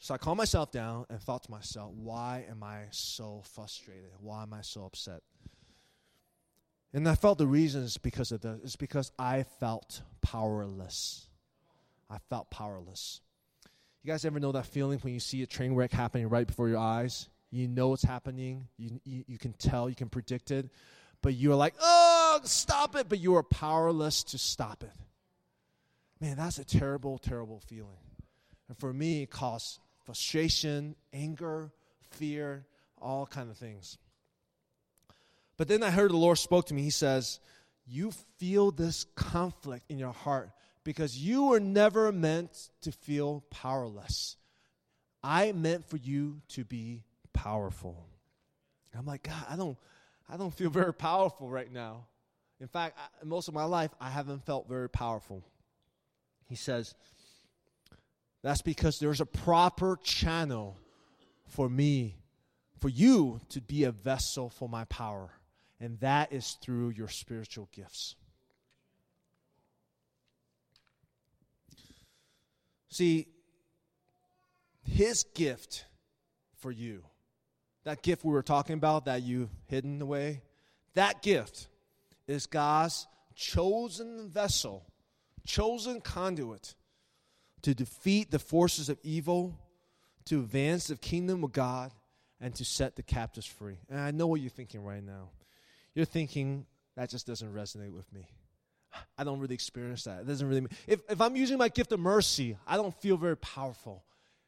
So 0.03 0.13
I 0.13 0.17
calmed 0.17 0.39
myself 0.39 0.69
down 0.69 1.05
and 1.09 1.21
thought 1.21 1.43
to 1.43 1.51
myself, 1.51 1.93
why 1.93 2.43
am 2.49 2.61
I 2.61 2.87
so 2.91 3.41
frustrated? 3.53 4.09
Why 4.19 4.43
am 4.43 4.53
I 4.53 4.59
so 4.59 4.83
upset? 4.83 5.21
And 6.93 7.07
I 7.07 7.15
felt 7.15 7.37
the 7.37 7.47
reason 7.47 7.83
is 7.83 7.97
because 7.97 8.33
of 8.33 8.41
the 8.41 8.59
it's 8.65 8.75
because 8.75 9.13
I 9.17 9.43
felt 9.61 10.01
powerless. 10.21 11.27
I 12.09 12.17
felt 12.29 12.49
powerless. 12.49 13.21
You 14.03 14.11
guys 14.11 14.25
ever 14.25 14.41
know 14.41 14.51
that 14.51 14.65
feeling 14.65 14.99
when 14.99 15.13
you 15.13 15.21
see 15.21 15.41
a 15.41 15.47
train 15.47 15.73
wreck 15.73 15.93
happening 15.93 16.27
right 16.27 16.47
before 16.47 16.67
your 16.67 16.79
eyes? 16.79 17.29
You 17.49 17.69
know 17.69 17.87
what's 17.87 18.03
happening. 18.03 18.67
You, 18.75 18.99
you, 19.05 19.23
you 19.25 19.37
can 19.37 19.53
tell, 19.53 19.87
you 19.87 19.95
can 19.95 20.09
predict 20.09 20.51
it, 20.51 20.69
but 21.21 21.35
you're 21.35 21.55
like, 21.55 21.75
oh, 21.79 22.41
stop 22.43 22.97
it, 22.97 23.07
but 23.07 23.19
you 23.19 23.37
are 23.37 23.43
powerless 23.43 24.21
to 24.25 24.37
stop 24.37 24.83
it. 24.83 24.91
Man, 26.19 26.35
that's 26.35 26.59
a 26.59 26.65
terrible, 26.65 27.19
terrible 27.19 27.61
feeling. 27.61 27.95
And 28.67 28.77
for 28.77 28.91
me, 28.91 29.23
it 29.23 29.29
caused 29.29 29.79
frustration, 30.05 30.95
anger, 31.11 31.71
fear, 32.11 32.65
all 33.01 33.25
kind 33.25 33.49
of 33.49 33.57
things. 33.57 33.97
But 35.57 35.67
then 35.67 35.83
I 35.83 35.91
heard 35.91 36.11
the 36.11 36.17
Lord 36.17 36.37
spoke 36.37 36.67
to 36.67 36.73
me. 36.73 36.81
He 36.81 36.89
says, 36.89 37.39
You 37.85 38.11
feel 38.37 38.71
this 38.71 39.05
conflict 39.15 39.85
in 39.89 39.99
your 39.99 40.13
heart 40.13 40.51
because 40.83 41.17
you 41.17 41.45
were 41.45 41.59
never 41.59 42.11
meant 42.11 42.69
to 42.81 42.91
feel 42.91 43.43
powerless. 43.49 44.35
I 45.23 45.51
meant 45.53 45.85
for 45.89 45.97
you 45.97 46.41
to 46.49 46.65
be 46.65 47.03
powerful. 47.31 48.07
I'm 48.97 49.05
like, 49.05 49.23
God, 49.23 49.45
I 49.49 49.55
don't, 49.55 49.77
I 50.29 50.37
don't 50.37 50.53
feel 50.53 50.69
very 50.69 50.93
powerful 50.93 51.49
right 51.49 51.71
now. 51.71 52.05
In 52.59 52.67
fact, 52.67 52.97
I, 52.97 53.25
most 53.25 53.47
of 53.47 53.53
my 53.53 53.63
life, 53.63 53.91
I 53.99 54.09
haven't 54.09 54.45
felt 54.45 54.67
very 54.67 54.89
powerful. 54.89 55.43
He 56.47 56.55
says, 56.55 56.93
that's 58.43 58.61
because 58.61 58.99
there's 58.99 59.21
a 59.21 59.25
proper 59.25 59.97
channel 60.03 60.77
for 61.47 61.69
me, 61.69 62.17
for 62.79 62.89
you 62.89 63.39
to 63.49 63.61
be 63.61 63.85
a 63.85 63.91
vessel 63.91 64.49
for 64.49 64.67
my 64.67 64.83
power. 64.85 65.31
And 65.79 65.99
that 66.01 66.33
is 66.33 66.57
through 66.61 66.89
your 66.89 67.07
spiritual 67.07 67.69
gifts. 67.71 68.15
See, 72.89 73.27
his 74.83 75.23
gift 75.33 75.85
for 76.59 76.71
you, 76.71 77.03
that 77.85 78.03
gift 78.03 78.23
we 78.23 78.31
were 78.33 78.43
talking 78.43 78.75
about 78.75 79.05
that 79.05 79.23
you 79.23 79.49
hidden 79.67 80.01
away, 80.01 80.41
that 80.93 81.21
gift 81.21 81.69
is 82.27 82.45
God's 82.45 83.07
chosen 83.35 84.29
vessel, 84.29 84.85
chosen 85.45 86.01
conduit 86.01 86.75
to 87.63 87.73
defeat 87.73 88.31
the 88.31 88.39
forces 88.39 88.89
of 88.89 88.97
evil, 89.03 89.57
to 90.25 90.39
advance 90.39 90.87
the 90.87 90.95
kingdom 90.95 91.43
of 91.43 91.51
God, 91.51 91.91
and 92.39 92.53
to 92.55 92.65
set 92.65 92.95
the 92.95 93.03
captives 93.03 93.47
free. 93.47 93.79
And 93.89 93.99
I 93.99 94.11
know 94.11 94.27
what 94.27 94.41
you're 94.41 94.49
thinking 94.49 94.83
right 94.83 95.03
now. 95.03 95.29
You're 95.95 96.05
thinking, 96.05 96.65
that 96.95 97.09
just 97.09 97.25
doesn't 97.25 97.53
resonate 97.53 97.91
with 97.91 98.11
me. 98.13 98.27
I 99.17 99.23
don't 99.23 99.39
really 99.39 99.55
experience 99.55 100.03
that. 100.03 100.21
It 100.21 100.27
doesn't 100.27 100.47
really. 100.47 100.67
If, 100.85 101.01
if 101.09 101.19
I'm 101.19 101.35
using 101.35 101.57
my 101.57 101.69
gift 101.69 101.91
of 101.93 101.99
mercy, 101.99 102.57
I 102.67 102.75
don't 102.75 102.93
feel 103.01 103.17
very 103.17 103.37
powerful. 103.37 104.03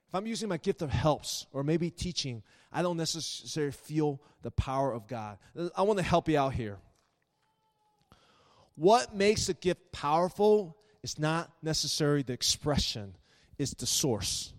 If 0.07 0.13
I'm 0.13 0.27
using 0.27 0.49
my 0.49 0.57
gift 0.57 0.81
of 0.81 0.91
helps 0.91 1.47
or 1.51 1.63
maybe 1.63 1.89
teaching, 1.89 2.43
I 2.71 2.81
don't 2.81 2.97
necessarily 2.97 3.71
feel 3.71 4.21
the 4.43 4.51
power 4.51 4.93
of 4.93 5.07
God. 5.07 5.37
I 5.75 5.81
want 5.81 5.97
to 5.97 6.03
help 6.03 6.29
you 6.29 6.37
out 6.37 6.53
here. 6.53 6.77
What 8.75 9.15
makes 9.15 9.49
a 9.49 9.53
gift 9.53 9.91
powerful 9.91 10.77
it's 11.05 11.19
not 11.19 11.51
necessarily 11.61 12.23
the 12.23 12.33
expression, 12.33 13.15
it's 13.59 13.75
the 13.75 13.85
source. 13.85 14.51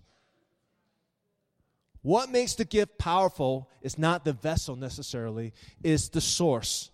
What 2.02 2.30
makes 2.30 2.54
the 2.54 2.64
gift 2.64 2.98
powerful 2.98 3.68
is 3.82 3.98
not 3.98 4.24
the 4.24 4.32
vessel 4.32 4.76
necessarily, 4.76 5.54
it's 5.82 6.08
the 6.08 6.20
source. 6.20 6.92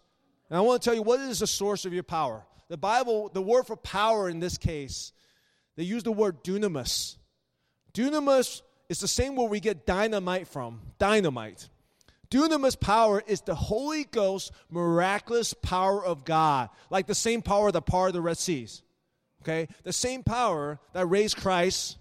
And 0.48 0.56
I 0.56 0.62
want 0.62 0.80
to 0.80 0.88
tell 0.88 0.94
you 0.94 1.02
what 1.02 1.20
is 1.20 1.40
the 1.40 1.46
source 1.46 1.84
of 1.84 1.92
your 1.92 2.02
power. 2.02 2.46
The 2.68 2.78
Bible, 2.78 3.28
the 3.28 3.42
word 3.42 3.66
for 3.66 3.76
power 3.76 4.30
in 4.30 4.40
this 4.40 4.56
case, 4.56 5.12
they 5.76 5.82
use 5.82 6.02
the 6.02 6.12
word 6.12 6.42
dunamis. 6.42 7.18
Dunamis 7.92 8.62
is 8.88 9.00
the 9.00 9.08
same 9.08 9.36
word 9.36 9.50
we 9.50 9.60
get 9.60 9.84
dynamite 9.84 10.48
from. 10.48 10.80
Dynamite. 10.98 11.68
Dunamis 12.30 12.80
power 12.80 13.22
is 13.26 13.42
the 13.42 13.54
Holy 13.54 14.04
Ghost 14.04 14.50
miraculous 14.70 15.52
power 15.52 16.02
of 16.02 16.24
God, 16.24 16.70
like 16.88 17.06
the 17.06 17.14
same 17.14 17.42
power 17.42 17.70
that 17.70 17.82
parted 17.82 18.14
the 18.14 18.22
Red 18.22 18.38
Seas. 18.38 18.82
Okay? 19.42 19.68
The 19.82 19.92
same 19.92 20.22
power 20.22 20.78
that 20.92 21.06
raised 21.06 21.36
Christ 21.36 21.98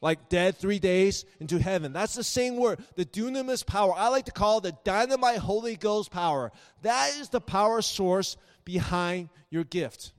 like 0.00 0.28
dead 0.28 0.56
three 0.56 0.78
days 0.78 1.24
into 1.38 1.58
heaven. 1.58 1.92
That's 1.92 2.14
the 2.14 2.24
same 2.24 2.56
word, 2.56 2.80
the 2.96 3.04
dunamis 3.04 3.64
power. 3.64 3.94
I 3.94 4.08
like 4.08 4.24
to 4.24 4.32
call 4.32 4.60
the 4.60 4.76
dynamite 4.84 5.38
Holy 5.38 5.76
Ghost 5.76 6.10
power. 6.10 6.50
That 6.82 7.14
is 7.18 7.28
the 7.28 7.40
power 7.40 7.82
source 7.82 8.36
behind 8.64 9.28
your 9.50 9.64
gift. 9.64 10.12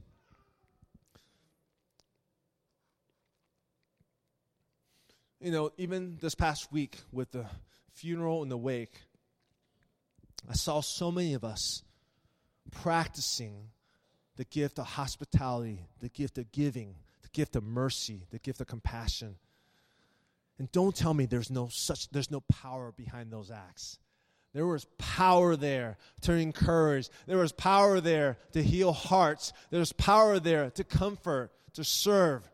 You 5.41 5.51
know, 5.51 5.71
even 5.77 6.17
this 6.21 6.35
past 6.35 6.71
week 6.71 6.99
with 7.11 7.31
the 7.31 7.45
funeral 7.91 8.43
and 8.43 8.51
the 8.51 8.57
wake, 8.57 9.01
I 10.49 10.53
saw 10.53 10.79
so 10.79 11.11
many 11.11 11.33
of 11.33 11.43
us 11.43 11.83
practicing 12.71 13.69
the 14.35 14.45
gift 14.45 14.79
of 14.79 14.85
hospitality, 14.85 15.87
the 15.99 16.09
gift 16.09 16.37
of 16.37 16.51
giving, 16.51 16.95
the 17.21 17.29
gift 17.29 17.55
of 17.55 17.63
mercy, 17.63 18.25
the 18.31 18.39
gift 18.39 18.61
of 18.61 18.67
compassion. 18.67 19.35
And 20.59 20.71
don't 20.71 20.95
tell 20.95 21.13
me 21.13 21.25
there's 21.25 21.49
no 21.49 21.67
such 21.67 22.09
there's 22.09 22.31
no 22.31 22.41
power 22.41 22.91
behind 22.91 23.31
those 23.31 23.51
acts. 23.51 23.99
There 24.53 24.67
was 24.67 24.85
power 24.99 25.55
there 25.55 25.97
to 26.21 26.33
encourage. 26.33 27.09
There 27.25 27.39
was 27.39 27.51
power 27.51 27.99
there 27.99 28.37
to 28.51 28.61
heal 28.61 28.93
hearts. 28.93 29.51
There's 29.71 29.91
power 29.91 30.39
there 30.39 30.69
to 30.71 30.83
comfort, 30.83 31.51
to 31.73 31.83
serve. 31.83 32.47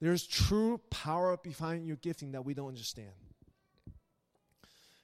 There's 0.00 0.26
true 0.26 0.80
power 0.90 1.36
behind 1.36 1.86
your 1.86 1.96
gifting 1.96 2.32
that 2.32 2.44
we 2.44 2.54
don't 2.54 2.68
understand. 2.68 3.12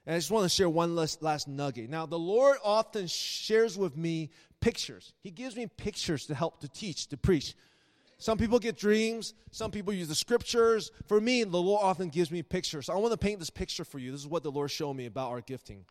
And 0.04 0.14
I 0.14 0.18
just 0.18 0.30
want 0.30 0.44
to 0.44 0.48
share 0.48 0.68
one 0.68 0.96
last, 0.96 1.22
last 1.22 1.48
nugget. 1.48 1.90
Now, 1.90 2.07
the 2.07 2.18
Lord 2.18 2.59
often 2.64 3.09
shares 3.09 3.76
with 3.76 3.96
me 3.96 4.30
pictures. 4.66 5.12
He 5.22 5.30
gives 5.30 5.54
me 5.54 5.68
pictures 5.68 6.26
to 6.26 6.34
help 6.34 6.58
to 6.60 6.68
teach, 6.68 7.06
to 7.06 7.16
preach. 7.16 7.54
Some 8.18 8.36
people 8.36 8.58
get 8.58 8.76
dreams, 8.76 9.32
some 9.52 9.70
people 9.70 9.92
use 9.92 10.08
the 10.08 10.16
scriptures. 10.16 10.90
For 11.06 11.20
me, 11.20 11.44
the 11.44 11.56
Lord 11.56 11.84
often 11.84 12.08
gives 12.08 12.32
me 12.32 12.42
pictures. 12.42 12.88
I 12.88 12.96
want 12.96 13.12
to 13.12 13.16
paint 13.16 13.38
this 13.38 13.48
picture 13.48 13.84
for 13.84 14.00
you. 14.00 14.10
This 14.10 14.22
is 14.22 14.26
what 14.26 14.42
the 14.42 14.50
Lord 14.50 14.72
showed 14.72 14.94
me 14.94 15.06
about 15.06 15.30
our 15.30 15.40
gifting. 15.40 15.84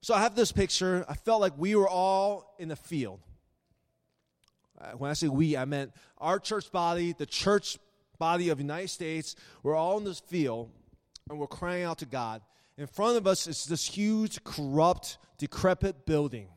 So 0.00 0.14
I 0.14 0.20
have 0.22 0.34
this 0.34 0.52
picture. 0.52 1.04
I 1.06 1.12
felt 1.16 1.42
like 1.42 1.52
we 1.58 1.74
were 1.76 1.86
all 1.88 2.54
in 2.58 2.68
the 2.68 2.76
field. 2.76 3.20
Uh, 4.80 4.92
when 4.92 5.10
I 5.10 5.14
say 5.14 5.28
we, 5.28 5.58
I 5.58 5.66
meant 5.66 5.92
our 6.16 6.38
church 6.38 6.72
body, 6.72 7.12
the 7.12 7.26
church 7.26 7.76
body 8.18 8.48
of 8.48 8.56
the 8.56 8.64
United 8.64 8.88
States, 8.88 9.36
we're 9.62 9.76
all 9.76 9.98
in 9.98 10.04
this 10.04 10.20
field 10.20 10.70
and 11.28 11.38
we're 11.38 11.46
crying 11.46 11.84
out 11.84 11.98
to 11.98 12.06
God. 12.06 12.40
In 12.78 12.86
front 12.86 13.18
of 13.18 13.26
us 13.26 13.46
is 13.46 13.66
this 13.66 13.84
huge, 13.84 14.42
corrupt, 14.44 15.18
decrepit 15.36 16.06
building. 16.06 16.48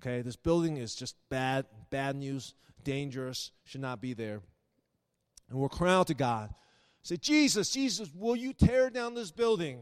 Okay, 0.00 0.22
this 0.22 0.36
building 0.36 0.76
is 0.76 0.94
just 0.94 1.16
bad, 1.30 1.66
bad 1.90 2.16
news, 2.16 2.54
dangerous, 2.84 3.50
should 3.64 3.80
not 3.80 4.00
be 4.00 4.14
there. 4.14 4.40
And 5.48 5.58
we're 5.58 5.68
crying 5.68 5.94
out 5.94 6.06
to 6.08 6.14
God. 6.14 6.54
Say, 7.02 7.16
Jesus, 7.16 7.70
Jesus, 7.70 8.10
will 8.14 8.36
you 8.36 8.52
tear 8.52 8.90
down 8.90 9.14
this 9.14 9.30
building? 9.30 9.80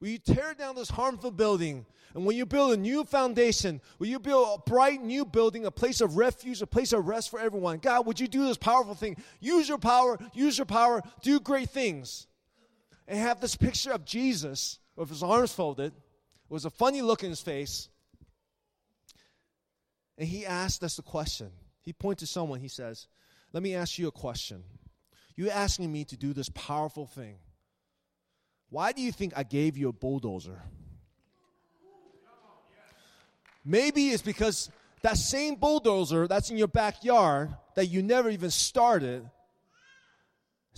Will 0.00 0.08
you 0.08 0.18
tear 0.18 0.54
down 0.54 0.76
this 0.76 0.90
harmful 0.90 1.30
building? 1.30 1.86
And 2.14 2.24
when 2.24 2.36
you 2.36 2.46
build 2.46 2.72
a 2.72 2.76
new 2.76 3.04
foundation, 3.04 3.80
will 3.98 4.06
you 4.06 4.18
build 4.18 4.60
a 4.60 4.70
bright 4.70 5.02
new 5.02 5.24
building, 5.24 5.66
a 5.66 5.70
place 5.70 6.00
of 6.00 6.16
refuge, 6.16 6.62
a 6.62 6.66
place 6.66 6.92
of 6.92 7.08
rest 7.08 7.30
for 7.30 7.40
everyone? 7.40 7.78
God, 7.78 8.06
would 8.06 8.20
you 8.20 8.28
do 8.28 8.46
this 8.46 8.56
powerful 8.56 8.94
thing? 8.94 9.16
Use 9.40 9.68
your 9.68 9.78
power, 9.78 10.18
use 10.32 10.56
your 10.56 10.66
power, 10.66 11.02
do 11.22 11.40
great 11.40 11.70
things. 11.70 12.26
And 13.08 13.18
have 13.18 13.40
this 13.40 13.56
picture 13.56 13.92
of 13.92 14.04
Jesus 14.04 14.78
with 14.96 15.08
his 15.08 15.22
arms 15.22 15.52
folded, 15.52 15.92
It 15.92 15.92
was 16.48 16.64
a 16.64 16.70
funny 16.70 17.02
look 17.02 17.22
in 17.22 17.30
his 17.30 17.42
face. 17.42 17.88
And 20.18 20.28
he 20.28 20.46
asked 20.46 20.82
us 20.82 20.98
a 20.98 21.02
question. 21.02 21.50
He 21.82 21.92
pointed 21.92 22.20
to 22.20 22.26
someone, 22.26 22.60
he 22.60 22.68
says, 22.68 23.06
Let 23.52 23.62
me 23.62 23.74
ask 23.74 23.98
you 23.98 24.08
a 24.08 24.12
question. 24.12 24.64
You're 25.36 25.52
asking 25.52 25.92
me 25.92 26.04
to 26.06 26.16
do 26.16 26.32
this 26.32 26.48
powerful 26.50 27.06
thing. 27.06 27.36
Why 28.70 28.92
do 28.92 29.02
you 29.02 29.12
think 29.12 29.34
I 29.36 29.42
gave 29.42 29.76
you 29.76 29.88
a 29.88 29.92
bulldozer? 29.92 30.62
Maybe 33.64 34.10
it's 34.10 34.22
because 34.22 34.70
that 35.02 35.18
same 35.18 35.56
bulldozer 35.56 36.26
that's 36.26 36.50
in 36.50 36.56
your 36.56 36.68
backyard 36.68 37.54
that 37.74 37.86
you 37.86 38.02
never 38.02 38.30
even 38.30 38.50
started, 38.50 39.28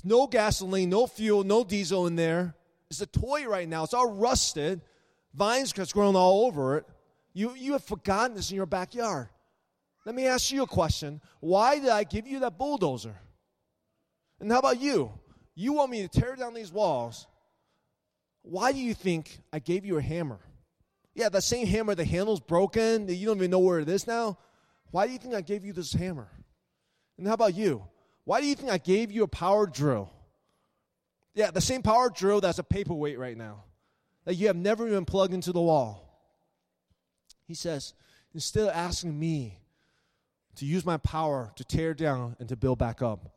no 0.05 0.27
gasoline, 0.27 0.91
no 0.91 1.07
fuel, 1.07 1.45
no 1.45 1.65
diesel 1.65 2.07
in 2.07 2.17
there. 2.17 2.55
It's 2.91 3.01
a 3.01 3.07
toy 3.07 3.47
right 3.47 3.69
now. 3.69 3.85
It's 3.85 3.95
all 3.95 4.11
rusted. 4.11 4.81
Vines 5.35 5.73
has 5.73 5.93
grown 5.93 6.17
all 6.17 6.47
over 6.47 6.79
it. 6.79 6.87
You, 7.39 7.55
you 7.55 7.73
have 7.75 7.85
forgotten 7.85 8.35
this 8.35 8.51
in 8.51 8.57
your 8.57 8.67
backyard. 8.67 9.29
Let 10.05 10.17
me 10.17 10.27
ask 10.27 10.51
you 10.51 10.65
a 10.65 10.67
question. 10.67 11.21
Why 11.39 11.79
did 11.79 11.89
I 11.89 12.03
give 12.03 12.27
you 12.27 12.41
that 12.41 12.59
bulldozer? 12.59 13.15
And 14.41 14.51
how 14.51 14.59
about 14.59 14.81
you? 14.81 15.13
You 15.55 15.75
want 15.75 15.93
me 15.93 16.03
to 16.03 16.09
tear 16.09 16.35
down 16.35 16.53
these 16.53 16.73
walls. 16.73 17.29
Why 18.43 18.73
do 18.73 18.79
you 18.81 18.93
think 18.93 19.39
I 19.53 19.61
gave 19.61 19.85
you 19.85 19.99
a 19.99 20.03
hammer? 20.03 20.41
Yeah, 21.15 21.29
that 21.29 21.45
same 21.45 21.69
hammer, 21.69 21.95
the 21.95 22.05
handle's 22.05 22.41
broken. 22.41 23.07
You 23.07 23.27
don't 23.27 23.37
even 23.37 23.53
know 23.53 23.61
where 23.61 23.79
it 23.79 23.89
is 23.89 24.09
now. 24.09 24.37
Why 24.91 25.07
do 25.07 25.13
you 25.13 25.19
think 25.21 25.35
I 25.35 25.41
gave 25.41 25.65
you 25.65 25.73
this 25.73 25.93
hammer? 25.93 26.27
And 27.19 27.29
how 27.29 27.35
about 27.35 27.55
you? 27.55 27.85
Why 28.25 28.41
do 28.41 28.49
you 28.49 28.57
think 28.57 28.73
I 28.73 28.79
gave 28.79 29.13
you 29.13 29.23
a 29.23 29.29
power 29.29 29.69
drill? 29.69 30.11
Yeah, 31.37 31.53
the 31.53 31.61
same 31.61 31.83
power 31.83 32.11
drill 32.11 32.41
that's 32.41 32.59
a 32.59 32.65
paperweight 32.65 33.17
right 33.17 33.37
now 33.37 33.63
that 34.25 34.35
you 34.35 34.49
have 34.49 34.57
never 34.57 34.89
even 34.89 35.05
plugged 35.05 35.35
into 35.35 35.53
the 35.53 35.63
wall. 35.63 36.08
He 37.49 37.55
says, 37.55 37.95
instead 38.35 38.69
of 38.69 38.75
asking 38.75 39.19
me 39.19 39.59
to 40.57 40.67
use 40.67 40.85
my 40.85 40.99
power 40.99 41.51
to 41.57 41.65
tear 41.65 41.95
down 41.95 42.37
and 42.39 42.47
to 42.51 42.57
build 42.57 42.79
back 42.79 43.01
up, 43.01 43.35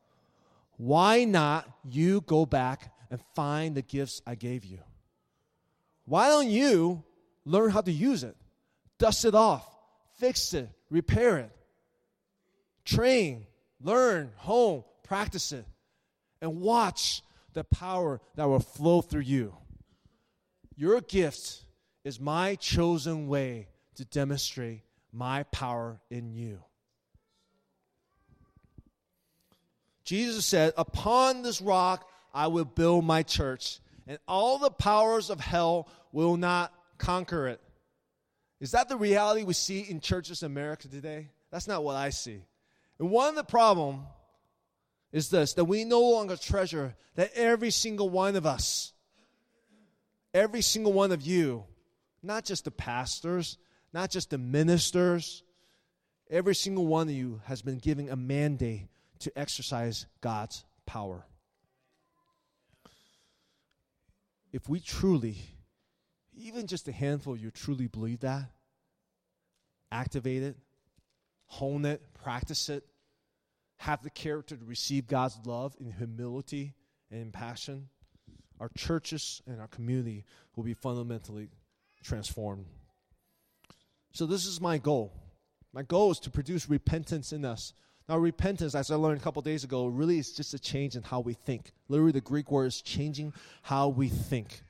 why 0.75 1.23
not 1.23 1.65
you 1.85 2.19
go 2.19 2.45
back 2.45 2.93
and 3.09 3.21
find 3.35 3.73
the 3.73 3.81
gifts 3.81 4.21
I 4.27 4.35
gave 4.35 4.65
you? 4.65 4.79
Why 6.03 6.27
don't 6.27 6.49
you 6.49 7.05
learn 7.45 7.69
how 7.69 7.79
to 7.79 7.91
use 7.91 8.25
it? 8.25 8.35
Dust 8.99 9.23
it 9.23 9.33
off, 9.33 9.65
fix 10.17 10.53
it, 10.53 10.69
repair 10.89 11.37
it, 11.37 11.51
train, 12.83 13.45
learn, 13.79 14.33
hone, 14.35 14.83
practice 15.03 15.53
it, 15.53 15.65
and 16.41 16.59
watch 16.59 17.21
the 17.53 17.63
power 17.63 18.19
that 18.35 18.49
will 18.49 18.59
flow 18.59 19.01
through 19.01 19.21
you. 19.21 19.55
Your 20.75 20.99
gift 20.99 21.63
is 22.03 22.19
my 22.19 22.55
chosen 22.55 23.29
way 23.29 23.69
to 24.01 24.05
demonstrate 24.05 24.81
my 25.13 25.43
power 25.43 25.99
in 26.09 26.33
you. 26.33 26.59
Jesus 30.03 30.45
said, 30.45 30.73
Upon 30.75 31.43
this 31.43 31.61
rock 31.61 32.09
I 32.33 32.47
will 32.47 32.65
build 32.65 33.05
my 33.05 33.21
church, 33.21 33.79
and 34.07 34.17
all 34.27 34.57
the 34.57 34.71
powers 34.71 35.29
of 35.29 35.39
hell 35.39 35.87
will 36.11 36.35
not 36.35 36.73
conquer 36.97 37.47
it. 37.47 37.61
Is 38.59 38.71
that 38.71 38.89
the 38.89 38.97
reality 38.97 39.43
we 39.43 39.53
see 39.53 39.81
in 39.81 39.99
churches 39.99 40.41
in 40.41 40.47
America 40.47 40.87
today? 40.87 41.29
That's 41.51 41.67
not 41.67 41.83
what 41.83 41.95
I 41.95 42.09
see. 42.09 42.41
And 42.99 43.11
one 43.11 43.29
of 43.29 43.35
the 43.35 43.43
problem 43.43 44.01
is 45.11 45.29
this 45.29 45.53
that 45.53 45.65
we 45.65 45.83
no 45.83 46.01
longer 46.01 46.37
treasure 46.37 46.95
that 47.15 47.31
every 47.35 47.69
single 47.69 48.09
one 48.09 48.35
of 48.35 48.47
us, 48.47 48.93
every 50.33 50.61
single 50.61 50.93
one 50.93 51.11
of 51.11 51.21
you, 51.21 51.65
not 52.23 52.45
just 52.45 52.65
the 52.65 52.71
pastors, 52.71 53.57
not 53.93 54.09
just 54.09 54.29
the 54.29 54.37
ministers, 54.37 55.43
every 56.29 56.55
single 56.55 56.87
one 56.87 57.07
of 57.07 57.13
you 57.13 57.41
has 57.45 57.61
been 57.61 57.77
given 57.77 58.09
a 58.09 58.15
mandate 58.15 58.87
to 59.19 59.37
exercise 59.37 60.05
God's 60.21 60.63
power. 60.85 61.25
If 64.51 64.67
we 64.67 64.79
truly, 64.79 65.37
even 66.35 66.67
just 66.67 66.87
a 66.87 66.91
handful 66.91 67.33
of 67.33 67.39
you 67.39 67.51
truly 67.51 67.87
believe 67.87 68.21
that, 68.21 68.49
activate 69.91 70.43
it, 70.43 70.57
hone 71.45 71.85
it, 71.85 72.01
practice 72.13 72.69
it, 72.69 72.83
have 73.77 74.03
the 74.03 74.09
character 74.09 74.55
to 74.55 74.65
receive 74.65 75.07
God's 75.07 75.37
love 75.45 75.75
in 75.79 75.91
humility 75.91 76.73
and 77.09 77.21
in 77.21 77.31
passion, 77.31 77.89
our 78.59 78.69
churches 78.77 79.41
and 79.47 79.59
our 79.59 79.67
community 79.67 80.23
will 80.55 80.63
be 80.63 80.73
fundamentally 80.73 81.49
transformed. 82.03 82.65
So, 84.11 84.25
this 84.25 84.45
is 84.45 84.59
my 84.59 84.77
goal. 84.77 85.13
My 85.73 85.83
goal 85.83 86.11
is 86.11 86.19
to 86.21 86.29
produce 86.29 86.69
repentance 86.69 87.31
in 87.31 87.45
us 87.45 87.73
now, 88.11 88.17
repentance, 88.17 88.75
as 88.75 88.91
I 88.91 88.95
learned 88.95 89.21
a 89.21 89.23
couple 89.23 89.41
days 89.41 89.63
ago, 89.63 89.85
really 89.85 90.17
is 90.17 90.33
just 90.33 90.53
a 90.53 90.59
change 90.59 90.97
in 90.97 91.01
how 91.01 91.21
we 91.21 91.33
think. 91.33 91.71
Literally, 91.87 92.11
the 92.11 92.19
Greek 92.19 92.51
word 92.51 92.65
is 92.65 92.81
changing 92.81 93.33
how 93.61 93.87
we 93.87 94.09
think. 94.09 94.63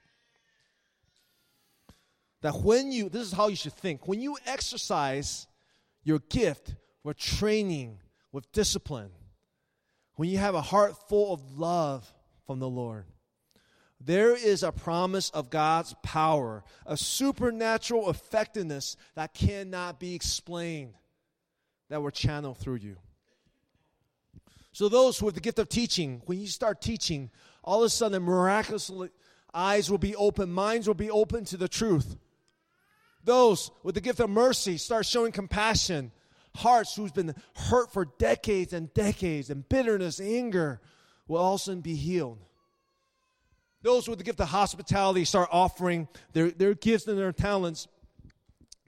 That 2.42 2.54
when 2.62 2.92
you, 2.92 3.10
this 3.10 3.24
is 3.24 3.34
how 3.34 3.48
you 3.48 3.56
should 3.56 3.74
think, 3.74 4.08
when 4.08 4.22
you 4.22 4.38
exercise 4.46 5.48
your 6.04 6.20
gift 6.30 6.76
with 7.04 7.18
training, 7.18 7.98
with 8.32 8.52
discipline, 8.52 9.10
when 10.18 10.30
you 10.30 10.38
have 10.38 10.54
a 10.54 10.62
heart 10.62 11.10
full 11.10 11.34
of 11.34 11.58
love 11.58 12.14
from 12.46 12.60
the 12.60 12.70
Lord, 12.70 13.06
there 14.04 14.36
is 14.36 14.64
a 14.64 14.72
promise 14.72 15.30
of 15.30 15.50
God's 15.50 15.94
power, 16.02 16.64
a 16.86 16.98
supernatural 16.98 18.10
effectiveness 18.10 18.98
that 19.16 19.34
cannot 19.34 20.00
be 20.00 20.16
explained 20.16 20.94
that 21.90 22.02
will 22.02 22.10
channel 22.10 22.56
through 22.56 22.78
you. 22.78 22.98
So, 24.72 24.90
those 24.90 25.22
with 25.22 25.36
the 25.36 25.42
gift 25.42 25.60
of 25.60 25.70
teaching, 25.70 26.22
when 26.26 26.40
you 26.40 26.48
start 26.48 26.82
teaching, 26.82 27.30
all 27.64 27.84
of 27.84 27.88
a 27.88 27.90
sudden, 27.90 28.24
miraculously, 28.24 29.10
eyes 29.54 29.92
will 29.92 29.98
be 29.98 30.16
open, 30.16 30.52
minds 30.52 30.88
will 30.88 30.96
be 30.96 31.12
open 31.12 31.46
to 31.46 31.58
the 31.58 31.68
truth. 31.68 32.18
Those 33.24 33.70
with 33.84 33.96
the 33.96 34.02
gift 34.02 34.20
of 34.20 34.30
mercy 34.30 34.78
start 34.78 35.06
showing 35.06 35.32
compassion. 35.32 36.12
Hearts 36.56 36.96
who's 36.96 37.12
been 37.12 37.36
hurt 37.56 37.94
for 37.94 38.06
decades 38.18 38.74
and 38.74 38.94
decades, 38.94 39.50
and 39.50 39.68
bitterness, 39.68 40.20
anger, 40.20 40.82
will 41.28 41.38
also 41.40 41.76
be 41.76 41.96
healed. 41.96 42.40
Those 43.82 44.08
with 44.08 44.20
the 44.20 44.24
gift 44.24 44.40
of 44.40 44.50
hospitality 44.50 45.26
start 45.26 45.50
offering 45.52 46.08
their, 46.34 46.52
their 46.52 46.76
gifts 46.76 47.08
and 47.08 47.18
their 47.18 47.32
talents. 47.32 47.88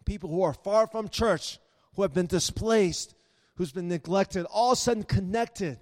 People 0.05 0.29
who 0.29 0.43
are 0.43 0.53
far 0.53 0.87
from 0.87 1.09
church, 1.09 1.59
who 1.95 2.03
have 2.03 2.13
been 2.13 2.27
displaced, 2.27 3.15
who's 3.55 3.71
been 3.71 3.87
neglected, 3.87 4.45
all 4.45 4.71
of 4.71 4.77
a 4.77 4.81
sudden 4.81 5.03
connected 5.03 5.79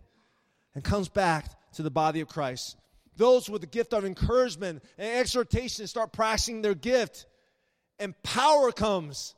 and 0.76 0.84
comes 0.84 1.10
back 1.10 1.46
to 1.74 1.84
the 1.84 1.92
body 1.92 2.22
of 2.22 2.28
Christ. 2.28 2.78
Those 3.18 3.50
with 3.50 3.62
the 3.62 3.68
gift 3.68 3.94
of 3.94 4.06
encouragement 4.06 4.84
and 4.98 5.20
exhortation 5.20 5.88
start 5.88 6.14
practicing 6.14 6.62
their 6.62 6.76
gift, 6.76 7.26
and 8.00 8.20
power 8.24 8.72
comes. 8.72 9.36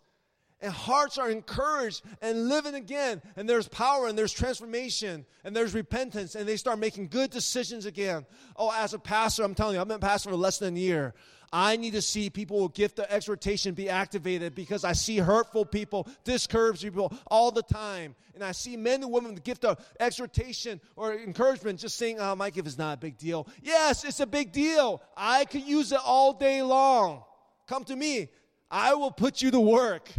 And 0.64 0.72
hearts 0.72 1.18
are 1.18 1.30
encouraged 1.30 2.04
and 2.22 2.48
living 2.48 2.74
again. 2.74 3.22
And 3.36 3.48
there's 3.48 3.68
power 3.68 4.08
and 4.08 4.18
there's 4.18 4.32
transformation 4.32 5.26
and 5.44 5.54
there's 5.54 5.74
repentance. 5.74 6.36
And 6.36 6.48
they 6.48 6.56
start 6.56 6.80
making 6.80 7.10
good 7.10 7.30
decisions 7.30 7.86
again. 7.86 8.26
Oh, 8.56 8.72
as 8.74 8.94
a 8.94 9.00
pastor, 9.00 9.44
I'm 9.44 9.54
telling 9.54 9.76
you, 9.76 9.82
I've 9.82 9.88
been 9.90 10.00
pastor 10.00 10.30
for 10.30 10.38
less 10.38 10.60
than 10.60 10.76
a 10.76 10.80
year. 10.80 11.14
I 11.52 11.76
need 11.76 11.94
to 11.94 12.02
see 12.02 12.32
people 12.32 12.64
with 12.64 12.74
gift 12.74 12.98
of 12.98 13.06
exhortation 13.10 13.76
be 13.76 13.88
activated 13.88 14.56
because 14.56 14.84
I 14.84 14.94
see 14.94 15.18
hurtful 15.18 15.66
people, 15.66 16.08
discouraged 16.24 16.82
people 16.82 17.14
all 17.28 17.52
the 17.52 17.62
time. 17.62 18.16
And 18.34 18.44
I 18.44 18.54
see 18.54 18.76
men 18.76 19.04
and 19.04 19.12
women 19.12 19.36
with 19.36 19.44
gift 19.44 19.64
of 19.64 19.86
exhortation 20.00 20.82
or 20.96 21.14
encouragement 21.14 21.80
just 21.80 21.98
saying, 21.98 22.20
oh, 22.20 22.36
my 22.36 22.50
gift 22.50 22.68
is 22.68 22.78
not 22.78 22.96
a 22.96 22.98
big 22.98 23.20
deal. 23.20 23.48
Yes, 23.62 24.04
it's 24.04 24.20
a 24.20 24.26
big 24.26 24.52
deal. 24.52 25.04
I 25.16 25.46
could 25.46 25.62
use 25.62 25.92
it 25.92 26.00
all 26.04 26.34
day 26.34 26.64
long. 26.64 27.24
Come 27.68 27.84
to 27.84 27.96
me. 27.96 28.30
I 28.72 28.96
will 28.96 29.12
put 29.12 29.42
you 29.42 29.52
to 29.52 29.60
work. 29.60 30.10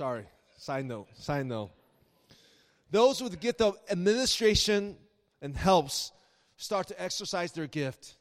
Sorry, 0.00 0.24
side 0.56 0.86
note, 0.86 1.08
side 1.12 1.44
note. 1.44 1.72
Those 2.90 3.22
with 3.22 3.32
the 3.32 3.36
gift 3.36 3.60
of 3.60 3.76
administration 3.90 4.96
and 5.42 5.54
helps 5.54 6.10
start 6.56 6.86
to 6.88 6.98
exercise 6.98 7.52
their 7.52 7.66
gift. 7.66 8.14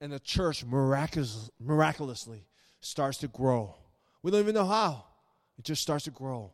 And 0.00 0.12
the 0.12 0.20
church 0.20 0.64
miraculous, 0.64 1.50
miraculously 1.58 2.46
starts 2.80 3.18
to 3.18 3.26
grow. 3.26 3.74
We 4.22 4.30
don't 4.30 4.38
even 4.38 4.54
know 4.54 4.64
how. 4.64 5.04
It 5.58 5.64
just 5.64 5.82
starts 5.82 6.04
to 6.04 6.12
grow. 6.12 6.52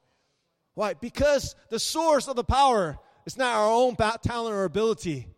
Why? 0.72 0.94
Because 0.94 1.54
the 1.68 1.78
source 1.78 2.28
of 2.28 2.36
the 2.36 2.44
power 2.44 2.98
is 3.26 3.36
not 3.36 3.56
our 3.56 3.70
own 3.70 3.94
talent 3.94 4.54
or 4.54 4.64
ability. 4.64 5.28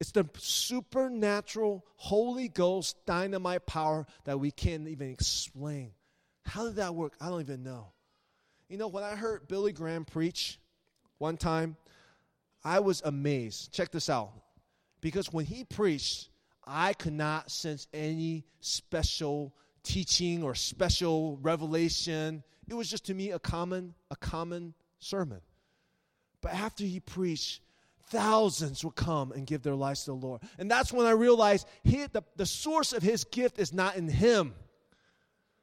It's 0.00 0.12
the 0.12 0.26
supernatural 0.38 1.84
Holy 1.96 2.48
Ghost 2.48 2.96
dynamite 3.04 3.66
power 3.66 4.06
that 4.24 4.40
we 4.40 4.52
can't 4.52 4.88
even 4.88 5.10
explain. 5.10 5.90
How 6.48 6.64
did 6.64 6.76
that 6.76 6.94
work? 6.94 7.14
I 7.20 7.28
don't 7.28 7.40
even 7.40 7.62
know. 7.62 7.88
You 8.68 8.78
know, 8.78 8.88
when 8.88 9.04
I 9.04 9.14
heard 9.14 9.48
Billy 9.48 9.72
Graham 9.72 10.04
preach 10.04 10.58
one 11.18 11.36
time, 11.36 11.76
I 12.64 12.80
was 12.80 13.02
amazed. 13.04 13.72
Check 13.72 13.92
this 13.92 14.10
out. 14.10 14.32
Because 15.00 15.32
when 15.32 15.44
he 15.44 15.64
preached, 15.64 16.30
I 16.66 16.92
could 16.94 17.12
not 17.12 17.50
sense 17.50 17.86
any 17.92 18.44
special 18.60 19.54
teaching 19.82 20.42
or 20.42 20.54
special 20.54 21.38
revelation. 21.40 22.42
It 22.66 22.74
was 22.74 22.90
just 22.90 23.06
to 23.06 23.14
me 23.14 23.30
a 23.30 23.38
common, 23.38 23.94
a 24.10 24.16
common 24.16 24.74
sermon. 24.98 25.40
But 26.40 26.54
after 26.54 26.84
he 26.84 27.00
preached, 27.00 27.62
thousands 28.08 28.84
would 28.84 28.96
come 28.96 29.32
and 29.32 29.46
give 29.46 29.62
their 29.62 29.74
lives 29.74 30.04
to 30.04 30.12
the 30.12 30.16
Lord. 30.16 30.42
And 30.58 30.70
that's 30.70 30.92
when 30.92 31.06
I 31.06 31.12
realized 31.12 31.66
he, 31.84 32.06
the, 32.06 32.22
the 32.36 32.46
source 32.46 32.92
of 32.92 33.02
his 33.02 33.24
gift 33.24 33.58
is 33.58 33.72
not 33.72 33.96
in 33.96 34.08
him. 34.08 34.54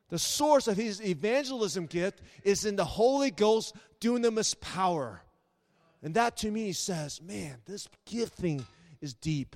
The 0.10 0.20
source 0.20 0.68
of 0.68 0.78
his 0.78 1.04
evangelism 1.04 1.88
gift 1.88 2.22
is 2.44 2.66
in 2.66 2.76
the 2.76 2.86
Holy 2.86 3.32
Ghost 3.32 3.76
dunamis 4.00 4.60
power. 4.60 5.22
And 6.04 6.14
that 6.14 6.38
to 6.38 6.52
me 6.52 6.74
says, 6.74 7.22
man, 7.22 7.58
this 7.66 7.88
gifting 8.06 8.66
is 9.02 9.14
deep, 9.14 9.56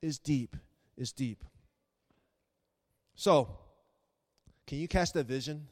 is 0.00 0.18
deep, 0.18 0.56
is 0.96 1.12
deep. 1.12 1.44
So, 3.14 3.48
can 4.66 4.78
you 4.78 4.88
cast 4.88 5.14
that 5.14 5.26
vision? 5.26 5.68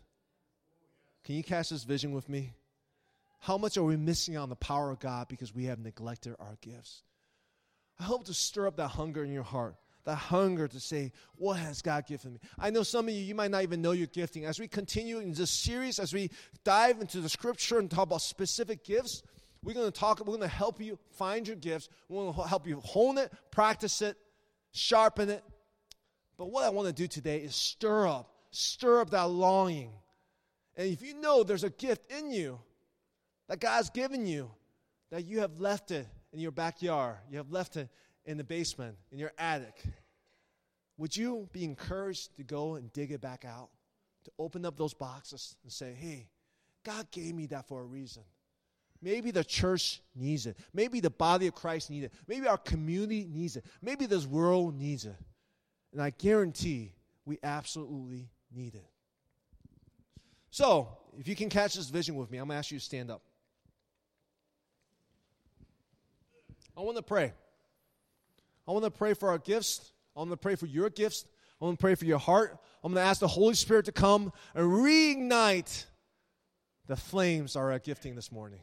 Can 1.25 1.37
you 1.37 1.43
cast 1.43 1.71
this 1.71 1.85
vision 1.85 2.13
with 2.13 2.29
me? 2.29 2.53
How 3.41 3.59
much 3.59 3.77
are 3.77 3.83
we 3.83 3.97
missing 3.97 4.37
on 4.37 4.49
the 4.49 4.57
power 4.57 4.91
of 4.91 5.01
God 5.01 5.29
because 5.29 5.55
we 5.55 5.65
have 5.65 5.79
neglected 5.79 6.35
our 6.39 6.57
gifts? 6.61 7.03
I 7.99 8.05
hope 8.05 8.25
to 8.25 8.35
stir 8.35 8.67
up 8.67 8.77
that 8.77 8.89
hunger 8.89 9.25
in 9.25 9.33
your 9.33 9.43
heart, 9.43 9.77
that 10.05 10.17
hunger 10.17 10.69
to 10.69 10.81
say, 10.81 11.13
What 11.37 11.59
has 11.59 11.83
God 11.83 12.07
given 12.07 12.35
me? 12.35 12.41
I 12.59 12.71
know 12.71 12.83
some 12.83 13.09
of 13.09 13.15
you, 13.15 13.21
you 13.21 13.35
might 13.35 13.51
not 13.51 13.63
even 13.63 13.83
know 13.83 13.93
your 13.93 14.07
gifting. 14.09 14.45
As 14.45 14.59
we 14.59 14.69
continue 14.69 15.19
in 15.19 15.33
this 15.33 15.51
series, 15.51 15.99
as 15.99 16.13
we 16.13 16.31
dive 16.65 17.01
into 17.01 17.21
the 17.21 17.29
scripture 17.29 17.79
and 17.79 17.91
talk 17.91 18.05
about 18.05 18.23
specific 18.23 18.85
gifts, 18.85 19.23
we're 19.63 19.75
going 19.75 19.91
to 19.91 19.99
talk, 19.99 20.21
we're 20.21 20.27
going 20.27 20.41
to 20.41 20.49
help 20.49 20.81
you 20.81 20.99
find 21.17 21.47
your 21.47 21.57
gifts. 21.57 21.89
We're 22.09 22.23
going 22.23 22.35
to 22.35 22.43
help 22.43 22.67
you 22.67 22.81
hone 22.81 23.19
it, 23.19 23.33
practice 23.51 24.03
it, 24.03 24.17
sharpen 24.73 25.31
it. 25.31 25.43
But 26.37 26.51
what 26.51 26.65
I 26.65 26.71
want 26.71 26.89
to 26.89 26.95
do 26.95 27.07
today 27.07 27.39
is 27.39 27.55
stir 27.55 28.07
up 28.07 28.35
stir 28.55 29.01
up 29.01 29.11
that 29.11 29.29
longing. 29.29 29.91
And 30.77 30.89
if 30.89 31.03
you 31.03 31.15
know 31.15 31.43
there's 31.43 31.65
a 31.65 31.71
gift 31.71 32.11
in 32.11 32.31
you 32.31 32.59
that 33.49 33.61
God's 33.61 33.91
given 33.91 34.27
you, 34.27 34.51
that 35.11 35.25
you 35.25 35.41
have 35.41 35.61
left 35.61 35.91
it 35.91 36.07
in 36.33 36.41
your 36.41 36.51
backyard, 36.51 37.17
you 37.31 37.39
have 37.39 37.51
left 37.51 37.77
it 37.77 37.89
in 38.25 38.37
the 38.39 38.45
basement, 38.45 38.97
in 39.13 39.19
your 39.19 39.33
attic, 39.39 39.83
would 40.97 41.17
you 41.17 41.49
be 41.53 41.65
encouraged 41.65 42.37
to 42.37 42.43
go 42.43 42.75
and 42.77 42.93
dig 42.93 43.11
it 43.11 43.21
back 43.21 43.45
out? 43.45 43.69
To 44.25 44.31
open 44.39 44.65
up 44.65 44.77
those 44.77 44.95
boxes 44.95 45.57
and 45.63 45.71
say, 45.71 45.93
hey, 45.93 46.29
God 46.85 47.11
gave 47.11 47.35
me 47.35 47.47
that 47.47 47.69
for 47.69 47.81
a 47.81 47.85
reason. 47.85 48.23
Maybe 49.03 49.31
the 49.31 49.45
church 49.45 50.01
needs 50.15 50.47
it. 50.47 50.57
Maybe 50.73 51.01
the 51.01 51.11
body 51.11 51.47
of 51.47 51.55
Christ 51.55 51.91
needs 51.91 52.07
it. 52.07 52.13
Maybe 52.27 52.47
our 52.47 52.57
community 52.57 53.29
needs 53.31 53.57
it. 53.57 53.65
Maybe 53.83 54.07
this 54.07 54.25
world 54.25 54.79
needs 54.79 55.05
it. 55.05 55.17
And 55.93 56.01
I 56.01 56.11
guarantee 56.11 56.95
we 57.27 57.39
absolutely 57.43 58.31
need 58.55 58.75
it. 58.75 58.87
So, 60.51 60.89
if 61.19 61.29
you 61.29 61.37
can 61.37 61.51
catch 61.51 61.75
this 61.75 61.91
vision 61.91 62.15
with 62.15 62.31
me, 62.31 62.39
I'm 62.39 62.47
going 62.47 62.55
to 62.55 62.59
ask 62.59 62.71
you 62.71 62.79
to 62.79 62.85
stand 62.85 63.11
up. 63.11 63.23
I 66.77 66.81
want 66.81 66.97
to 66.97 67.03
pray. 67.03 67.33
I 68.67 68.73
want 68.73 68.85
to 68.85 68.91
pray 68.91 69.15
for 69.15 69.31
our 69.31 69.39
gifts. 69.39 69.93
I 70.17 70.21
want 70.21 70.31
to 70.31 70.37
pray 70.37 70.55
for 70.55 70.67
your 70.67 70.91
gifts. 70.91 71.27
I 71.61 71.65
want 71.65 71.79
to 71.79 71.83
pray 71.83 71.95
for 71.95 72.05
your 72.05 72.19
heart. 72.19 72.59
I'm 72.83 72.93
going 72.93 73.03
to 73.03 73.09
ask 73.09 73.21
the 73.21 73.29
Holy 73.29 73.55
Spirit 73.55 73.87
to 73.87 73.93
come 73.93 74.33
and 74.55 74.67
reignite 74.67 75.87
the 76.87 76.97
flames 76.97 77.57
of 77.57 77.63
our 77.63 77.79
gifting 77.79 78.15
this 78.15 78.31
morning. 78.31 78.61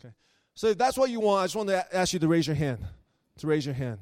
Okay. 0.00 0.14
So 0.54 0.68
if 0.68 0.78
that's 0.78 0.96
what 0.96 1.10
you 1.10 1.20
want, 1.20 1.42
I 1.42 1.44
just 1.44 1.56
want 1.56 1.68
to 1.68 1.96
ask 1.96 2.12
you 2.12 2.18
to 2.18 2.28
raise 2.28 2.46
your 2.46 2.56
hand. 2.56 2.78
To 3.38 3.46
raise 3.46 3.66
your 3.66 3.74
hand. 3.74 3.98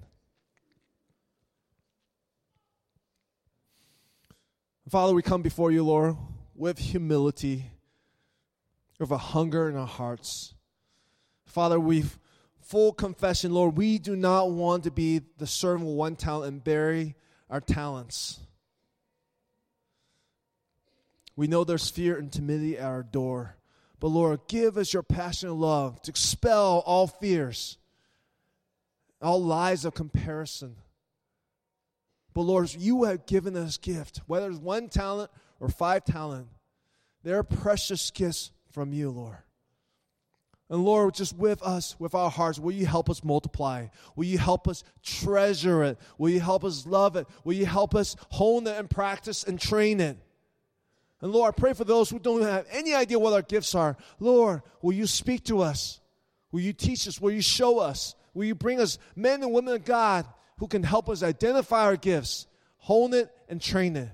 Father, 4.88 5.14
we 5.14 5.22
come 5.22 5.40
before 5.40 5.70
you, 5.70 5.84
Lord, 5.84 6.16
with 6.56 6.78
humility, 6.78 7.70
with 8.98 9.12
a 9.12 9.18
hunger 9.18 9.68
in 9.68 9.76
our 9.76 9.86
hearts. 9.86 10.54
Father, 11.46 11.78
we've 11.78 12.18
full 12.62 12.92
confession, 12.92 13.52
Lord, 13.52 13.76
we 13.76 13.98
do 13.98 14.16
not 14.16 14.50
want 14.50 14.84
to 14.84 14.90
be 14.90 15.22
the 15.38 15.46
servant 15.46 15.86
with 15.86 15.96
one 15.96 16.16
talent 16.16 16.52
and 16.52 16.64
bury 16.64 17.16
our 17.48 17.60
talents. 17.60 18.40
We 21.36 21.46
know 21.46 21.64
there's 21.64 21.88
fear 21.88 22.18
and 22.18 22.30
timidity 22.30 22.78
at 22.78 22.84
our 22.84 23.02
door. 23.02 23.56
But 23.98 24.08
Lord, 24.08 24.40
give 24.48 24.78
us 24.78 24.92
your 24.92 25.02
passionate 25.02 25.54
love 25.54 26.00
to 26.02 26.10
expel 26.10 26.82
all 26.86 27.06
fears, 27.06 27.76
all 29.20 29.42
lies 29.42 29.84
of 29.84 29.94
comparison. 29.94 30.76
But 32.32 32.42
Lord, 32.42 32.72
you 32.74 33.04
have 33.04 33.26
given 33.26 33.56
us 33.56 33.76
gift, 33.76 34.22
whether 34.26 34.48
it's 34.48 34.58
one 34.58 34.88
talent 34.88 35.30
or 35.58 35.68
five 35.68 36.04
talent. 36.04 36.48
They're 37.22 37.42
precious 37.42 38.10
gifts 38.10 38.50
from 38.72 38.92
you, 38.92 39.10
Lord. 39.10 39.36
And 40.70 40.84
Lord, 40.84 41.14
just 41.14 41.36
with 41.36 41.62
us, 41.62 41.98
with 41.98 42.14
our 42.14 42.30
hearts, 42.30 42.58
will 42.58 42.72
you 42.72 42.86
help 42.86 43.10
us 43.10 43.24
multiply? 43.24 43.88
Will 44.14 44.24
you 44.24 44.38
help 44.38 44.68
us 44.68 44.84
treasure 45.02 45.82
it? 45.82 45.98
Will 46.16 46.30
you 46.30 46.40
help 46.40 46.64
us 46.64 46.86
love 46.86 47.16
it? 47.16 47.26
Will 47.44 47.54
you 47.54 47.66
help 47.66 47.94
us 47.94 48.16
hone 48.30 48.66
it 48.68 48.78
and 48.78 48.88
practice 48.88 49.42
and 49.42 49.60
train 49.60 50.00
it? 50.00 50.16
And 51.20 51.32
Lord, 51.32 51.52
I 51.54 51.60
pray 51.60 51.72
for 51.74 51.84
those 51.84 52.08
who 52.08 52.20
don't 52.20 52.42
have 52.42 52.66
any 52.70 52.94
idea 52.94 53.18
what 53.18 53.32
our 53.32 53.42
gifts 53.42 53.74
are. 53.74 53.96
Lord, 54.20 54.62
will 54.80 54.92
you 54.92 55.06
speak 55.06 55.44
to 55.46 55.60
us? 55.60 56.00
Will 56.52 56.60
you 56.60 56.72
teach 56.72 57.06
us? 57.08 57.20
Will 57.20 57.32
you 57.32 57.42
show 57.42 57.80
us? 57.80 58.14
Will 58.32 58.44
you 58.44 58.54
bring 58.54 58.80
us 58.80 58.96
men 59.16 59.42
and 59.42 59.52
women 59.52 59.74
of 59.74 59.84
God 59.84 60.24
who 60.60 60.68
can 60.68 60.82
help 60.82 61.08
us 61.08 61.22
identify 61.22 61.84
our 61.84 61.96
gifts, 61.96 62.46
hone 62.76 63.14
it, 63.14 63.30
and 63.48 63.60
train 63.60 63.96
it. 63.96 64.10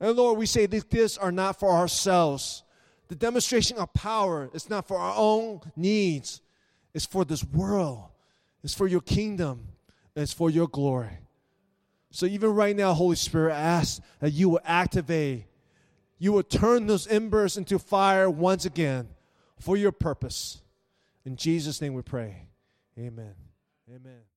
And 0.00 0.16
Lord, 0.16 0.38
we 0.38 0.46
say 0.46 0.64
these 0.64 0.84
gifts 0.84 1.18
are 1.18 1.30
not 1.30 1.60
for 1.60 1.70
ourselves. 1.70 2.64
The 3.10 3.16
demonstration 3.16 3.76
of 3.76 3.92
power 3.92 4.48
is 4.54 4.70
not 4.70 4.86
for 4.86 4.96
our 4.96 5.14
own 5.16 5.60
needs, 5.74 6.40
it's 6.94 7.04
for 7.04 7.24
this 7.24 7.42
world, 7.42 8.04
it's 8.62 8.72
for 8.72 8.86
your 8.86 9.00
kingdom, 9.00 9.66
it's 10.14 10.32
for 10.32 10.48
your 10.48 10.68
glory. 10.68 11.18
So 12.12 12.26
even 12.26 12.54
right 12.54 12.76
now, 12.76 12.94
Holy 12.94 13.16
Spirit, 13.16 13.54
ask 13.54 14.00
that 14.20 14.30
you 14.30 14.48
will 14.48 14.60
activate, 14.64 15.46
you 16.20 16.30
will 16.30 16.44
turn 16.44 16.86
those 16.86 17.08
embers 17.08 17.56
into 17.56 17.80
fire 17.80 18.30
once 18.30 18.64
again 18.64 19.08
for 19.58 19.76
your 19.76 19.90
purpose. 19.90 20.62
In 21.24 21.34
Jesus' 21.34 21.80
name 21.80 21.94
we 21.94 22.02
pray. 22.02 22.46
Amen. 22.96 23.34
Amen. 23.88 24.20